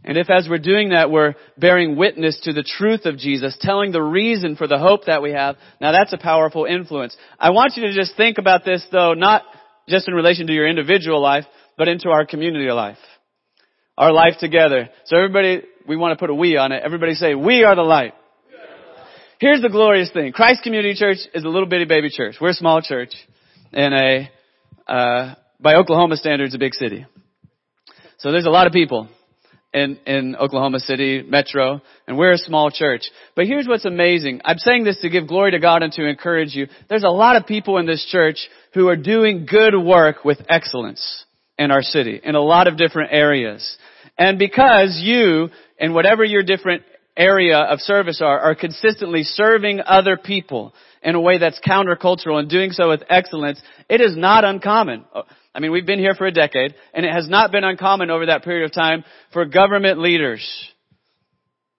And 0.05 0.17
if 0.17 0.29
as 0.29 0.47
we're 0.49 0.57
doing 0.57 0.89
that, 0.89 1.09
we're 1.09 1.35
bearing 1.57 1.95
witness 1.95 2.39
to 2.43 2.53
the 2.53 2.63
truth 2.63 3.05
of 3.05 3.17
Jesus, 3.17 3.57
telling 3.61 3.91
the 3.91 4.01
reason 4.01 4.55
for 4.55 4.67
the 4.67 4.77
hope 4.77 5.05
that 5.05 5.21
we 5.21 5.31
have, 5.31 5.55
now 5.79 5.93
that's 5.93 6.11
a 6.11 6.17
powerful 6.17 6.65
influence. 6.65 7.15
I 7.39 7.51
want 7.51 7.73
you 7.77 7.83
to 7.87 7.93
just 7.93 8.17
think 8.17 8.37
about 8.37 8.65
this 8.65 8.85
though, 8.91 9.13
not 9.13 9.43
just 9.87 10.07
in 10.07 10.13
relation 10.13 10.47
to 10.47 10.53
your 10.53 10.67
individual 10.67 11.21
life, 11.21 11.45
but 11.77 11.87
into 11.87 12.09
our 12.09 12.25
community 12.25 12.69
life. 12.69 12.97
Our 13.97 14.11
life 14.11 14.33
together. 14.39 14.89
So 15.05 15.15
everybody, 15.15 15.61
we 15.87 15.95
want 15.95 16.17
to 16.17 16.21
put 16.21 16.29
a 16.29 16.35
we 16.35 16.57
on 16.57 16.71
it. 16.71 16.83
Everybody 16.83 17.13
say, 17.13 17.35
we 17.35 17.63
are 17.63 17.75
the 17.75 17.83
light. 17.83 18.13
Here's 19.39 19.61
the 19.61 19.69
glorious 19.69 20.11
thing. 20.11 20.31
Christ 20.31 20.63
Community 20.63 20.95
Church 20.95 21.17
is 21.33 21.43
a 21.43 21.49
little 21.49 21.67
bitty 21.67 21.85
baby 21.85 22.09
church. 22.09 22.35
We're 22.39 22.49
a 22.49 22.53
small 22.53 22.81
church 22.81 23.13
in 23.71 23.93
a, 23.93 24.29
uh, 24.87 25.35
by 25.59 25.75
Oklahoma 25.75 26.17
standards, 26.17 26.55
a 26.55 26.57
big 26.57 26.73
city. 26.73 27.05
So 28.19 28.31
there's 28.31 28.45
a 28.45 28.49
lot 28.49 28.67
of 28.67 28.73
people 28.73 29.09
in, 29.73 29.97
in 30.05 30.35
Oklahoma 30.35 30.79
City 30.79 31.23
Metro, 31.23 31.81
and 32.07 32.17
we're 32.17 32.33
a 32.33 32.37
small 32.37 32.69
church. 32.69 33.09
But 33.35 33.47
here's 33.47 33.67
what's 33.67 33.85
amazing. 33.85 34.41
I'm 34.45 34.59
saying 34.59 34.83
this 34.83 34.99
to 35.01 35.09
give 35.09 35.27
glory 35.27 35.51
to 35.51 35.59
God 35.59 35.83
and 35.83 35.91
to 35.93 36.07
encourage 36.07 36.53
you. 36.53 36.67
There's 36.89 37.03
a 37.03 37.09
lot 37.09 37.35
of 37.35 37.47
people 37.47 37.77
in 37.77 37.85
this 37.85 38.05
church 38.09 38.37
who 38.73 38.87
are 38.87 38.95
doing 38.95 39.47
good 39.49 39.75
work 39.75 40.23
with 40.23 40.39
excellence 40.47 41.25
in 41.57 41.71
our 41.71 41.81
city, 41.81 42.19
in 42.23 42.35
a 42.35 42.41
lot 42.41 42.67
of 42.67 42.77
different 42.77 43.11
areas. 43.11 43.77
And 44.17 44.37
because 44.37 44.99
you, 45.03 45.49
in 45.79 45.93
whatever 45.93 46.23
your 46.23 46.43
different 46.43 46.83
area 47.17 47.57
of 47.57 47.79
service 47.79 48.21
are, 48.21 48.39
are 48.39 48.55
consistently 48.55 49.23
serving 49.23 49.81
other 49.85 50.17
people 50.17 50.73
in 51.01 51.15
a 51.15 51.21
way 51.21 51.37
that's 51.37 51.59
countercultural 51.59 52.39
and 52.39 52.49
doing 52.49 52.71
so 52.71 52.89
with 52.89 53.03
excellence, 53.09 53.61
it 53.89 54.01
is 54.01 54.15
not 54.15 54.45
uncommon. 54.45 55.05
I 55.55 55.59
mean, 55.59 55.71
we've 55.71 55.85
been 55.85 55.99
here 55.99 56.15
for 56.15 56.25
a 56.25 56.31
decade, 56.31 56.73
and 56.93 57.05
it 57.05 57.13
has 57.13 57.29
not 57.29 57.51
been 57.51 57.63
uncommon 57.63 58.09
over 58.09 58.25
that 58.27 58.43
period 58.43 58.65
of 58.65 58.73
time 58.73 59.03
for 59.31 59.45
government 59.45 59.99
leaders, 59.99 60.43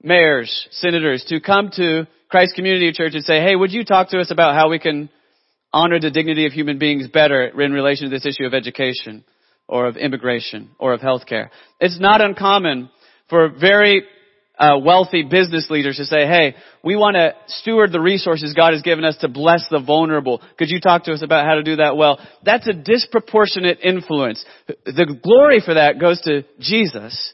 mayors, 0.02 0.68
senators 0.70 1.24
to 1.28 1.40
come 1.40 1.70
to 1.74 2.06
Christ 2.30 2.54
Community 2.54 2.92
Church 2.92 3.14
and 3.14 3.24
say, 3.24 3.40
hey, 3.40 3.56
would 3.56 3.72
you 3.72 3.84
talk 3.84 4.10
to 4.10 4.20
us 4.20 4.30
about 4.30 4.54
how 4.54 4.70
we 4.70 4.78
can 4.78 5.10
honor 5.72 5.98
the 5.98 6.10
dignity 6.10 6.46
of 6.46 6.52
human 6.52 6.78
beings 6.78 7.08
better 7.08 7.46
in 7.60 7.72
relation 7.72 8.08
to 8.08 8.10
this 8.10 8.26
issue 8.26 8.46
of 8.46 8.54
education 8.54 9.24
or 9.66 9.86
of 9.86 9.96
immigration 9.96 10.70
or 10.78 10.92
of 10.92 11.00
healthcare? 11.00 11.48
It's 11.80 11.98
not 11.98 12.20
uncommon 12.20 12.90
for 13.28 13.48
very 13.48 14.04
uh, 14.58 14.78
wealthy 14.78 15.22
business 15.22 15.68
leaders 15.68 15.96
to 15.96 16.04
say, 16.04 16.26
hey, 16.26 16.54
we 16.84 16.96
want 16.96 17.16
to 17.16 17.34
steward 17.48 17.90
the 17.90 18.00
resources 18.00 18.54
God 18.54 18.72
has 18.72 18.82
given 18.82 19.04
us 19.04 19.16
to 19.18 19.28
bless 19.28 19.66
the 19.70 19.80
vulnerable. 19.80 20.40
Could 20.58 20.70
you 20.70 20.80
talk 20.80 21.04
to 21.04 21.12
us 21.12 21.22
about 21.22 21.44
how 21.44 21.54
to 21.54 21.62
do 21.62 21.76
that 21.76 21.96
well? 21.96 22.20
That's 22.44 22.68
a 22.68 22.72
disproportionate 22.72 23.80
influence. 23.82 24.44
The 24.66 25.18
glory 25.22 25.60
for 25.64 25.74
that 25.74 25.98
goes 26.00 26.20
to 26.22 26.44
Jesus. 26.60 27.32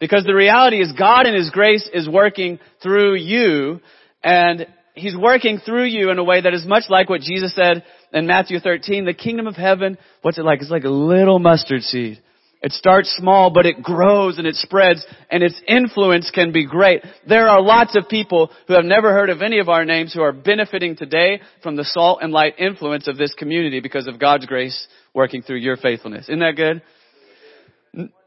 Because 0.00 0.24
the 0.24 0.34
reality 0.34 0.80
is 0.80 0.92
God 0.98 1.26
in 1.26 1.34
His 1.34 1.50
grace 1.50 1.88
is 1.92 2.08
working 2.08 2.58
through 2.82 3.16
you 3.16 3.80
and 4.24 4.66
He's 4.94 5.16
working 5.16 5.58
through 5.58 5.84
you 5.84 6.10
in 6.10 6.18
a 6.18 6.24
way 6.24 6.40
that 6.40 6.52
is 6.52 6.66
much 6.66 6.84
like 6.88 7.08
what 7.08 7.20
Jesus 7.20 7.54
said 7.54 7.84
in 8.12 8.26
Matthew 8.26 8.58
13. 8.58 9.04
The 9.04 9.14
kingdom 9.14 9.46
of 9.46 9.56
heaven, 9.56 9.96
what's 10.20 10.38
it 10.38 10.44
like? 10.44 10.60
It's 10.60 10.70
like 10.70 10.84
a 10.84 10.90
little 10.90 11.38
mustard 11.38 11.82
seed. 11.82 12.22
It 12.62 12.72
starts 12.72 13.14
small, 13.16 13.50
but 13.50 13.66
it 13.66 13.82
grows 13.82 14.38
and 14.38 14.46
it 14.46 14.54
spreads 14.54 15.04
and 15.30 15.42
its 15.42 15.60
influence 15.66 16.30
can 16.30 16.52
be 16.52 16.64
great. 16.64 17.02
There 17.28 17.48
are 17.48 17.60
lots 17.60 17.96
of 17.96 18.08
people 18.08 18.50
who 18.68 18.74
have 18.74 18.84
never 18.84 19.12
heard 19.12 19.30
of 19.30 19.42
any 19.42 19.58
of 19.58 19.68
our 19.68 19.84
names 19.84 20.14
who 20.14 20.22
are 20.22 20.32
benefiting 20.32 20.94
today 20.94 21.40
from 21.62 21.74
the 21.74 21.84
salt 21.84 22.20
and 22.22 22.32
light 22.32 22.54
influence 22.58 23.08
of 23.08 23.18
this 23.18 23.34
community 23.34 23.80
because 23.80 24.06
of 24.06 24.20
God's 24.20 24.46
grace 24.46 24.86
working 25.12 25.42
through 25.42 25.56
your 25.56 25.76
faithfulness. 25.76 26.28
Isn't 26.28 26.38
that 26.38 26.54
good? 26.56 26.82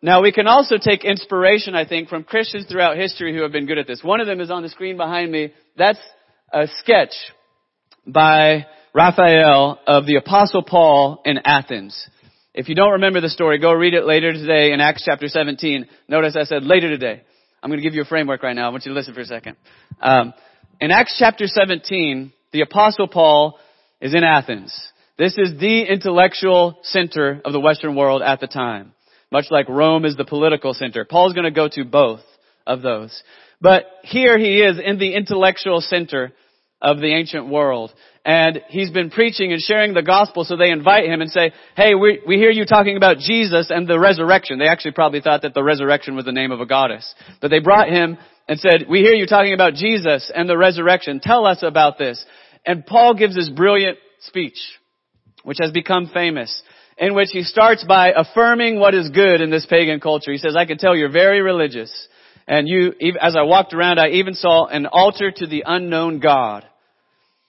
Now 0.01 0.21
we 0.21 0.33
can 0.33 0.47
also 0.47 0.75
take 0.79 1.05
inspiration, 1.05 1.73
I 1.73 1.87
think, 1.87 2.09
from 2.09 2.23
Christians 2.23 2.65
throughout 2.69 2.97
history 2.97 3.33
who 3.33 3.41
have 3.41 3.53
been 3.53 3.65
good 3.65 3.79
at 3.79 3.87
this. 3.87 4.03
One 4.03 4.19
of 4.19 4.27
them 4.27 4.41
is 4.41 4.51
on 4.51 4.63
the 4.63 4.69
screen 4.69 4.97
behind 4.97 5.31
me. 5.31 5.53
That's 5.77 5.99
a 6.51 6.67
sketch 6.79 7.13
by 8.05 8.65
Raphael 8.93 9.79
of 9.87 10.05
the 10.05 10.17
Apostle 10.17 10.61
Paul 10.63 11.21
in 11.25 11.39
Athens. 11.43 12.09
If 12.57 12.69
you 12.69 12.75
don't 12.75 12.93
remember 12.93 13.19
the 13.19 13.29
story, 13.29 13.59
go 13.59 13.73
read 13.73 13.93
it 13.93 14.05
later 14.05 14.31
today 14.31 14.71
in 14.71 14.79
Acts 14.79 15.03
chapter 15.05 15.27
17. 15.27 15.87
Notice 16.07 16.37
I 16.39 16.45
said 16.45 16.63
later 16.63 16.87
today. 16.87 17.21
I'm 17.61 17.69
going 17.69 17.81
to 17.81 17.83
give 17.83 17.95
you 17.95 18.03
a 18.03 18.05
framework 18.05 18.43
right 18.43 18.55
now. 18.55 18.67
I 18.67 18.69
want 18.69 18.85
you 18.85 18.93
to 18.93 18.97
listen 18.97 19.13
for 19.13 19.19
a 19.19 19.25
second. 19.25 19.57
Um, 19.99 20.33
in 20.79 20.89
Acts 20.89 21.17
chapter 21.19 21.47
17, 21.47 22.31
the 22.53 22.61
apostle 22.61 23.09
Paul 23.09 23.59
is 23.99 24.15
in 24.15 24.23
Athens. 24.23 24.73
This 25.17 25.37
is 25.37 25.59
the 25.59 25.81
intellectual 25.81 26.79
center 26.83 27.41
of 27.43 27.51
the 27.51 27.59
Western 27.59 27.93
world 27.93 28.21
at 28.21 28.39
the 28.39 28.47
time. 28.47 28.93
Much 29.33 29.47
like 29.51 29.67
Rome 29.67 30.05
is 30.05 30.15
the 30.15 30.23
political 30.23 30.73
center. 30.73 31.03
Paul's 31.03 31.33
going 31.33 31.43
to 31.43 31.51
go 31.51 31.67
to 31.67 31.83
both 31.83 32.21
of 32.65 32.81
those. 32.81 33.21
But 33.59 33.83
here 34.03 34.37
he 34.37 34.61
is 34.61 34.79
in 34.81 34.97
the 34.97 35.13
intellectual 35.13 35.81
center 35.81 36.31
of 36.81 36.99
the 36.99 37.13
ancient 37.13 37.49
world 37.49 37.91
and 38.25 38.63
he's 38.69 38.89
been 38.89 39.11
preaching 39.11 39.53
and 39.53 39.61
sharing 39.61 39.93
the 39.93 40.01
gospel, 40.01 40.43
so 40.43 40.57
they 40.57 40.71
invite 40.71 41.05
him 41.05 41.21
and 41.21 41.29
say, 41.29 41.53
hey, 41.77 41.93
we, 41.93 42.21
we 42.27 42.37
hear 42.37 42.49
you 42.49 42.65
talking 42.65 42.97
about 42.97 43.19
Jesus 43.19 43.67
and 43.69 43.87
the 43.87 43.99
resurrection. 43.99 44.57
They 44.57 44.67
actually 44.67 44.93
probably 44.93 45.21
thought 45.21 45.43
that 45.43 45.53
the 45.53 45.63
resurrection 45.63 46.15
was 46.15 46.25
the 46.25 46.31
name 46.31 46.51
of 46.51 46.59
a 46.59 46.65
goddess. 46.65 47.13
But 47.39 47.51
they 47.51 47.59
brought 47.59 47.87
him 47.87 48.17
and 48.49 48.59
said, 48.59 48.87
we 48.89 49.01
hear 49.01 49.13
you 49.13 49.27
talking 49.27 49.53
about 49.53 49.75
Jesus 49.75 50.31
and 50.33 50.49
the 50.49 50.57
resurrection. 50.57 51.19
Tell 51.21 51.45
us 51.45 51.61
about 51.61 51.99
this. 51.99 52.25
And 52.65 52.83
Paul 52.83 53.13
gives 53.13 53.35
this 53.35 53.49
brilliant 53.49 53.99
speech, 54.21 54.57
which 55.43 55.59
has 55.61 55.71
become 55.71 56.09
famous, 56.11 56.63
in 56.97 57.13
which 57.13 57.29
he 57.31 57.43
starts 57.43 57.85
by 57.87 58.09
affirming 58.15 58.79
what 58.79 58.95
is 58.95 59.11
good 59.11 59.39
in 59.39 59.51
this 59.51 59.67
pagan 59.67 59.99
culture. 59.99 60.31
He 60.31 60.39
says, 60.39 60.55
I 60.55 60.65
can 60.65 60.79
tell 60.79 60.95
you're 60.95 61.11
very 61.11 61.43
religious. 61.43 62.07
And 62.47 62.67
you, 62.67 62.93
as 63.21 63.35
I 63.35 63.43
walked 63.43 63.75
around, 63.75 63.99
I 63.99 64.09
even 64.09 64.33
saw 64.33 64.65
an 64.65 64.87
altar 64.87 65.29
to 65.29 65.45
the 65.45 65.63
unknown 65.67 66.19
God. 66.19 66.65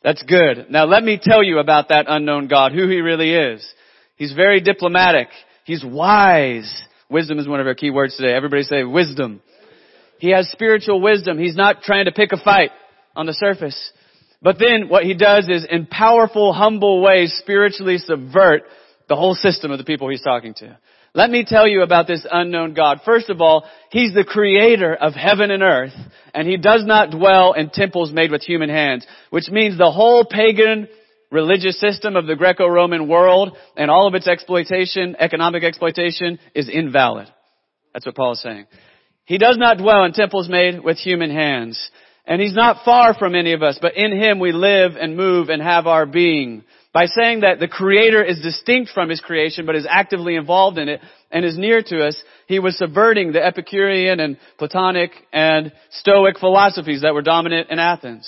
That's 0.06 0.22
good. 0.22 0.70
Now 0.70 0.84
let 0.84 1.02
me 1.02 1.18
tell 1.20 1.42
you 1.42 1.58
about 1.58 1.88
that 1.88 2.06
unknown 2.08 2.46
God, 2.46 2.70
who 2.70 2.88
he 2.88 3.00
really 3.00 3.34
is. 3.34 3.68
He's 4.14 4.32
very 4.32 4.60
diplomatic. 4.60 5.26
He's 5.64 5.84
wise. 5.84 6.72
Wisdom 7.10 7.40
is 7.40 7.48
one 7.48 7.58
of 7.58 7.66
our 7.66 7.74
key 7.74 7.90
words 7.90 8.16
today. 8.16 8.32
Everybody 8.32 8.62
say 8.62 8.84
wisdom. 8.84 9.42
He 10.20 10.30
has 10.30 10.48
spiritual 10.52 11.00
wisdom. 11.00 11.40
He's 11.40 11.56
not 11.56 11.82
trying 11.82 12.04
to 12.04 12.12
pick 12.12 12.30
a 12.30 12.36
fight 12.36 12.70
on 13.16 13.26
the 13.26 13.32
surface. 13.32 13.76
But 14.40 14.60
then 14.60 14.88
what 14.88 15.02
he 15.02 15.14
does 15.14 15.48
is 15.48 15.66
in 15.68 15.86
powerful, 15.86 16.52
humble 16.52 17.02
ways 17.02 17.36
spiritually 17.40 17.98
subvert 17.98 18.62
the 19.08 19.16
whole 19.16 19.34
system 19.34 19.72
of 19.72 19.78
the 19.78 19.84
people 19.84 20.08
he's 20.08 20.22
talking 20.22 20.54
to. 20.58 20.78
Let 21.16 21.30
me 21.30 21.46
tell 21.48 21.66
you 21.66 21.80
about 21.80 22.06
this 22.06 22.26
unknown 22.30 22.74
God. 22.74 23.00
First 23.06 23.30
of 23.30 23.40
all, 23.40 23.64
He's 23.90 24.12
the 24.12 24.22
creator 24.22 24.94
of 24.94 25.14
heaven 25.14 25.50
and 25.50 25.62
earth, 25.62 25.94
and 26.34 26.46
He 26.46 26.58
does 26.58 26.84
not 26.84 27.10
dwell 27.10 27.54
in 27.54 27.70
temples 27.70 28.12
made 28.12 28.30
with 28.30 28.42
human 28.42 28.68
hands, 28.68 29.06
which 29.30 29.48
means 29.48 29.78
the 29.78 29.90
whole 29.90 30.26
pagan 30.26 30.88
religious 31.30 31.80
system 31.80 32.16
of 32.16 32.26
the 32.26 32.36
Greco-Roman 32.36 33.08
world 33.08 33.56
and 33.78 33.90
all 33.90 34.06
of 34.06 34.14
its 34.14 34.28
exploitation, 34.28 35.16
economic 35.18 35.64
exploitation, 35.64 36.38
is 36.54 36.68
invalid. 36.68 37.28
That's 37.94 38.04
what 38.04 38.14
Paul 38.14 38.32
is 38.32 38.42
saying. 38.42 38.66
He 39.24 39.38
does 39.38 39.56
not 39.56 39.78
dwell 39.78 40.04
in 40.04 40.12
temples 40.12 40.50
made 40.50 40.84
with 40.84 40.98
human 40.98 41.30
hands. 41.30 41.90
And 42.26 42.42
He's 42.42 42.54
not 42.54 42.84
far 42.84 43.14
from 43.14 43.34
any 43.34 43.54
of 43.54 43.62
us, 43.62 43.78
but 43.80 43.96
in 43.96 44.12
Him 44.12 44.38
we 44.38 44.52
live 44.52 44.96
and 45.00 45.16
move 45.16 45.48
and 45.48 45.62
have 45.62 45.86
our 45.86 46.04
being. 46.04 46.64
By 46.96 47.04
saying 47.04 47.40
that 47.40 47.60
the 47.60 47.68
Creator 47.68 48.24
is 48.24 48.40
distinct 48.40 48.92
from 48.94 49.10
His 49.10 49.20
creation, 49.20 49.66
but 49.66 49.76
is 49.76 49.86
actively 49.86 50.34
involved 50.34 50.78
in 50.78 50.88
it 50.88 51.02
and 51.30 51.44
is 51.44 51.58
near 51.58 51.82
to 51.82 52.06
us, 52.06 52.16
He 52.48 52.58
was 52.58 52.78
subverting 52.78 53.32
the 53.32 53.44
Epicurean 53.44 54.18
and 54.18 54.38
Platonic 54.56 55.10
and 55.30 55.74
Stoic 55.90 56.38
philosophies 56.38 57.02
that 57.02 57.12
were 57.12 57.20
dominant 57.20 57.68
in 57.68 57.78
Athens 57.78 58.26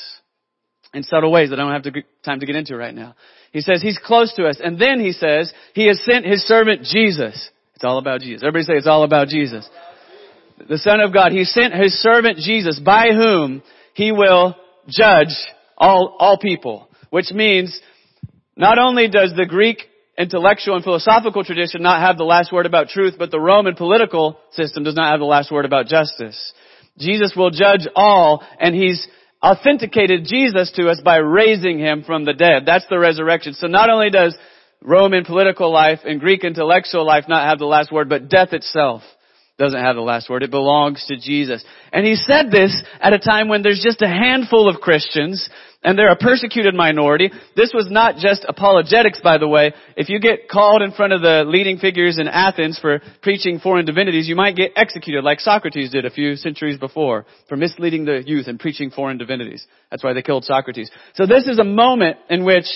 in 0.93 1.03
subtle 1.03 1.33
ways 1.33 1.49
that 1.49 1.59
I 1.59 1.63
don't 1.63 1.73
have 1.73 1.95
to, 1.95 2.03
time 2.27 2.41
to 2.41 2.47
get 2.47 2.57
into 2.57 2.77
right 2.77 2.95
now. 2.95 3.15
He 3.53 3.63
says 3.63 3.81
He's 3.81 3.99
close 4.05 4.35
to 4.35 4.47
us. 4.47 4.61
And 4.63 4.79
then 4.79 5.01
He 5.01 5.13
says 5.13 5.51
He 5.73 5.87
has 5.87 6.05
sent 6.05 6.27
His 6.27 6.45
servant 6.47 6.83
Jesus. 6.83 7.49
It's 7.75 7.85
all 7.85 7.97
about 7.97 8.21
Jesus. 8.21 8.43
Everybody 8.43 8.65
say 8.65 8.75
it's 8.77 8.87
all 8.87 9.05
about 9.05 9.29
Jesus. 9.29 9.67
The 10.69 10.77
Son 10.77 11.01
of 11.01 11.15
God. 11.15 11.33
He 11.33 11.45
sent 11.45 11.73
His 11.73 11.95
servant 12.03 12.37
Jesus 12.37 12.79
by 12.79 13.13
whom 13.15 13.63
He 13.95 14.13
will 14.13 14.57
judge 14.89 15.35
all, 15.79 16.19
all 16.19 16.37
people. 16.37 16.85
Which 17.09 17.31
means 17.33 17.81
not 18.59 18.79
only 18.79 19.09
does 19.09 19.33
the 19.37 19.47
Greek 19.47 19.85
intellectual 20.19 20.75
and 20.75 20.85
philosophical 20.85 21.45
tradition 21.45 21.81
not 21.81 22.03
have 22.03 22.19
the 22.19 22.25
last 22.25 22.53
word 22.53 22.67
about 22.67 22.89
truth, 22.89 23.15
but 23.19 23.31
the 23.31 23.41
Roman 23.41 23.77
political 23.77 24.39
system 24.51 24.83
does 24.83 24.97
not 24.97 25.13
have 25.13 25.21
the 25.21 25.27
last 25.27 25.53
word 25.53 25.65
about 25.65 25.87
justice. 25.87 26.53
Jesus 26.99 27.33
will 27.37 27.51
judge 27.51 27.87
all 27.95 28.45
and 28.59 28.75
He's 28.75 29.07
authenticated 29.41 30.25
Jesus 30.25 30.73
to 30.73 30.89
us 30.89 31.01
by 31.05 31.19
raising 31.19 31.79
him 31.79 32.03
from 32.03 32.25
the 32.25 32.33
dead. 32.33 32.65
That's 32.67 32.87
the 32.91 32.99
resurrection. 32.99 33.55
So 33.55 33.69
not 33.69 33.89
only 33.89 34.11
does 34.11 34.37
Roman 34.83 35.25
political 35.25 35.73
life 35.73 36.01
and 36.05 36.19
Greek 36.19 36.43
intellectual 36.43 37.07
life 37.07 37.27
not 37.29 37.49
have 37.49 37.61
the 37.61 37.67
last 37.67 37.93
word, 37.93 38.09
but 38.09 38.29
death 38.29 38.53
itself 38.53 39.03
doesn't 39.59 39.81
have 39.81 39.97
the 39.97 40.03
last 40.03 40.31
word. 40.31 40.45
It 40.45 40.53
belongs 40.53 41.05
to 41.09 41.17
Jesus. 41.17 41.65
And 41.93 42.07
he 42.07 42.15
said 42.15 42.51
this 42.51 42.81
at 43.01 43.13
a 43.13 43.19
time 43.19 43.49
when 43.49 43.63
there's 43.63 43.83
just 43.83 44.01
a 44.03 44.09
handful 44.09 44.69
of 44.69 44.81
Christians 44.81 45.51
and 45.83 45.99
they're 45.99 46.13
a 46.13 46.17
persecuted 46.17 46.75
minority. 46.75 47.31
This 47.57 47.73
was 47.75 47.89
not 47.91 48.17
just 48.17 48.45
apologetics, 48.49 49.21
by 49.21 49.39
the 49.39 49.49
way. 49.49 49.73
If 49.97 50.09
you 50.09 50.21
get 50.21 50.49
called 50.49 50.83
in 50.83 50.93
front 50.93 51.13
of 51.13 51.23
the 51.23 51.43
leading 51.45 51.79
figures 51.79 52.19
in 52.19 52.29
Athens 52.29 52.79
for 52.81 53.01
preaching 53.21 53.59
foreign 53.59 53.85
divinities, 53.85 54.29
you 54.29 54.37
might 54.37 54.55
get 54.55 54.73
executed 54.77 55.25
like 55.25 55.41
Socrates 55.41 55.91
did 55.91 56.05
a 56.05 56.11
few 56.11 56.37
centuries 56.37 56.79
before 56.79 57.27
for 57.49 57.57
misleading 57.57 58.05
the 58.05 58.23
youth 58.25 58.47
and 58.47 58.61
preaching 58.61 58.91
foreign 58.91 59.19
divinities. 59.19 59.67
That's 59.91 60.05
why 60.05 60.13
they 60.13 60.23
killed 60.23 60.45
Socrates. 60.45 60.91
So 61.15 61.27
this 61.27 61.49
is 61.49 61.59
a 61.59 61.65
moment 61.65 62.19
in 62.31 62.45
which, 62.45 62.67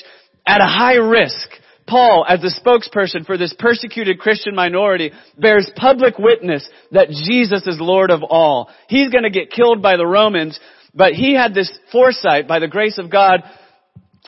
at 0.45 0.61
a 0.61 0.67
high 0.67 0.97
risk, 0.97 1.49
Paul, 1.87 2.25
as 2.29 2.41
the 2.41 2.55
spokesperson 2.65 3.27
for 3.27 3.37
this 3.37 3.55
persecuted 3.59 4.19
Christian 4.19 4.55
minority, 4.55 5.13
bears 5.37 5.71
public 5.77 6.19
witness 6.19 6.69
that 6.93 7.09
Jesus 7.09 7.67
is 7.67 7.79
Lord 7.81 8.11
of 8.11 8.23
all. 8.23 8.71
He's 8.89 9.11
gonna 9.11 9.31
get 9.31 9.51
killed 9.51 9.83
by 9.83 9.97
the 9.97 10.07
Romans, 10.07 10.59
but 10.95 11.13
he 11.13 11.35
had 11.35 11.55
this 11.55 11.73
foresight 11.91 12.47
by 12.47 12.59
the 12.59 12.69
grace 12.69 12.99
of 12.99 13.11
God. 13.11 13.43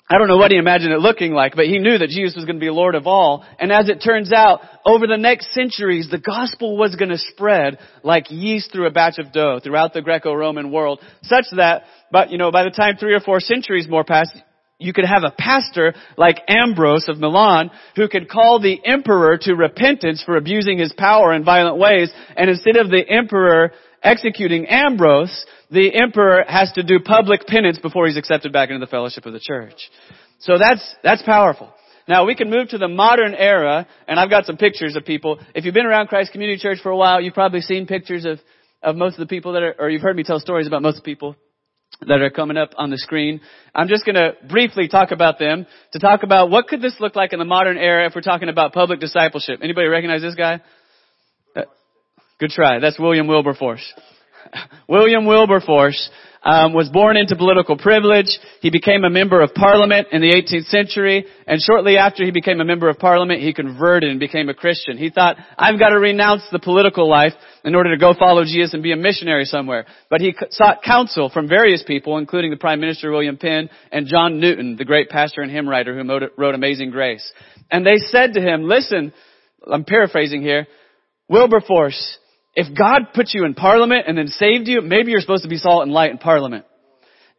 I 0.09 0.19
don't 0.19 0.29
know 0.29 0.37
what 0.37 0.51
he 0.51 0.59
imagined 0.59 0.93
it 0.93 0.99
looking 0.99 1.33
like, 1.33 1.57
but 1.57 1.65
he 1.65 1.79
knew 1.79 1.97
that 1.97 2.11
Jesus 2.11 2.37
was 2.37 2.45
going 2.45 2.57
to 2.57 2.61
be 2.61 2.69
Lord 2.69 2.95
of 2.95 3.07
all. 3.07 3.43
And 3.59 3.73
as 3.73 3.89
it 3.89 4.03
turns 4.05 4.35
out, 4.35 4.61
over 4.85 5.07
the 5.07 5.17
next 5.17 5.55
centuries, 5.55 6.09
the 6.11 6.19
gospel 6.19 6.77
was 6.77 6.95
going 6.95 7.09
to 7.09 7.17
spread 7.17 7.79
like 8.03 8.31
yeast 8.31 8.71
through 8.71 8.87
a 8.87 8.91
batch 8.91 9.19
of 9.19 9.33
dough 9.33 9.61
throughout 9.65 9.95
the 9.95 10.03
Greco-Roman 10.03 10.71
world, 10.71 11.01
such 11.23 11.47
that, 11.57 11.85
but 12.13 12.31
you 12.31 12.37
know, 12.37 12.51
by 12.51 12.65
the 12.65 12.71
time 12.71 12.97
three 12.99 13.15
or 13.15 13.21
four 13.21 13.41
centuries 13.41 13.89
more 13.89 14.05
passed, 14.05 14.37
you 14.79 14.93
could 14.93 15.05
have 15.05 15.23
a 15.25 15.35
pastor 15.37 15.95
like 16.17 16.43
Ambrose 16.49 17.09
of 17.09 17.19
Milan 17.19 17.71
who 17.97 18.09
could 18.09 18.29
call 18.29 18.61
the 18.61 18.85
emperor 18.85 19.39
to 19.43 19.55
repentance 19.55 20.23
for 20.25 20.37
abusing 20.37 20.79
his 20.79 20.93
power 20.93 21.33
in 21.33 21.45
violent 21.45 21.79
ways, 21.79 22.13
and 22.37 22.51
instead 22.51 22.77
of 22.77 22.91
the 22.91 23.05
emperor 23.09 23.73
executing 24.03 24.67
Ambrose, 24.67 25.47
the 25.71 25.95
emperor 25.95 26.45
has 26.47 26.73
to 26.73 26.83
do 26.83 27.01
public 27.01 27.47
penance 27.47 27.79
before 27.79 28.07
he's 28.07 28.17
accepted 28.17 28.53
back 28.53 28.69
into 28.69 28.85
the 28.85 28.91
fellowship 28.91 29.25
of 29.27 29.33
the 29.33 29.41
church. 29.41 29.91
So 30.41 30.59
that's, 30.59 30.95
that's 31.03 31.23
powerful. 31.23 31.73
Now 32.07 32.27
we 32.27 32.35
can 32.35 32.51
move 32.51 32.69
to 32.69 32.79
the 32.79 32.89
modern 32.89 33.35
era, 33.35 33.87
and 34.07 34.21
I've 34.21 34.29
got 34.29 34.45
some 34.45 34.59
pictures 34.59 34.95
of 34.97 35.07
people. 35.07 35.39
If 35.55 35.65
you've 35.65 35.73
been 35.73 35.87
around 35.87 36.09
Christ 36.09 36.33
Community 36.33 36.61
Church 36.61 36.79
for 36.83 36.91
a 36.91 36.97
while, 36.97 37.21
you've 37.21 37.33
probably 37.33 37.63
seen 37.63 37.87
pictures 37.87 38.27
of, 38.27 38.41
of 38.83 38.97
most 38.97 39.15
of 39.15 39.21
the 39.21 39.27
people 39.27 39.53
that 39.55 39.63
are, 39.63 39.75
or 39.79 39.89
you've 39.89 40.03
heard 40.03 40.17
me 40.17 40.23
tell 40.23 40.39
stories 40.39 40.67
about 40.67 40.83
most 40.83 41.03
people 41.03 41.37
that 42.01 42.21
are 42.21 42.31
coming 42.31 42.57
up 42.57 42.71
on 42.77 42.91
the 42.91 42.99
screen. 42.99 43.41
I'm 43.75 43.89
just 43.89 44.05
going 44.05 44.17
to 44.17 44.33
briefly 44.49 44.89
talk 44.89 45.11
about 45.11 45.39
them 45.39 45.67
to 45.93 45.99
talk 45.99 46.23
about 46.23 46.51
what 46.51 46.67
could 46.67 46.83
this 46.83 46.97
look 47.01 47.17
like 47.17 47.33
in 47.33 47.39
the 47.39 47.45
modern 47.45 47.77
era 47.77 48.07
if 48.07 48.15
we're 48.15 48.23
talking 48.23 48.49
about 48.49 48.73
public 48.73 49.01
discipleship. 49.01 49.61
Anybody 49.63 49.89
recognize 49.89 50.23
this 50.23 50.35
guy? 50.35 50.61
Uh, 51.57 51.63
good 52.39 52.51
try. 52.51 52.79
That's 52.79 52.99
William 52.99 53.27
Wilberforce. 53.27 53.85
William 54.89 55.27
Wilberforce 55.27 56.11
um, 56.45 56.75
was 56.75 56.91
born 56.91 57.17
into 57.17 57.37
political 57.37 57.77
privilege. 57.79 58.39
He 58.61 58.71
became 58.71 59.05
a 59.05 59.11
member 59.11 59.41
of 59.41 59.55
parliament 59.55 60.09
in 60.13 60.21
the 60.21 60.33
18th 60.33 60.67
century, 60.67 61.25
and 61.47 61.61
shortly 61.61 61.97
after 61.97 62.25
he 62.25 62.31
became 62.31 62.61
a 62.61 62.65
member 62.65 62.89
of 62.89 62.99
parliament, 62.99 63.41
he 63.41 63.55
converted 63.55 64.11
and 64.11 64.21
became 64.21 64.49
a 64.49 64.55
Christian. 64.55 64.99
He 64.99 65.11
thought, 65.11 65.37
I've 65.59 65.79
got 65.79 65.89
to 65.89 65.99
renounce 65.99 66.43
the 66.53 66.59
political 66.59 67.09
life 67.09 67.33
in 67.65 67.75
order 67.75 67.95
to 67.95 68.01
go 68.01 68.13
follow 68.19 68.45
Jesus 68.45 68.75
and 68.75 68.83
be 68.83 68.93
a 68.93 68.97
missionary 68.97 69.47
somewhere. 69.47 69.87
But 70.11 70.21
he 70.21 70.35
sought 70.51 70.83
counsel 70.83 71.31
from 71.31 71.49
various 71.49 71.83
people, 71.87 72.19
including 72.19 72.51
the 72.51 72.59
Prime 72.59 72.81
Minister 72.81 73.11
William 73.11 73.39
Penn 73.39 73.71
and 73.91 74.07
John 74.07 74.39
Newton, 74.39 74.77
the 74.77 74.85
great 74.85 75.09
pastor 75.09 75.41
and 75.41 75.51
hymn 75.51 75.69
writer 75.69 75.97
who 75.97 76.29
wrote 76.37 76.55
Amazing 76.55 76.91
Grace. 76.91 77.33
And 77.71 77.87
they 77.87 77.97
said 77.97 78.35
to 78.35 78.41
him, 78.41 78.65
listen, 78.65 79.13
I'm 79.67 79.85
paraphrasing 79.85 80.43
here, 80.43 80.67
Wilberforce, 81.29 82.19
if 82.55 82.77
God 82.77 83.13
put 83.15 83.31
you 83.33 83.45
in 83.45 83.55
parliament 83.55 84.05
and 84.07 84.17
then 84.17 84.29
saved 84.29 84.69
you, 84.69 84.81
maybe 84.81 85.11
you're 85.11 85.21
supposed 85.21 85.43
to 85.43 85.49
be 85.49 85.57
salt 85.57 85.83
and 85.83 85.93
light 85.93 86.11
in 86.11 86.19
parliament. 86.19 86.65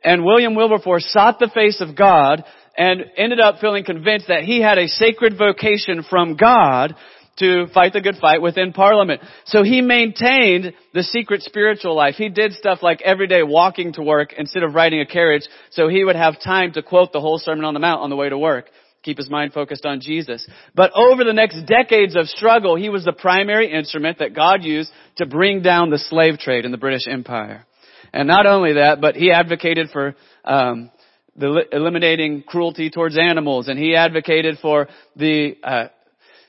And 0.03 0.23
William 0.23 0.55
Wilberforce 0.55 1.11
sought 1.11 1.39
the 1.39 1.49
face 1.53 1.81
of 1.81 1.95
God 1.95 2.43
and 2.77 3.05
ended 3.17 3.39
up 3.39 3.59
feeling 3.59 3.85
convinced 3.85 4.27
that 4.27 4.43
he 4.43 4.61
had 4.61 4.77
a 4.77 4.87
sacred 4.87 5.37
vocation 5.37 6.03
from 6.07 6.35
God 6.35 6.95
to 7.39 7.67
fight 7.73 7.93
the 7.93 8.01
good 8.01 8.15
fight 8.15 8.41
within 8.41 8.71
parliament. 8.71 9.21
So 9.45 9.63
he 9.63 9.81
maintained 9.81 10.73
the 10.93 11.03
secret 11.03 11.41
spiritual 11.41 11.95
life. 11.95 12.15
He 12.15 12.29
did 12.29 12.53
stuff 12.53 12.79
like 12.81 13.01
every 13.01 13.27
day 13.27 13.43
walking 13.43 13.93
to 13.93 14.03
work 14.03 14.33
instead 14.37 14.63
of 14.63 14.73
riding 14.73 15.01
a 15.01 15.05
carriage 15.05 15.43
so 15.71 15.89
he 15.89 16.03
would 16.03 16.15
have 16.15 16.41
time 16.41 16.71
to 16.73 16.83
quote 16.83 17.11
the 17.11 17.19
whole 17.19 17.37
Sermon 17.37 17.65
on 17.65 17.73
the 17.73 17.79
Mount 17.79 18.01
on 18.01 18.09
the 18.09 18.15
way 18.15 18.29
to 18.29 18.37
work 18.37 18.69
keep 19.05 19.17
his 19.17 19.29
mind 19.29 19.53
focused 19.53 19.85
on 19.85 20.01
Jesus. 20.01 20.45
But 20.73 20.91
over 20.95 21.23
the 21.23 21.31
next 21.31 21.63
decades 21.67 22.15
of 22.17 22.27
struggle, 22.27 22.75
he 22.75 22.89
was 22.89 23.05
the 23.05 23.13
primary 23.13 23.71
instrument 23.71 24.19
that 24.19 24.33
God 24.33 24.63
used 24.63 24.91
to 25.17 25.25
bring 25.25 25.61
down 25.61 25.91
the 25.91 25.99
slave 25.99 26.39
trade 26.39 26.65
in 26.65 26.71
the 26.71 26.77
British 26.77 27.07
Empire. 27.07 27.65
And 28.11 28.27
not 28.27 28.45
only 28.45 28.73
that, 28.73 28.99
but 28.99 29.15
he 29.15 29.31
advocated 29.31 29.89
for 29.91 30.15
um, 30.43 30.91
the 31.35 31.65
eliminating 31.71 32.43
cruelty 32.43 32.89
towards 32.89 33.17
animals, 33.17 33.67
and 33.67 33.77
he 33.77 33.95
advocated 33.95 34.57
for 34.61 34.87
the 35.15 35.55
uh, 35.63 35.87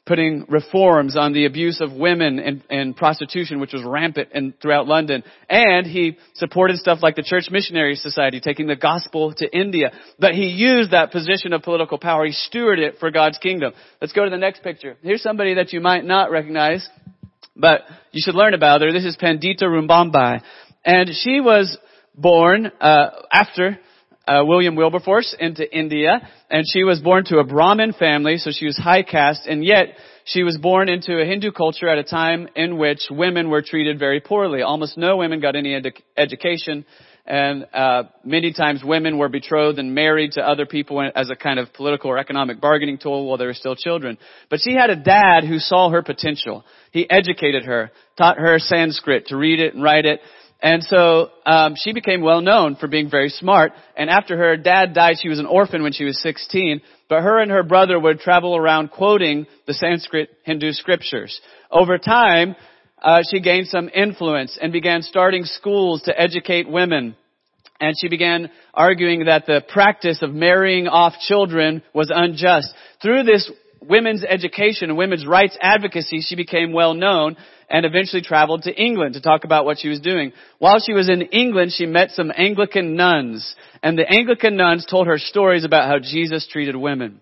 putting 0.07 0.47
reforms 0.49 1.16
on 1.16 1.33
the 1.33 1.47
abuse 1.47 1.81
of 1.81 1.92
women 1.92 2.38
and, 2.38 2.62
and 2.71 2.97
prostitution, 2.97 3.59
which 3.59 3.73
was 3.73 3.83
rampant 3.85 4.29
in, 4.33 4.55
throughout 4.62 4.87
London. 4.87 5.25
And 5.51 5.85
he 5.85 6.16
supported 6.35 6.79
stuff 6.79 7.01
like 7.03 7.16
the 7.16 7.25
Church 7.25 7.49
Missionary 7.51 7.97
Society, 7.97 8.40
taking 8.40 8.69
the 8.69 8.77
gospel 8.77 9.35
to 9.35 9.57
India. 9.57 9.90
But 10.19 10.35
he 10.35 10.47
used 10.47 10.92
that 10.92 11.11
position 11.11 11.53
of 11.53 11.62
political 11.62 11.99
power. 11.99 12.25
He 12.25 12.33
stewarded 12.33 12.79
it 12.79 12.95
for 13.01 13.11
God's 13.11 13.38
kingdom. 13.38 13.73
Let's 14.01 14.12
go 14.12 14.25
to 14.25 14.31
the 14.31 14.38
next 14.38 14.62
picture. 14.62 14.97
Here's 15.03 15.23
somebody 15.23 15.55
that 15.55 15.73
you 15.73 15.81
might 15.81 16.05
not 16.05 16.31
recognize, 16.31 16.88
but 17.57 17.81
you 18.12 18.23
should 18.25 18.37
learn 18.37 18.55
about 18.55 18.83
her. 18.83 18.92
This 18.92 19.05
is 19.05 19.16
Pandita 19.21 19.64
Ramabai. 19.64 20.40
And 20.85 21.11
she 21.21 21.40
was 21.40 21.77
born 22.14 22.71
uh, 22.81 23.11
after 23.33 23.79
uh, 24.27 24.43
William 24.45 24.75
Wilberforce 24.75 25.35
into 25.39 25.65
India, 25.77 26.21
and 26.51 26.65
she 26.67 26.85
was 26.85 27.01
born 27.01 27.25
to 27.27 27.39
a 27.39 27.45
Brahmin 27.45 27.93
family, 27.93 28.39
so 28.39 28.51
she 28.53 28.67
was 28.67 28.77
high 28.77 29.03
caste, 29.03 29.47
and 29.47 29.65
yet 29.65 29.89
she 30.25 30.43
was 30.43 30.59
born 30.59 30.89
into 30.89 31.21
a 31.21 31.25
Hindu 31.25 31.53
culture 31.53 31.89
at 31.89 31.99
a 31.99 32.03
time 32.03 32.49
in 32.57 32.77
which 32.77 33.07
women 33.11 33.49
were 33.49 33.62
treated 33.62 33.99
very 33.99 34.21
poorly. 34.21 34.62
Almost 34.62 34.99
no 34.99 35.17
women 35.17 35.41
got 35.41 35.55
any 35.55 35.71
edu- 35.81 36.03
education, 36.17 36.85
and 37.25 37.67
uh, 37.73 38.05
many 38.25 38.53
times 38.53 38.83
women 38.85 39.19
were 39.19 39.29
betrothed 39.29 39.79
and 39.79 39.95
married 39.95 40.33
to 40.33 40.43
other 40.43 40.67
people 40.67 41.09
as 41.15 41.31
a 41.31 41.37
kind 41.37 41.61
of 41.61 41.73
political 41.73 42.11
or 42.11 42.19
economic 42.19 42.61
bargaining 42.61 42.99
tool 42.99 43.27
while 43.27 43.37
they 43.37 43.47
were 43.47 43.55
still 43.55 43.77
children. 43.77 44.19
But 44.51 44.61
she 44.61 44.75
had 44.75 44.91
a 44.91 44.97
dad 44.97 45.45
who 45.45 45.59
saw 45.59 45.91
her 45.91 46.03
potential. 46.03 46.65
He 46.91 47.09
educated 47.09 47.65
her, 47.65 47.91
taught 48.17 48.39
her 48.39 48.59
Sanskrit 48.59 49.27
to 49.29 49.37
read 49.37 49.61
it 49.61 49.75
and 49.75 49.83
write 49.83 50.05
it, 50.05 50.21
And 50.62 50.83
so 50.83 51.31
um, 51.45 51.75
she 51.77 51.92
became 51.92 52.23
well 52.23 52.40
known 52.40 52.77
for 52.77 52.88
being 52.88 53.11
very 53.11 53.29
smart. 53.29 53.73
And 53.97 54.09
after 54.09 54.37
her 54.37 54.57
dad 54.57 54.95
died, 54.95 55.16
she 55.21 55.29
was 55.29 55.38
an 55.38 55.47
orphan 55.47 55.83
when 55.83 55.92
she 55.92 56.05
was 56.05 56.21
16. 56.23 56.81
But 57.09 57.23
her 57.23 57.40
and 57.40 57.51
her 57.51 57.62
brother 57.62 58.01
would 58.01 58.21
travel 58.21 58.57
around 58.57 58.90
quoting 58.90 59.47
the 59.66 59.75
Sanskrit 59.75 60.31
Hindu 60.45 60.73
scriptures. 60.73 61.40
Over 61.71 61.99
time, 61.99 62.57
uh, 63.03 63.23
she 63.31 63.40
gained 63.40 63.69
some 63.69 63.90
influence 63.95 64.59
and 64.61 64.73
began 64.73 65.03
starting 65.03 65.45
schools 65.45 66.03
to 66.03 66.19
educate 66.19 66.69
women. 66.69 67.16
And 67.79 67.95
she 68.01 68.09
began 68.09 68.51
arguing 68.73 69.27
that 69.27 69.45
the 69.47 69.62
practice 69.69 70.23
of 70.23 70.33
marrying 70.33 70.88
off 70.88 71.12
children 71.21 71.83
was 71.92 72.11
unjust. 72.12 72.73
Through 73.03 73.25
this 73.25 73.51
women's 73.83 74.25
education 74.25 74.88
and 74.88 74.99
women's 74.99 75.27
rights 75.27 75.57
advocacy, 75.61 76.23
she 76.23 76.37
became 76.37 76.73
well 76.73 76.95
known 76.95 77.37
and 77.68 77.85
eventually 77.85 78.22
traveled 78.22 78.62
to 78.62 78.74
England 78.74 79.14
to 79.14 79.20
talk 79.20 79.44
about 79.44 79.64
what 79.64 79.79
she 79.79 79.88
was 79.88 80.00
doing. 80.00 80.33
While 80.59 80.81
she 80.81 80.92
was 80.92 81.09
in 81.09 81.22
England, 81.22 81.72
she 81.74 81.87
met 81.87 82.11
some 82.11 82.33
Anglican 82.37 82.94
nuns, 82.94 83.55
and 83.83 83.98
the 83.98 84.09
Anglican 84.09 84.57
nuns 84.57 84.87
told 84.88 85.07
her 85.07 85.18
stories 85.18 85.64
about 85.64 85.88
how 85.88 85.98
Jesus 85.98 86.48
treated 86.50 86.76
women. 86.76 87.20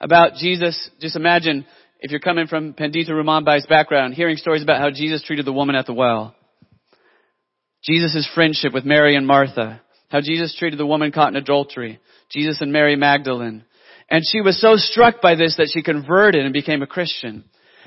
About 0.00 0.34
Jesus, 0.34 0.90
just 1.00 1.16
imagine 1.16 1.66
if 2.00 2.10
you're 2.10 2.20
coming 2.20 2.46
from 2.46 2.74
Pandita 2.74 3.10
Ramabai's 3.10 3.66
background, 3.66 4.14
hearing 4.14 4.36
stories 4.36 4.62
about 4.62 4.80
how 4.80 4.90
Jesus 4.90 5.22
treated 5.22 5.46
the 5.46 5.52
woman 5.52 5.76
at 5.76 5.86
the 5.86 5.94
well. 5.94 6.34
Jesus' 7.82 8.28
friendship 8.34 8.72
with 8.72 8.84
Mary 8.84 9.16
and 9.16 9.26
Martha. 9.26 9.80
How 10.08 10.20
Jesus 10.20 10.54
treated 10.58 10.78
the 10.78 10.86
woman 10.86 11.12
caught 11.12 11.28
in 11.28 11.36
adultery. 11.36 12.00
Jesus 12.30 12.60
and 12.60 12.72
Mary 12.72 12.96
Magdalene. 12.96 13.64
And 14.10 14.22
she 14.24 14.40
was 14.40 14.60
so 14.60 14.76
struck 14.76 15.20
by 15.20 15.34
this 15.34 15.56
that 15.56 15.70
she 15.72 15.82
converted 15.82 16.44
and 16.44 16.52
became 16.52 16.82
a 16.82 16.86
Christian. 16.86 17.44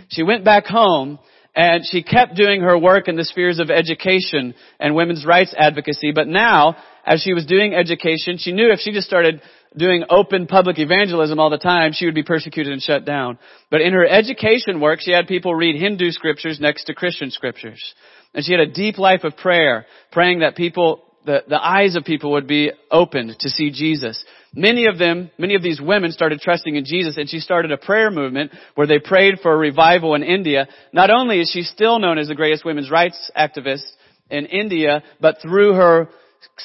She 0.09 0.23
went 0.23 0.43
back 0.43 0.65
home 0.65 1.19
and 1.55 1.83
she 1.85 2.03
kept 2.03 2.35
doing 2.35 2.62
her 2.62 2.77
work 2.77 3.07
in 3.07 3.15
the 3.15 3.25
spheres 3.25 3.59
of 3.59 3.69
education 3.69 4.53
and 4.79 4.95
women's 4.95 5.25
rights 5.25 5.53
advocacy. 5.57 6.12
But 6.13 6.27
now, 6.27 6.77
as 7.05 7.21
she 7.21 7.33
was 7.33 7.45
doing 7.45 7.73
education, 7.73 8.38
she 8.38 8.51
knew 8.51 8.71
if 8.71 8.79
she 8.79 8.91
just 8.91 9.07
started 9.07 9.41
doing 9.75 10.03
open 10.09 10.47
public 10.47 10.79
evangelism 10.79 11.39
all 11.39 11.49
the 11.49 11.57
time, 11.57 11.91
she 11.93 12.05
would 12.05 12.15
be 12.15 12.23
persecuted 12.23 12.73
and 12.73 12.81
shut 12.81 13.05
down. 13.05 13.38
But 13.69 13.81
in 13.81 13.93
her 13.93 14.07
education 14.07 14.79
work, 14.79 14.99
she 15.01 15.12
had 15.12 15.27
people 15.27 15.53
read 15.53 15.79
Hindu 15.79 16.12
scriptures 16.12 16.59
next 16.59 16.85
to 16.85 16.93
Christian 16.93 17.31
scriptures. 17.31 17.93
And 18.33 18.45
she 18.45 18.51
had 18.51 18.62
a 18.62 18.71
deep 18.71 18.97
life 18.97 19.23
of 19.23 19.38
prayer, 19.38 19.85
praying 20.12 20.39
that 20.39 20.55
people, 20.55 21.03
the, 21.25 21.43
the 21.47 21.62
eyes 21.62 21.95
of 21.95 22.03
people 22.03 22.32
would 22.32 22.47
be 22.47 22.71
opened 22.89 23.36
to 23.39 23.49
see 23.49 23.71
Jesus. 23.71 24.23
Many 24.53 24.88
of 24.88 24.97
them, 24.97 25.29
many 25.38 25.55
of 25.55 25.62
these 25.62 25.79
women 25.79 26.12
started 26.12 26.39
trusting 26.39 26.75
in 26.75 26.86
Jesus 26.86 27.17
and 27.17 27.29
she 27.29 27.39
started 27.39 27.71
a 27.71 27.77
prayer 27.77 28.10
movement 28.10 28.51
where 28.75 28.88
they 28.88 28.99
prayed 28.99 29.39
for 29.41 29.53
a 29.53 29.58
revival 29.58 30.15
in 30.15 30.23
India. 30.23 30.67
Not 30.91 31.12
only 31.12 31.39
is 31.39 31.51
she 31.53 31.62
still 31.63 31.99
known 31.99 32.17
as 32.17 32.27
the 32.27 32.36
greatest 32.36 32.65
women's 32.65 32.89
rights 32.89 33.29
activist 33.38 33.86
in 34.29 34.45
India, 34.45 35.03
but 35.19 35.38
through 35.41 35.73
her 35.73 36.10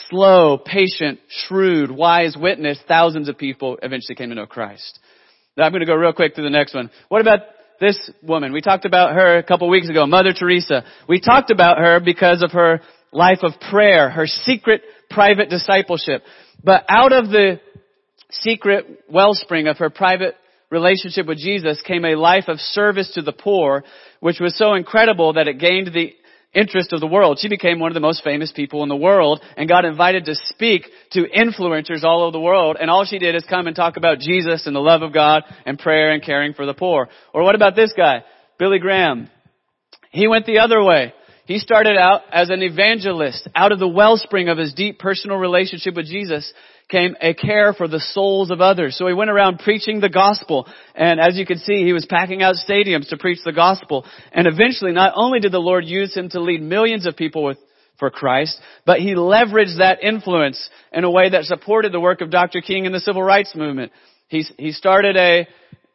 slow, 0.09 0.59
patient, 0.59 1.19
shrewd, 1.29 1.91
wise 1.91 2.37
witness, 2.39 2.79
thousands 2.89 3.29
of 3.29 3.37
people 3.37 3.79
eventually 3.83 4.15
came 4.15 4.31
to 4.31 4.35
know 4.35 4.47
Christ. 4.47 4.99
Now 5.57 5.65
I'm 5.65 5.73
going 5.73 5.81
to 5.81 5.87
go 5.87 5.95
real 5.95 6.13
quick 6.13 6.35
to 6.37 6.43
the 6.43 6.51
next 6.51 6.75
one. 6.75 6.91
What 7.09 7.21
about 7.21 7.41
this 7.81 8.11
woman? 8.23 8.53
We 8.53 8.61
talked 8.61 8.85
about 8.85 9.15
her 9.15 9.39
a 9.39 9.43
couple 9.43 9.69
weeks 9.69 9.89
ago, 9.89 10.07
Mother 10.07 10.33
Teresa. 10.33 10.85
We 11.09 11.21
talked 11.21 11.51
about 11.51 11.79
her 11.79 12.01
because 12.01 12.43
of 12.43 12.53
her 12.53 12.81
life 13.15 13.39
of 13.43 13.53
prayer, 13.71 14.11
her 14.11 14.27
secret 14.27 14.83
private 15.09 15.49
discipleship. 15.49 16.23
But 16.63 16.85
out 16.89 17.13
of 17.13 17.31
the 17.31 17.61
secret 18.31 19.05
wellspring 19.09 19.69
of 19.69 19.79
her 19.79 19.91
private 19.91 20.35
relationship 20.71 21.27
with 21.27 21.39
Jesus 21.39 21.81
came 21.87 22.05
a 22.05 22.17
life 22.17 22.45
of 22.49 22.59
service 22.59 23.13
to 23.15 23.23
the 23.23 23.33
poor, 23.33 23.85
which 24.21 24.41
was 24.41 24.59
so 24.59 24.75
incredible 24.75 25.35
that 25.35 25.47
it 25.47 25.59
gained 25.59 25.89
the 25.93 26.13
interest 26.53 26.93
of 26.93 27.01
the 27.01 27.07
world. 27.07 27.39
She 27.41 27.49
became 27.49 27.81
one 27.81 27.91
of 27.91 27.95
the 27.95 28.01
most 28.01 28.23
famous 28.23 28.53
people 28.53 28.83
in 28.83 28.89
the 28.89 28.97
world 28.97 29.41
and 29.57 29.69
got 29.69 29.85
invited 29.85 30.25
to 30.27 30.35
speak 30.35 30.85
to 31.13 31.25
influencers 31.25 32.05
all 32.05 32.23
over 32.23 32.33
the 32.33 32.41
world. 32.41 32.77
And 32.81 32.91
all 32.91 33.05
she 33.05 33.19
did 33.19 33.35
is 33.35 33.45
come 33.49 33.67
and 33.67 33.75
talk 33.75 33.97
about 33.97 34.21
Jesus 34.21 34.67
and 34.67 34.75
the 34.75 34.81
love 34.81 35.03
of 35.03 35.13
God 35.13 35.43
and 35.67 35.79
prayer 35.79 36.13
and 36.13 36.23
caring 36.23 36.55
for 36.55 36.67
the 36.67 36.75
poor. 36.75 37.09
Or 37.33 37.43
what 37.43 37.55
about 37.55 37.77
this 37.77 37.93
guy? 37.97 38.25
Billy 38.59 38.79
Graham. 38.79 39.29
He 40.11 40.29
went 40.29 40.47
the 40.47 40.61
other 40.61 40.83
way. 40.83 41.13
He 41.47 41.59
started 41.59 41.99
out 41.99 42.23
as 42.33 42.49
an 42.49 42.63
evangelist 42.63 43.49
out 43.55 43.73
of 43.73 43.79
the 43.79 43.89
wellspring 43.89 44.49
of 44.49 44.57
his 44.57 44.73
deep 44.73 44.99
personal 44.99 45.37
relationship 45.37 45.95
with 45.95 46.07
Jesus 46.07 46.51
came 46.89 47.17
a 47.21 47.35
care 47.35 47.75
for 47.75 47.87
the 47.87 48.01
souls 48.01 48.51
of 48.51 48.61
others. 48.61 48.97
So 48.97 49.07
he 49.07 49.15
went 49.15 49.31
around 49.31 49.59
preaching 49.59 50.01
the 50.01 50.09
gospel. 50.09 50.67
And 50.95 51.21
as 51.21 51.37
you 51.37 51.45
can 51.45 51.59
see, 51.59 51.85
he 51.85 51.93
was 51.93 52.07
packing 52.07 52.43
out 52.43 52.57
stadiums 52.57 53.09
to 53.11 53.19
preach 53.19 53.41
the 53.45 53.53
gospel. 53.53 54.07
And 54.33 54.47
eventually, 54.47 54.93
not 54.93 55.13
only 55.17 55.41
did 55.41 55.53
the 55.53 55.59
Lord 55.59 55.85
use 55.85 56.15
him 56.15 56.31
to 56.31 56.41
lead 56.41 56.63
millions 56.63 57.07
of 57.07 57.17
people 57.17 57.45
with, 57.45 57.59
for 57.99 58.11
Christ, 58.11 58.59
but 58.85 58.99
he 58.99 59.15
leveraged 59.15 59.79
that 59.79 60.03
influence 60.03 60.69
in 60.93 61.05
a 61.05 61.11
way 61.11 61.31
that 61.31 61.45
supported 61.45 61.93
the 61.93 62.01
work 62.01 62.23
of 62.23 62.31
Dr. 62.31 62.61
King 62.61 62.87
and 62.87 62.95
the 62.95 63.01
civil 63.01 63.23
rights 63.23 63.55
movement. 63.55 63.93
He, 64.29 64.45
he 64.59 64.73
started 64.73 65.17
a, 65.17 65.47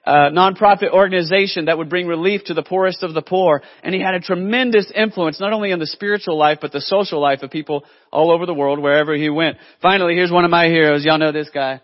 uh, 0.10 0.32
nonprofit 0.32 0.92
organization 0.92 1.66
that 1.66 1.78
would 1.78 1.88
bring 1.88 2.08
relief 2.08 2.44
to 2.46 2.56
the 2.56 2.64
poorest 2.64 3.04
of 3.04 3.14
the 3.14 3.22
poor. 3.22 3.62
And 3.84 3.94
he 3.94 4.02
had 4.02 4.16
a 4.16 4.20
tremendous 4.20 4.92
influence, 4.96 5.40
not 5.40 5.54
only 5.54 5.70
in 5.70 5.78
the 5.78 5.86
spiritual 5.86 6.36
life, 6.36 6.58
but 6.62 6.72
the 6.72 6.82
social 6.82 7.22
life 7.22 7.44
of 7.44 7.52
people 7.52 7.86
all 8.12 8.32
over 8.32 8.48
the 8.48 8.54
world, 8.56 8.80
wherever 8.80 9.14
he 9.14 9.30
went. 9.30 9.58
Finally, 9.84 10.16
here's 10.16 10.32
one 10.32 10.46
of 10.46 10.52
my 10.52 10.66
heroes. 10.66 11.06
Y'all 11.06 11.20
know 11.20 11.32
this 11.32 11.52
guy. 11.54 11.80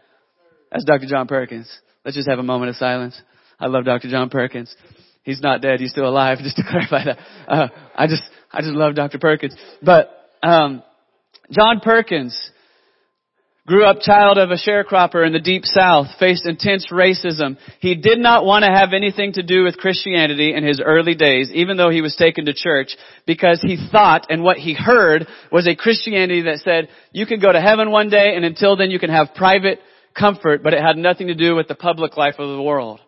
That's 0.72 0.86
Dr. 0.86 1.06
John 1.06 1.28
Perkins. 1.28 1.70
Let's 2.04 2.18
just 2.18 2.28
have 2.28 2.40
a 2.40 2.44
moment 2.44 2.72
of 2.72 2.78
silence. 2.78 3.22
I 3.60 3.68
love 3.68 3.86
Dr. 3.86 4.10
John 4.10 4.32
Perkins. 4.32 4.76
He's 5.22 5.42
not 5.42 5.62
dead. 5.62 5.80
He's 5.80 5.92
still 5.92 6.08
alive. 6.08 6.40
Just 6.44 6.56
to 6.56 6.64
clarify 6.64 7.06
that. 7.06 7.18
Uh, 7.48 7.68
I 7.96 8.08
just, 8.08 8.24
I 8.52 8.62
just 8.62 8.74
love 8.74 8.96
Dr. 8.96 9.20
Perkins. 9.20 9.56
But, 9.84 10.10
um, 10.42 10.82
John 11.52 11.80
Perkins, 11.80 12.36
Grew 13.68 13.84
up 13.84 14.00
child 14.00 14.38
of 14.38 14.52
a 14.52 14.58
sharecropper 14.58 15.26
in 15.26 15.34
the 15.34 15.40
deep 15.40 15.66
south, 15.66 16.06
faced 16.20 16.46
intense 16.46 16.88
racism. 16.92 17.58
He 17.80 17.96
did 17.96 18.20
not 18.20 18.46
want 18.46 18.64
to 18.64 18.70
have 18.70 18.94
anything 18.94 19.34
to 19.34 19.44
do 19.44 19.64
with 19.64 19.78
Christianity 19.78 20.54
in 20.54 20.64
his 20.64 20.80
early 20.80 21.16
days, 21.16 21.50
even 21.52 21.76
though 21.76 21.90
he 21.90 22.02
was 22.02 22.16
taken 22.16 22.46
to 22.46 22.54
church, 22.54 22.96
because 23.26 23.60
he 23.64 23.78
thought 23.92 24.28
and 24.30 24.44
what 24.44 24.58
he 24.58 24.76
heard 24.76 25.28
was 25.52 25.68
a 25.68 25.76
Christianity 25.76 26.44
that 26.44 26.60
said, 26.60 26.90
you 27.12 27.26
can 27.26 27.40
go 27.40 27.52
to 27.52 27.60
heaven 27.60 27.90
one 27.90 28.10
day 28.10 28.36
and 28.36 28.46
until 28.46 28.76
then 28.76 28.92
you 28.92 29.00
can 29.00 29.10
have 29.10 29.30
private 29.36 29.80
comfort, 30.14 30.62
but 30.62 30.76
it 30.76 30.82
had 30.82 30.96
nothing 30.96 31.28
to 31.28 31.36
do 31.36 31.56
with 31.56 31.68
the 31.68 31.74
public 31.74 32.18
life 32.18 32.36
of 32.38 32.56
the 32.56 32.62
world. 32.62 33.00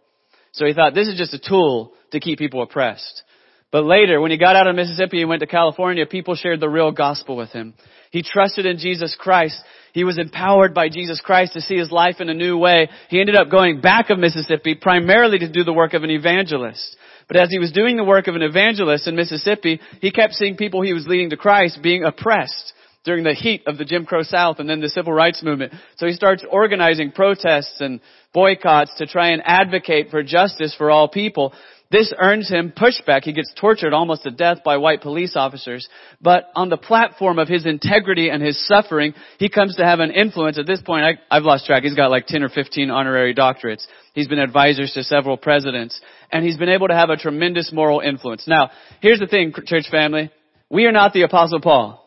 So 0.54 0.66
he 0.66 0.74
thought, 0.74 0.96
this 0.96 1.08
is 1.08 1.20
just 1.20 1.36
a 1.36 1.50
tool 1.50 1.94
to 2.12 2.20
keep 2.20 2.40
people 2.40 2.64
oppressed. 2.64 3.22
But 3.72 3.84
later, 3.84 4.22
when 4.22 4.32
he 4.32 4.38
got 4.38 4.56
out 4.56 4.68
of 4.68 4.76
Mississippi 4.76 5.20
and 5.22 5.30
went 5.30 5.42
to 5.42 5.48
California, 5.48 6.06
people 6.06 6.36
shared 6.36 6.60
the 6.60 6.70
real 6.70 6.92
gospel 6.92 7.36
with 7.36 7.50
him. 7.50 7.74
He 8.12 8.24
trusted 8.24 8.66
in 8.66 8.78
Jesus 8.78 9.16
Christ 9.20 9.62
he 9.98 10.04
was 10.04 10.20
empowered 10.20 10.76
by 10.76 10.90
Jesus 10.90 11.20
Christ 11.22 11.54
to 11.54 11.62
see 11.62 11.76
his 11.76 11.92
life 11.92 12.18
in 12.20 12.30
a 12.30 12.34
new 12.36 12.56
way. 12.56 12.88
He 13.10 13.20
ended 13.20 13.36
up 13.36 13.50
going 13.50 13.82
back 13.82 14.12
of 14.12 14.20
Mississippi 14.20 14.76
primarily 14.76 15.40
to 15.40 15.52
do 15.52 15.64
the 15.64 15.74
work 15.74 15.96
of 15.96 16.04
an 16.04 16.12
evangelist. 16.12 16.96
But 17.28 17.38
as 17.38 17.50
he 17.50 17.58
was 17.58 17.72
doing 17.72 17.98
the 17.98 18.04
work 18.04 18.28
of 18.28 18.36
an 18.36 18.44
evangelist 18.44 19.08
in 19.08 19.16
Mississippi, 19.16 19.82
he 20.00 20.12
kept 20.12 20.34
seeing 20.34 20.56
people 20.56 20.84
he 20.84 20.94
was 20.94 21.08
leading 21.08 21.32
to 21.32 21.36
Christ 21.36 21.80
being 21.82 22.04
oppressed 22.04 22.74
during 23.06 23.24
the 23.24 23.34
heat 23.34 23.64
of 23.66 23.80
the 23.80 23.86
Jim 23.86 24.06
Crow 24.06 24.22
South 24.22 24.60
and 24.60 24.70
then 24.70 24.82
the 24.82 24.90
civil 24.90 25.14
rights 25.14 25.42
movement. 25.42 25.74
So 25.96 26.06
he 26.06 26.14
starts 26.14 26.46
organizing 26.48 27.12
protests 27.12 27.78
and 27.80 28.00
boycotts 28.36 28.94
to 29.00 29.08
try 29.08 29.30
and 29.30 29.42
advocate 29.44 30.12
for 30.12 30.22
justice 30.22 30.76
for 30.78 30.92
all 30.92 31.08
people. 31.08 31.54
This 31.90 32.14
earns 32.18 32.50
him 32.50 32.74
pushback. 32.76 33.24
He 33.24 33.32
gets 33.32 33.54
tortured 33.56 33.94
almost 33.94 34.24
to 34.24 34.32
death 34.32 34.58
by 34.66 34.78
white 34.78 35.02
police 35.02 35.36
officers. 35.38 35.88
But 36.22 36.50
on 36.54 36.70
the 36.70 36.78
platform 36.78 37.40
of 37.40 37.48
his 37.48 37.66
integrity 37.66 38.30
and 38.30 38.44
his 38.44 38.68
suffering, 38.68 39.14
he 39.40 39.48
comes 39.48 39.78
to 39.78 39.86
have 39.86 40.00
an 40.00 40.12
influence. 40.12 40.60
At 40.60 40.68
this 40.68 40.82
point, 40.82 41.06
I, 41.06 41.36
have 41.36 41.44
lost 41.44 41.66
track. 41.66 41.84
He's 41.84 41.96
got 41.96 42.12
like 42.12 42.28
10 42.28 42.44
or 42.44 42.50
15 42.50 42.92
honorary 42.92 43.34
doctorates. 43.34 43.86
He's 44.14 44.28
been 44.28 44.40
advisors 44.40 44.92
to 44.94 45.04
several 45.04 45.38
presidents. 45.38 46.00
And 46.30 46.44
he's 46.44 46.58
been 46.58 46.70
able 46.70 46.90
to 46.90 46.96
have 46.96 47.10
a 47.10 47.16
tremendous 47.16 47.72
moral 47.72 48.02
influence. 48.02 48.46
Now, 48.48 48.72
here's 49.02 49.20
the 49.20 49.28
thing, 49.28 49.54
church 49.66 49.86
family. 49.90 50.30
We 50.70 50.86
are 50.86 50.92
not 50.92 51.14
the 51.14 51.22
apostle 51.22 51.62
Paul. 51.62 52.04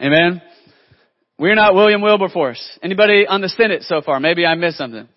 Amen? 0.00 0.42
We're 1.38 1.54
not 1.54 1.74
William 1.74 2.02
Wilberforce. 2.02 2.78
Anybody 2.82 3.26
on 3.28 3.40
the 3.40 3.48
Senate 3.48 3.82
so 3.84 4.00
far? 4.02 4.18
Maybe 4.18 4.44
I 4.44 4.56
missed 4.56 4.78
something. 4.78 5.08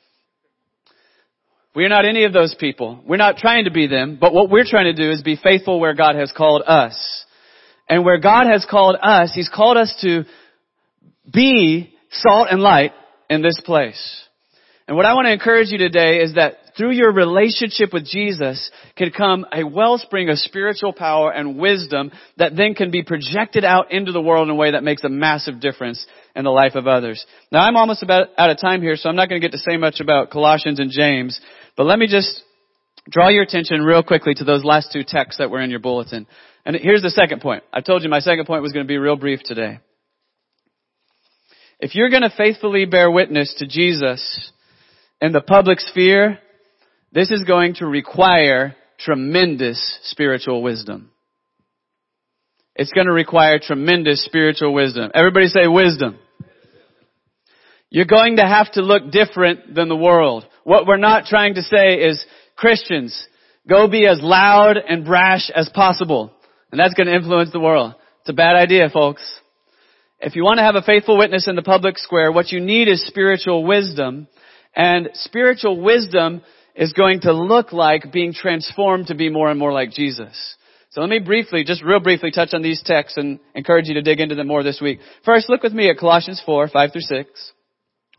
We 1.76 1.84
are 1.84 1.90
not 1.90 2.06
any 2.06 2.24
of 2.24 2.32
those 2.32 2.56
people. 2.58 3.02
We're 3.06 3.18
not 3.18 3.36
trying 3.36 3.66
to 3.66 3.72
be 3.72 3.88
them, 3.88 4.18
but 4.20 4.34
what 4.34 4.50
we're 4.50 4.64
trying 4.64 4.96
to 4.96 5.02
do 5.02 5.12
is 5.12 5.22
be 5.22 5.36
faithful 5.36 5.80
where 5.80 5.94
God 5.94 6.16
has 6.16 6.32
called 6.32 6.64
us. 6.66 7.26
And 7.90 8.06
where 8.06 8.18
God 8.18 8.48
has 8.48 8.66
called 8.70 8.96
us, 9.02 9.34
He's 9.36 9.50
called 9.54 9.76
us 9.76 9.94
to 10.02 10.24
be 11.32 11.94
salt 12.12 12.48
and 12.50 12.62
light 12.62 12.94
in 13.30 13.42
this 13.42 13.60
place. 13.64 14.24
And 14.88 14.96
what 14.96 15.06
I 15.06 15.16
want 15.16 15.26
to 15.26 15.34
encourage 15.34 15.70
you 15.70 15.78
today 15.78 16.20
is 16.20 16.36
that 16.36 16.58
through 16.78 16.92
your 16.92 17.12
relationship 17.12 17.92
with 17.92 18.06
Jesus 18.06 18.72
can 18.96 19.12
come 19.12 19.46
a 19.52 19.64
wellspring 19.64 20.30
of 20.30 20.38
spiritual 20.38 20.94
power 20.94 21.32
and 21.32 21.58
wisdom 21.58 22.12
that 22.38 22.56
then 22.56 22.74
can 22.74 22.92
be 22.92 23.04
projected 23.04 23.66
out 23.66 23.92
into 23.92 24.12
the 24.12 24.22
world 24.22 24.48
in 24.48 24.52
a 24.52 24.56
way 24.56 24.72
that 24.72 24.84
makes 24.84 25.04
a 25.04 25.10
massive 25.10 25.60
difference 25.60 26.06
in 26.36 26.44
the 26.44 26.52
life 26.52 26.76
of 26.76 26.88
others. 26.88 27.26
Now 27.52 27.62
I'm 27.62 27.78
almost 27.78 28.04
about 28.04 28.28
out 28.38 28.50
of 28.50 28.60
time 28.60 28.82
here, 28.82 28.96
so 28.96 29.10
I'm 29.10 29.16
not 29.16 29.30
going 29.30 29.42
to 29.42 29.46
get 29.48 29.54
to 29.54 29.64
say 29.70 29.78
much 29.78 30.00
about 30.00 30.32
Colossians 30.32 30.80
and 30.80 30.92
James. 30.92 31.40
But 31.78 31.86
let 31.86 32.00
me 32.00 32.08
just 32.08 32.44
draw 33.10 33.30
your 33.30 33.44
attention 33.44 33.82
real 33.82 34.04
quickly 34.04 34.34
to 34.36 34.44
those 34.44 34.64
last 34.64 34.92
two 34.92 35.04
texts 35.06 35.38
that 35.40 35.50
were 35.50 35.62
in 35.62 35.70
your 35.70 35.80
bulletin. 35.80 36.28
And 36.66 36.76
here's 36.76 37.02
the 37.02 37.10
second 37.10 37.42
point. 37.42 37.64
I 37.72 37.82
told 37.82 38.04
you 38.04 38.10
my 38.10 38.20
second 38.20 38.46
point 38.46 38.64
was 38.64 38.74
going 38.74 38.86
to 38.86 38.88
be 38.88 38.98
real 38.98 39.16
brief 39.16 39.42
today. 39.44 39.80
If 41.80 41.94
you're 41.94 42.10
going 42.10 42.24
to 42.24 42.34
faithfully 42.36 42.86
bear 42.86 43.12
witness 43.12 43.54
to 43.60 43.68
Jesus 43.68 44.52
in 45.22 45.32
the 45.32 45.42
public 45.42 45.80
sphere, 45.80 46.40
this 47.12 47.32
is 47.32 47.44
going 47.44 47.76
to 47.76 47.86
require 47.86 48.76
tremendous 48.98 50.00
spiritual 50.04 50.64
wisdom. 50.64 51.12
It's 52.76 52.92
going 52.92 53.08
to 53.08 53.14
require 53.14 53.60
tremendous 53.60 54.24
spiritual 54.26 54.74
wisdom. 54.74 55.12
Everybody 55.14 55.48
say 55.48 55.68
wisdom. 55.68 56.18
You're 57.90 58.06
going 58.06 58.38
to 58.38 58.48
have 58.48 58.72
to 58.74 58.82
look 58.82 59.12
different 59.12 59.74
than 59.74 59.90
the 59.90 59.96
world. 59.96 60.46
What 60.64 60.88
we're 60.88 60.98
not 60.98 61.26
trying 61.26 61.56
to 61.56 61.62
say 61.62 61.96
is, 61.96 62.24
Christians, 62.56 63.28
go 63.68 63.88
be 63.88 64.08
as 64.08 64.20
loud 64.22 64.78
and 64.78 65.06
brash 65.06 65.50
as 65.54 65.70
possible. 65.70 66.34
And 66.72 66.80
that's 66.80 66.94
going 66.94 67.08
to 67.08 67.16
influence 67.16 67.52
the 67.52 67.60
world. 67.60 67.96
It's 68.22 68.30
a 68.30 68.34
bad 68.34 68.56
idea, 68.56 68.90
folks. 68.90 69.22
If 70.20 70.36
you 70.36 70.44
want 70.44 70.58
to 70.58 70.64
have 70.64 70.76
a 70.76 70.82
faithful 70.82 71.18
witness 71.18 71.48
in 71.48 71.56
the 71.56 71.62
public 71.62 71.98
square, 71.98 72.32
what 72.32 72.52
you 72.52 72.60
need 72.60 72.88
is 72.88 73.06
spiritual 73.06 73.64
wisdom. 73.64 74.28
And 74.76 75.10
spiritual 75.14 75.82
wisdom 75.82 76.42
is 76.76 76.94
going 76.94 77.22
to 77.22 77.34
look 77.34 77.72
like 77.72 78.12
being 78.12 78.34
transformed 78.34 79.08
to 79.08 79.16
be 79.16 79.30
more 79.30 79.50
and 79.50 79.60
more 79.60 79.72
like 79.72 79.92
Jesus. 79.92 80.56
So 80.90 81.02
let 81.02 81.10
me 81.10 81.20
briefly, 81.20 81.64
just 81.66 81.84
real 81.84 82.00
briefly 82.00 82.32
touch 82.32 82.54
on 82.54 82.62
these 82.62 82.82
texts 82.84 83.18
and 83.18 83.40
encourage 83.54 83.88
you 83.88 83.96
to 83.96 84.02
dig 84.02 84.20
into 84.20 84.36
them 84.36 84.48
more 84.48 84.64
this 84.64 84.80
week. 84.82 85.00
First, 85.24 85.50
look 85.50 85.62
with 85.62 85.74
me 85.74 85.90
at 85.90 85.98
Colossians 85.98 86.42
4, 86.46 86.70
5 86.70 86.92
through 86.92 87.02
6. 87.02 87.52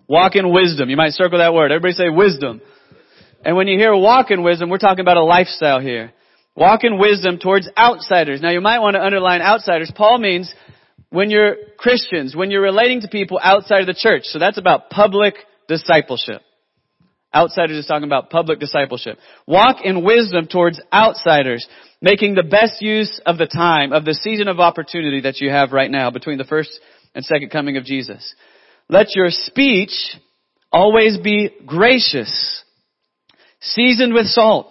Walk 0.09 0.37
in 0.37 0.53
wisdom. 0.53 0.89
You 0.89 0.97
might 0.97 1.13
circle 1.13 1.39
that 1.39 1.53
word. 1.53 1.73
Everybody 1.73 1.95
say 1.95 2.09
wisdom. 2.09 2.61
And 3.45 3.57
when 3.57 3.67
you 3.67 3.79
hear 3.79 3.95
walk 3.95 4.31
in 4.31 4.43
wisdom, 4.43 4.71
we're 4.71 4.79
talking 4.79 5.01
about 5.01 5.17
a 5.17 5.25
lifestyle 5.25 5.81
here. 5.81 6.13
Walk 6.57 6.85
in 6.85 6.99
wisdom 6.99 7.39
towards 7.39 7.69
outsiders. 7.77 8.41
Now 8.41 8.51
you 8.51 8.61
might 8.61 8.79
want 8.79 8.95
to 8.95 9.03
underline 9.03 9.43
outsiders. 9.43 9.93
Paul 9.95 10.19
means 10.19 10.53
when 11.11 11.31
you're 11.31 11.57
Christians, 11.77 12.35
when 12.35 12.51
you're 12.51 12.63
relating 12.63 13.03
to 13.03 13.09
people 13.09 13.39
outside 13.43 13.81
of 13.81 13.87
the 13.87 13.95
church. 13.95 14.23
So 14.25 14.39
that's 14.39 14.59
about 14.59 14.91
public 14.91 15.35
discipleship. 15.69 16.43
Outsiders 17.35 17.77
is 17.77 17.87
talking 17.87 18.07
about 18.07 18.31
public 18.31 18.59
discipleship. 18.59 19.19
Walk 19.47 19.85
in 19.85 20.05
wisdom 20.05 20.47
towards 20.47 20.81
outsiders, 20.93 21.67
making 22.01 22.35
the 22.35 22.43
best 22.43 22.81
use 22.81 23.21
of 23.27 23.37
the 23.37 23.47
time, 23.47 23.93
of 23.93 24.05
the 24.05 24.15
season 24.15 24.49
of 24.49 24.59
opportunity 24.59 25.21
that 25.23 25.41
you 25.41 25.51
have 25.51 25.73
right 25.73 25.91
now 25.91 26.11
between 26.11 26.39
the 26.39 26.45
first 26.45 26.81
and 27.15 27.25
second 27.25 27.51
coming 27.51 27.77
of 27.77 27.85
Jesus. 27.85 28.35
Let 28.89 29.17
your 29.17 29.31
speech 29.31 29.91
always 30.73 31.19
be 31.19 31.51
gracious, 31.67 32.63
seasoned 33.61 34.15
with 34.15 34.27
salt, 34.27 34.69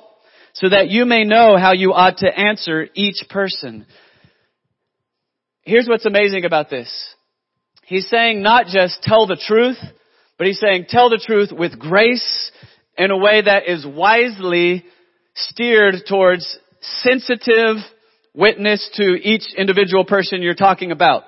so 0.54 0.70
that 0.70 0.90
you 0.90 1.06
may 1.06 1.26
know 1.26 1.58
how 1.58 1.74
you 1.74 1.92
ought 1.94 2.18
to 2.20 2.40
answer 2.40 2.88
each 2.94 3.28
person. 3.30 3.86
Here's 5.64 5.88
what's 5.88 6.06
amazing 6.06 6.46
about 6.46 6.70
this. 6.70 6.90
He's 7.84 8.08
saying 8.10 8.42
not 8.42 8.68
just 8.68 9.04
tell 9.04 9.28
the 9.28 9.36
truth, 9.36 9.78
but 10.38 10.48
he's 10.48 10.60
saying 10.60 10.86
tell 10.88 11.10
the 11.10 11.22
truth 11.24 11.52
with 11.52 11.78
grace 11.78 12.52
in 12.98 13.12
a 13.12 13.18
way 13.18 13.42
that 13.42 13.68
is 13.68 13.86
wisely 13.86 14.86
steered 15.36 15.96
towards 16.08 16.58
sensitive 16.82 17.78
witness 18.34 18.90
to 18.96 19.04
each 19.22 19.44
individual 19.58 20.06
person 20.06 20.42
you're 20.42 20.56
talking 20.56 20.92
about. 20.92 21.24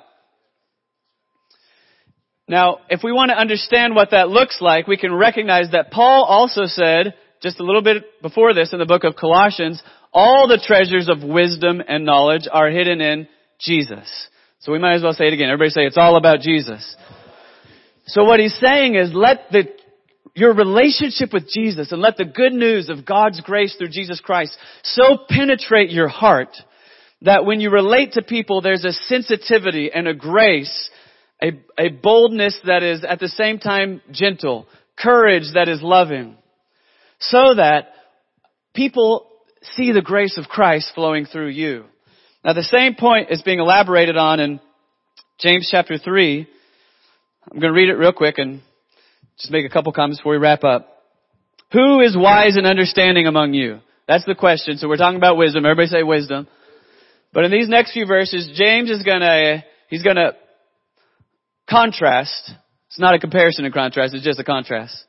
Now, 2.48 2.78
if 2.90 3.02
we 3.04 3.12
want 3.12 3.30
to 3.30 3.38
understand 3.38 3.94
what 3.94 4.12
that 4.12 4.30
looks 4.30 4.60
like, 4.62 4.88
we 4.88 4.98
can 4.98 5.14
recognize 5.14 5.72
that 5.72 5.92
Paul 5.92 6.24
also 6.24 6.66
said, 6.66 7.14
just 7.42 7.60
a 7.60 7.64
little 7.64 7.82
bit 7.82 8.22
before 8.22 8.54
this 8.54 8.72
in 8.72 8.80
the 8.80 8.86
book 8.86 9.04
of 9.04 9.16
Colossians, 9.16 9.82
all 10.14 10.48
the 10.48 10.62
treasures 10.64 11.10
of 11.10 11.28
wisdom 11.28 11.82
and 11.86 12.06
knowledge 12.06 12.48
are 12.52 12.70
hidden 12.70 13.02
in 13.02 13.28
Jesus. 13.60 14.30
So 14.60 14.72
we 14.72 14.80
might 14.80 14.96
as 14.96 15.04
well 15.04 15.14
say 15.14 15.28
it 15.28 15.34
again. 15.34 15.50
Everybody 15.50 15.72
say 15.72 15.86
it's 15.86 15.98
all 15.98 16.16
about 16.16 16.40
Jesus. 16.40 16.96
So 18.08 18.24
what 18.24 18.40
he's 18.40 18.58
saying 18.60 18.96
is 18.96 19.12
let 19.14 19.52
the, 19.52 19.64
your 20.34 20.54
relationship 20.54 21.34
with 21.34 21.50
Jesus 21.50 21.92
and 21.92 22.02
let 22.02 22.16
the 22.16 22.26
good 22.26 22.54
news 22.54 22.90
of 22.90 23.06
God's 23.06 23.42
grace 23.42 23.76
through 23.76 23.90
Jesus 23.90 24.22
Christ 24.22 24.58
so 24.84 25.18
penetrate 25.28 25.90
your 25.90 26.08
heart 26.08 26.56
that 27.24 27.46
when 27.46 27.60
you 27.60 27.72
relate 27.72 28.14
to 28.14 28.22
people, 28.22 28.62
there's 28.62 28.86
a 28.86 28.94
sensitivity 28.94 29.92
and 29.94 30.08
a 30.08 30.14
grace 30.14 30.90
a, 31.42 31.52
a 31.78 31.90
boldness 31.90 32.60
that 32.66 32.84
is 32.84 33.04
at 33.04 33.20
the 33.20 33.28
same 33.28 33.60
time 33.60 34.02
gentle, 34.12 34.68
courage 34.98 35.54
that 35.54 35.70
is 35.70 35.82
loving, 35.82 36.36
so 37.20 37.54
that 37.56 37.90
people 38.74 39.28
see 39.62 39.92
the 39.92 40.02
grace 40.02 40.38
of 40.38 40.46
Christ 40.46 40.92
flowing 40.96 41.26
through 41.26 41.50
you. 41.50 41.86
Now 42.44 42.54
the 42.54 42.64
same 42.64 42.96
point 42.96 43.30
is 43.32 43.42
being 43.42 43.60
elaborated 43.60 44.18
on 44.18 44.40
in 44.40 44.60
James 45.40 45.68
chapter 45.70 45.98
3. 45.98 46.48
I'm 47.52 47.60
going 47.60 47.74
to 47.74 47.78
read 47.78 47.90
it 47.90 47.96
real 47.96 48.14
quick 48.14 48.38
and 48.38 48.62
just 49.38 49.52
make 49.52 49.66
a 49.66 49.70
couple 49.70 49.92
comments 49.94 50.20
before 50.20 50.34
we 50.34 50.38
wrap 50.38 50.64
up. 50.64 50.90
Who 51.72 52.00
is 52.00 52.16
wise 52.18 52.56
and 52.56 52.66
understanding 52.66 53.28
among 53.28 53.54
you? 53.54 53.80
That's 54.08 54.26
the 54.26 54.36
question. 54.36 54.78
So 54.78 54.88
we're 54.88 54.98
talking 54.98 55.18
about 55.18 55.38
wisdom. 55.38 55.66
Everybody 55.66 55.88
say 55.88 56.04
wisdom. 56.04 56.48
But 57.34 57.44
in 57.44 57.52
these 57.52 57.68
next 57.68 57.92
few 57.92 58.06
verses, 58.06 58.50
James 58.56 58.90
is 58.90 59.04
gonna, 59.04 59.64
he's 59.90 60.02
gonna 60.02 60.32
contrast. 61.70 62.52
It's 62.88 63.00
not 63.00 63.14
a 63.14 63.20
comparison 63.20 63.66
and 63.66 63.74
contrast, 63.74 64.14
it's 64.14 64.24
just 64.24 64.40
a 64.40 64.44
contrast. 64.44 65.06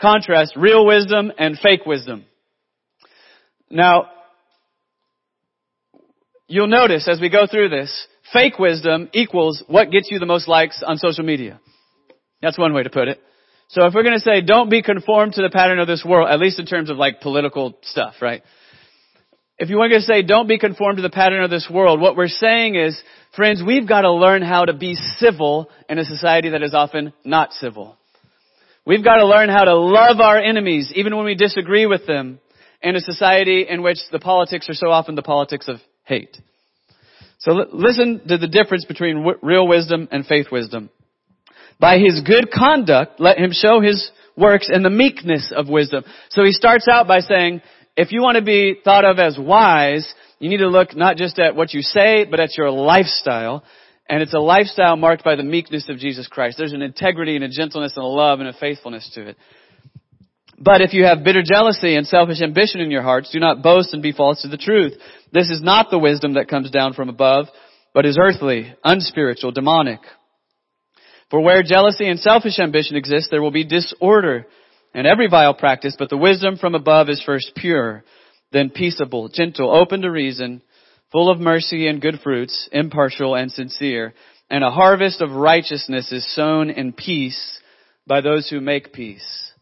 Contrast 0.00 0.54
real 0.56 0.86
wisdom 0.86 1.30
and 1.38 1.58
fake 1.58 1.86
wisdom. 1.86 2.24
Now, 3.70 4.06
you'll 6.48 6.66
notice 6.66 7.06
as 7.08 7.20
we 7.20 7.28
go 7.30 7.46
through 7.46 7.68
this, 7.68 8.06
fake 8.32 8.58
wisdom 8.58 9.08
equals 9.12 9.62
what 9.68 9.90
gets 9.90 10.10
you 10.10 10.18
the 10.18 10.26
most 10.26 10.48
likes 10.48 10.82
on 10.84 10.96
social 10.96 11.24
media. 11.24 11.60
That's 12.42 12.58
one 12.58 12.74
way 12.74 12.82
to 12.82 12.90
put 12.90 13.08
it. 13.08 13.20
So 13.68 13.86
if 13.86 13.94
we're 13.94 14.02
going 14.02 14.18
to 14.18 14.24
say 14.24 14.40
don't 14.40 14.68
be 14.68 14.82
conformed 14.82 15.34
to 15.34 15.42
the 15.42 15.50
pattern 15.50 15.78
of 15.78 15.86
this 15.86 16.04
world, 16.04 16.28
at 16.28 16.40
least 16.40 16.58
in 16.58 16.66
terms 16.66 16.90
of 16.90 16.96
like 16.96 17.20
political 17.20 17.78
stuff, 17.82 18.14
right? 18.20 18.42
If 19.60 19.68
you 19.68 19.76
want 19.76 19.92
to 19.92 20.00
say 20.00 20.22
don't 20.22 20.48
be 20.48 20.58
conformed 20.58 20.96
to 20.96 21.02
the 21.02 21.10
pattern 21.10 21.44
of 21.44 21.50
this 21.50 21.68
world, 21.70 22.00
what 22.00 22.16
we're 22.16 22.28
saying 22.28 22.74
is 22.74 23.00
Friends, 23.36 23.62
we've 23.64 23.88
got 23.88 24.00
to 24.00 24.12
learn 24.12 24.42
how 24.42 24.64
to 24.64 24.72
be 24.72 24.94
civil 25.18 25.70
in 25.88 25.98
a 25.98 26.04
society 26.04 26.50
that 26.50 26.64
is 26.64 26.74
often 26.74 27.12
not 27.24 27.52
civil. 27.52 27.96
We've 28.84 29.04
got 29.04 29.16
to 29.16 29.26
learn 29.26 29.48
how 29.48 29.64
to 29.64 29.76
love 29.76 30.18
our 30.18 30.36
enemies, 30.36 30.92
even 30.96 31.14
when 31.14 31.24
we 31.24 31.36
disagree 31.36 31.86
with 31.86 32.06
them, 32.08 32.40
in 32.82 32.96
a 32.96 33.00
society 33.00 33.66
in 33.68 33.82
which 33.82 33.98
the 34.10 34.18
politics 34.18 34.68
are 34.68 34.74
so 34.74 34.88
often 34.88 35.14
the 35.14 35.22
politics 35.22 35.68
of 35.68 35.76
hate. 36.02 36.36
So 37.38 37.52
listen 37.72 38.22
to 38.26 38.36
the 38.36 38.48
difference 38.48 38.84
between 38.84 39.18
w- 39.18 39.38
real 39.42 39.68
wisdom 39.68 40.08
and 40.10 40.26
faith 40.26 40.46
wisdom. 40.50 40.90
By 41.78 41.98
his 41.98 42.20
good 42.20 42.50
conduct, 42.50 43.20
let 43.20 43.38
him 43.38 43.52
show 43.52 43.80
his 43.80 44.10
works 44.36 44.68
in 44.72 44.82
the 44.82 44.90
meekness 44.90 45.52
of 45.54 45.68
wisdom. 45.68 46.02
So 46.30 46.42
he 46.42 46.52
starts 46.52 46.88
out 46.90 47.06
by 47.06 47.20
saying, 47.20 47.62
if 48.00 48.12
you 48.12 48.22
want 48.22 48.36
to 48.36 48.42
be 48.42 48.76
thought 48.82 49.04
of 49.04 49.18
as 49.18 49.38
wise, 49.38 50.10
you 50.38 50.48
need 50.48 50.58
to 50.58 50.68
look 50.68 50.96
not 50.96 51.18
just 51.18 51.38
at 51.38 51.54
what 51.54 51.74
you 51.74 51.82
say, 51.82 52.24
but 52.24 52.40
at 52.40 52.56
your 52.56 52.70
lifestyle. 52.70 53.62
And 54.08 54.22
it's 54.22 54.32
a 54.32 54.38
lifestyle 54.38 54.96
marked 54.96 55.22
by 55.22 55.36
the 55.36 55.42
meekness 55.42 55.86
of 55.90 55.98
Jesus 55.98 56.26
Christ. 56.26 56.56
There's 56.56 56.72
an 56.72 56.80
integrity 56.80 57.36
and 57.36 57.44
a 57.44 57.48
gentleness 57.50 57.92
and 57.96 58.02
a 58.02 58.08
love 58.08 58.40
and 58.40 58.48
a 58.48 58.54
faithfulness 58.54 59.10
to 59.14 59.28
it. 59.28 59.36
But 60.58 60.80
if 60.80 60.94
you 60.94 61.04
have 61.04 61.24
bitter 61.24 61.42
jealousy 61.44 61.94
and 61.94 62.06
selfish 62.06 62.40
ambition 62.40 62.80
in 62.80 62.90
your 62.90 63.02
hearts, 63.02 63.30
do 63.32 63.38
not 63.38 63.62
boast 63.62 63.92
and 63.92 64.02
be 64.02 64.12
false 64.12 64.40
to 64.42 64.48
the 64.48 64.56
truth. 64.56 64.94
This 65.32 65.50
is 65.50 65.62
not 65.62 65.90
the 65.90 65.98
wisdom 65.98 66.34
that 66.34 66.48
comes 66.48 66.70
down 66.70 66.94
from 66.94 67.10
above, 67.10 67.48
but 67.92 68.06
is 68.06 68.18
earthly, 68.18 68.74
unspiritual, 68.82 69.52
demonic. 69.52 70.00
For 71.30 71.40
where 71.40 71.62
jealousy 71.62 72.08
and 72.08 72.18
selfish 72.18 72.58
ambition 72.58 72.96
exist, 72.96 73.28
there 73.30 73.42
will 73.42 73.50
be 73.50 73.64
disorder 73.64 74.46
and 74.94 75.06
every 75.06 75.28
vile 75.28 75.54
practice, 75.54 75.96
but 75.98 76.10
the 76.10 76.16
wisdom 76.16 76.56
from 76.56 76.74
above 76.74 77.08
is 77.08 77.22
first 77.24 77.52
pure, 77.56 78.04
then 78.52 78.70
peaceable, 78.70 79.28
gentle, 79.28 79.74
open 79.74 80.02
to 80.02 80.10
reason, 80.10 80.62
full 81.12 81.30
of 81.30 81.38
mercy 81.38 81.86
and 81.86 82.00
good 82.00 82.20
fruits, 82.22 82.68
impartial 82.72 83.34
and 83.34 83.50
sincere. 83.52 84.14
And 84.48 84.64
a 84.64 84.70
harvest 84.70 85.20
of 85.20 85.30
righteousness 85.30 86.10
is 86.10 86.34
sown 86.34 86.70
in 86.70 86.92
peace 86.92 87.60
by 88.06 88.20
those 88.20 88.48
who 88.48 88.60
make 88.60 88.92
peace. 88.92 89.52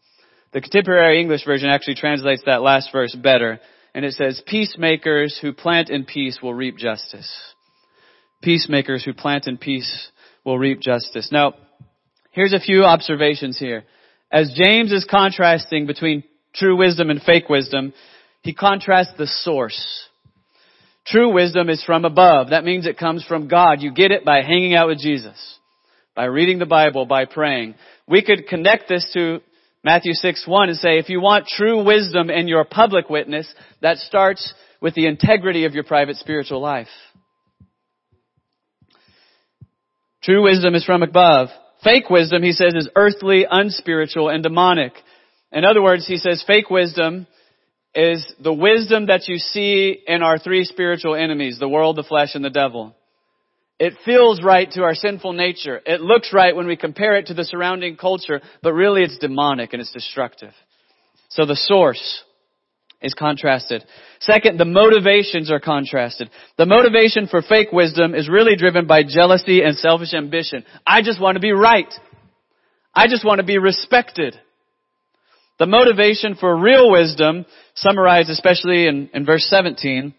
The 0.51 0.61
contemporary 0.61 1.21
English 1.21 1.45
version 1.45 1.69
actually 1.69 1.95
translates 1.95 2.41
that 2.45 2.63
last 2.63 2.89
verse 2.91 3.13
better. 3.13 3.59
And 3.93 4.03
it 4.03 4.13
says, 4.13 4.41
peacemakers 4.47 5.37
who 5.39 5.53
plant 5.53 5.91
in 5.91 6.05
peace 6.05 6.39
will 6.41 6.53
reap 6.53 6.77
justice. 6.77 7.31
Peacemakers 8.41 9.03
who 9.03 9.13
plant 9.13 9.47
in 9.47 9.57
peace 9.57 10.09
will 10.43 10.57
reap 10.57 10.79
justice. 10.79 11.29
Now, 11.31 11.53
here's 12.31 12.53
a 12.53 12.59
few 12.59 12.83
observations 12.83 13.59
here. 13.59 13.83
As 14.31 14.51
James 14.55 14.91
is 14.91 15.07
contrasting 15.09 15.87
between 15.87 16.23
true 16.53 16.77
wisdom 16.77 17.09
and 17.09 17.21
fake 17.21 17.49
wisdom, 17.49 17.93
he 18.41 18.53
contrasts 18.53 19.13
the 19.17 19.27
source. 19.27 20.07
True 21.05 21.33
wisdom 21.33 21.69
is 21.69 21.83
from 21.83 22.05
above. 22.05 22.51
That 22.51 22.63
means 22.63 22.85
it 22.85 22.97
comes 22.97 23.23
from 23.25 23.47
God. 23.47 23.81
You 23.81 23.91
get 23.91 24.11
it 24.11 24.23
by 24.23 24.41
hanging 24.41 24.75
out 24.75 24.87
with 24.87 24.99
Jesus, 24.99 25.37
by 26.15 26.25
reading 26.25 26.59
the 26.59 26.65
Bible, 26.65 27.05
by 27.05 27.25
praying. 27.25 27.75
We 28.07 28.23
could 28.23 28.47
connect 28.47 28.87
this 28.87 29.09
to 29.13 29.39
Matthew 29.83 30.13
6, 30.13 30.45
1 30.45 30.69
and 30.69 30.77
say, 30.77 30.99
if 30.99 31.09
you 31.09 31.21
want 31.21 31.47
true 31.47 31.83
wisdom 31.83 32.29
in 32.29 32.47
your 32.47 32.65
public 32.65 33.09
witness, 33.09 33.51
that 33.81 33.97
starts 33.97 34.53
with 34.81 34.93
the 34.93 35.07
integrity 35.07 35.65
of 35.65 35.73
your 35.73 35.83
private 35.83 36.17
spiritual 36.17 36.61
life. 36.61 36.87
True 40.21 40.43
wisdom 40.43 40.75
is 40.75 40.83
from 40.83 41.01
above. 41.01 41.47
Fake 41.83 42.09
wisdom, 42.09 42.43
he 42.43 42.51
says, 42.51 42.73
is 42.73 42.89
earthly, 42.95 43.45
unspiritual, 43.49 44.29
and 44.29 44.43
demonic. 44.43 44.93
In 45.51 45.63
other 45.63 45.81
words, 45.81 46.05
he 46.05 46.17
says 46.17 46.43
fake 46.45 46.69
wisdom 46.69 47.25
is 47.95 48.25
the 48.41 48.53
wisdom 48.53 49.07
that 49.07 49.27
you 49.27 49.37
see 49.37 49.97
in 50.05 50.21
our 50.21 50.37
three 50.37 50.63
spiritual 50.65 51.15
enemies, 51.15 51.57
the 51.59 51.69
world, 51.69 51.95
the 51.95 52.03
flesh, 52.03 52.35
and 52.35 52.43
the 52.43 52.49
devil. 52.49 52.95
It 53.79 53.93
feels 54.03 54.43
right 54.43 54.69
to 54.71 54.83
our 54.83 54.93
sinful 54.93 55.33
nature. 55.33 55.79
It 55.85 56.01
looks 56.01 56.33
right 56.33 56.55
when 56.55 56.67
we 56.67 56.75
compare 56.75 57.15
it 57.15 57.27
to 57.27 57.33
the 57.33 57.45
surrounding 57.45 57.95
culture, 57.95 58.41
but 58.61 58.73
really 58.73 59.03
it's 59.03 59.17
demonic 59.17 59.71
and 59.71 59.81
it's 59.81 59.93
destructive. 59.93 60.53
So 61.29 61.45
the 61.45 61.55
source 61.55 62.23
is 63.01 63.13
contrasted. 63.13 63.83
Second, 64.19 64.59
the 64.59 64.65
motivations 64.65 65.51
are 65.51 65.59
contrasted. 65.59 66.29
The 66.57 66.65
motivation 66.65 67.27
for 67.27 67.41
fake 67.41 67.71
wisdom 67.71 68.13
is 68.13 68.29
really 68.29 68.55
driven 68.55 68.87
by 68.87 69.03
jealousy 69.03 69.61
and 69.61 69.75
selfish 69.75 70.13
ambition. 70.13 70.65
I 70.85 71.01
just 71.01 71.21
want 71.21 71.35
to 71.35 71.41
be 71.41 71.51
right. 71.51 71.93
I 72.93 73.07
just 73.07 73.23
want 73.23 73.39
to 73.39 73.45
be 73.45 73.57
respected. 73.57 74.35
The 75.59 75.67
motivation 75.67 76.35
for 76.35 76.57
real 76.57 76.91
wisdom, 76.91 77.45
summarized 77.75 78.29
especially 78.29 78.87
in, 78.87 79.09
in 79.13 79.25
verse 79.25 79.45
17, 79.49 80.13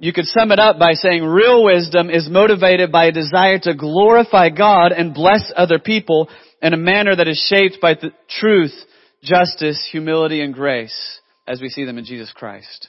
you 0.00 0.12
could 0.12 0.26
sum 0.26 0.52
it 0.52 0.60
up 0.60 0.78
by 0.78 0.92
saying 0.92 1.24
real 1.24 1.64
wisdom 1.64 2.08
is 2.08 2.28
motivated 2.30 2.92
by 2.92 3.06
a 3.06 3.12
desire 3.12 3.58
to 3.58 3.74
glorify 3.74 4.48
God 4.48 4.92
and 4.92 5.12
bless 5.12 5.52
other 5.56 5.78
people 5.78 6.28
in 6.62 6.72
a 6.72 6.76
manner 6.76 7.16
that 7.16 7.26
is 7.26 7.44
shaped 7.48 7.80
by 7.80 7.94
the 7.94 8.12
truth, 8.28 8.74
justice, 9.22 9.88
humility, 9.90 10.40
and 10.40 10.54
grace 10.54 11.20
as 11.46 11.60
we 11.60 11.68
see 11.68 11.84
them 11.84 11.98
in 11.98 12.04
Jesus 12.04 12.32
Christ. 12.34 12.88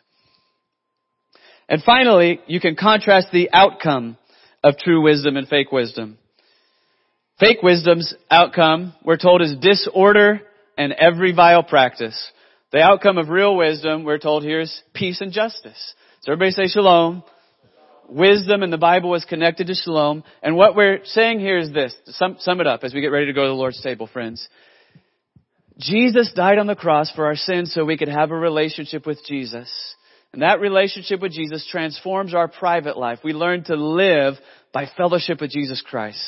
And 1.68 1.84
finally, 1.84 2.40
you 2.48 2.60
can 2.60 2.76
contrast 2.76 3.28
the 3.32 3.50
outcome 3.54 4.18
of 4.64 4.78
true 4.78 5.02
wisdom 5.04 5.38
and 5.38 5.48
fake 5.48 5.72
wisdom. 5.72 6.18
Fake 7.40 7.62
wisdom's 7.64 8.14
outcome, 8.30 8.94
we're 9.04 9.18
told, 9.18 9.42
is 9.42 9.56
disorder 9.62 10.42
and 10.78 10.92
every 10.94 11.32
vile 11.32 11.64
practice. 11.64 12.32
The 12.72 12.82
outcome 12.82 13.18
of 13.18 13.30
real 13.30 13.56
wisdom, 13.56 14.04
we're 14.04 14.18
told 14.18 14.44
here, 14.44 14.62
is 14.62 14.82
peace 14.94 15.22
and 15.22 15.32
justice. 15.32 15.94
So 16.22 16.32
everybody 16.32 16.52
say 16.52 16.68
shalom. 16.68 17.24
Wisdom 18.10 18.64
in 18.64 18.72
the 18.72 18.78
Bible 18.78 19.14
is 19.16 19.24
connected 19.26 19.68
to 19.68 19.76
shalom. 19.76 20.24
And 20.44 20.56
what 20.56 20.76
we're 20.76 21.00
saying 21.06 21.40
here 21.40 21.60
is 21.60 21.72
this. 21.72 21.96
To 22.08 22.14
sum, 22.14 22.38
sum 22.40 22.60
it 22.60 22.68
up 22.68 22.84
as 22.84 22.94
we 22.94 23.02
get 23.02 23.08
ready 23.08 23.28
to 23.28 23.34
go 23.34 23.44
to 23.44 23.48
the 23.48 23.54
Lord's 23.54 23.82
table, 23.82 24.08
friends. 24.08 24.48
Jesus 25.80 26.32
died 26.36 26.58
on 26.58 26.68
the 26.68 26.76
cross 26.76 27.12
for 27.12 27.26
our 27.26 27.36
sins 27.36 27.74
so 27.74 27.86
we 27.86 27.98
could 27.98 28.10
have 28.10 28.32
a 28.32 28.36
relationship 28.36 29.06
with 29.06 29.24
Jesus. 29.26 29.70
And 30.34 30.42
that 30.42 30.60
relationship 30.60 31.22
with 31.22 31.32
Jesus 31.32 31.68
transforms 31.72 32.36
our 32.36 32.48
private 32.48 32.98
life. 32.98 33.20
We 33.24 33.34
learn 33.34 33.64
to 33.66 33.76
live 33.76 34.36
by 34.74 34.88
fellowship 34.98 35.42
with 35.42 35.52
Jesus 35.52 35.82
Christ. 35.82 36.22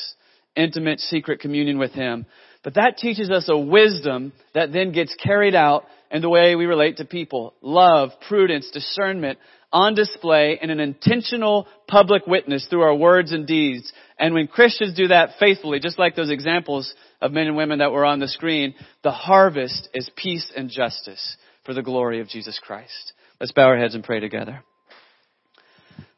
Intimate, 0.56 1.00
secret 1.00 1.40
communion 1.40 1.78
with 1.78 1.92
Him. 1.92 2.26
But 2.64 2.74
that 2.74 2.96
teaches 2.96 3.30
us 3.30 3.48
a 3.48 3.58
wisdom 3.58 4.32
that 4.54 4.72
then 4.72 4.92
gets 4.92 5.14
carried 5.22 5.54
out 5.54 5.84
in 6.10 6.22
the 6.22 6.28
way 6.28 6.54
we 6.54 6.66
relate 6.66 6.98
to 6.98 7.04
people. 7.04 7.54
Love, 7.60 8.10
prudence, 8.28 8.70
discernment 8.72 9.38
on 9.72 9.94
display 9.94 10.58
in 10.60 10.70
an 10.70 10.80
intentional 10.80 11.66
public 11.88 12.26
witness 12.26 12.66
through 12.68 12.82
our 12.82 12.94
words 12.94 13.32
and 13.32 13.46
deeds. 13.46 13.90
And 14.22 14.34
when 14.34 14.46
Christians 14.46 14.94
do 14.94 15.08
that 15.08 15.30
faithfully, 15.40 15.80
just 15.80 15.98
like 15.98 16.14
those 16.14 16.30
examples 16.30 16.94
of 17.20 17.32
men 17.32 17.48
and 17.48 17.56
women 17.56 17.80
that 17.80 17.90
were 17.90 18.04
on 18.04 18.20
the 18.20 18.28
screen, 18.28 18.72
the 19.02 19.10
harvest 19.10 19.88
is 19.94 20.08
peace 20.14 20.48
and 20.56 20.70
justice 20.70 21.36
for 21.66 21.74
the 21.74 21.82
glory 21.82 22.20
of 22.20 22.28
Jesus 22.28 22.56
Christ. 22.64 23.14
Let's 23.40 23.50
bow 23.50 23.64
our 23.66 23.76
heads 23.76 23.96
and 23.96 24.04
pray 24.04 24.20
together. 24.20 24.62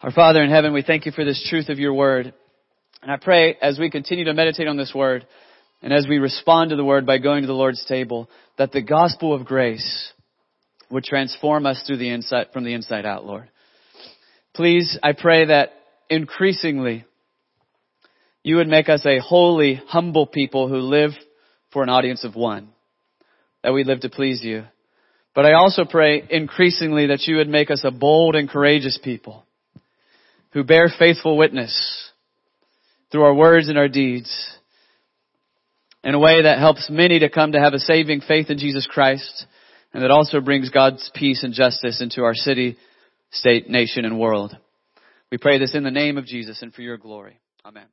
Our 0.03 0.11
Father 0.11 0.43
in 0.43 0.51
heaven, 0.51 0.75
we 0.75 0.83
thank 0.83 1.07
you 1.07 1.13
for 1.13 1.25
this 1.25 1.47
truth 1.49 1.71
of 1.71 1.79
your 1.79 1.95
word. 1.95 2.35
And 3.01 3.11
I 3.11 3.17
pray 3.17 3.57
as 3.63 3.79
we 3.79 3.89
continue 3.89 4.27
to 4.27 4.35
meditate 4.35 4.69
on 4.69 4.77
this 4.77 4.93
word, 4.95 5.27
and 5.81 5.91
as 5.91 6.07
we 6.07 6.19
respond 6.19 6.71
to 6.71 6.77
the 6.77 6.85
word 6.85 7.07
by 7.07 7.17
going 7.17 7.41
to 7.41 7.47
the 7.47 7.55
Lord's 7.55 7.87
table, 7.87 8.29
that 8.59 8.71
the 8.71 8.83
gospel 8.83 9.33
of 9.33 9.47
grace 9.47 10.13
would 10.91 11.05
transform 11.05 11.65
us 11.65 11.83
through 11.87 11.97
the 11.97 12.11
inside, 12.11 12.49
from 12.53 12.65
the 12.65 12.75
inside 12.75 13.07
out, 13.07 13.25
Lord. 13.25 13.49
Please, 14.53 14.99
I 15.03 15.15
pray 15.15 15.47
that 15.47 15.71
increasingly 16.11 17.07
you 18.45 18.57
would 18.57 18.69
make 18.69 18.89
us 18.89 19.05
a 19.05 19.19
holy, 19.19 19.75
humble 19.87 20.27
people 20.27 20.69
who 20.69 20.77
live 20.77 21.11
for 21.73 21.83
an 21.83 21.89
audience 21.89 22.23
of 22.23 22.37
one. 22.37 22.69
That 23.65 23.73
we 23.73 23.83
live 23.83 24.01
to 24.01 24.11
please 24.11 24.45
you. 24.45 24.65
But 25.35 25.47
I 25.47 25.55
also 25.55 25.85
pray 25.85 26.23
increasingly 26.31 27.07
that 27.07 27.23
you 27.27 27.37
would 27.37 27.49
make 27.49 27.71
us 27.71 27.83
a 27.85 27.91
bold 27.91 28.37
and 28.37 28.49
courageous 28.49 29.01
people 29.03 29.45
who 30.53 30.63
bear 30.63 30.89
faithful 30.97 31.37
witness 31.37 32.11
through 33.11 33.25
our 33.25 33.35
words 33.35 33.69
and 33.69 33.79
our 33.79 33.89
deeds 33.89 34.31
in 36.05 36.15
a 36.15 36.19
way 36.19 36.43
that 36.43 36.59
helps 36.59 36.89
many 36.91 37.19
to 37.21 37.31
come 37.31 37.53
to 37.53 37.61
have 37.61 37.73
a 37.73 37.79
saving 37.79 38.21
faith 38.21 38.51
in 38.51 38.59
Jesus 38.59 38.87
Christ 38.87 39.47
and 39.93 40.03
that 40.03 40.11
also 40.11 40.41
brings 40.41 40.69
God's 40.71 41.11
peace 41.15 41.43
and 41.43 41.55
justice 41.55 42.03
into 42.03 42.23
our 42.23 42.35
city, 42.35 42.77
state, 43.31 43.71
nation, 43.71 44.05
and 44.05 44.21
world. 44.21 44.57
We 45.33 45.39
pray 45.39 45.59
this 45.59 45.75
in 45.75 45.83
the 45.83 45.91
name 45.91 46.19
of 46.19 46.27
Jesus 46.27 46.61
and 46.63 46.75
for 46.75 46.83
your 46.83 46.99
glory. 46.99 47.41
Amen. 47.65 47.87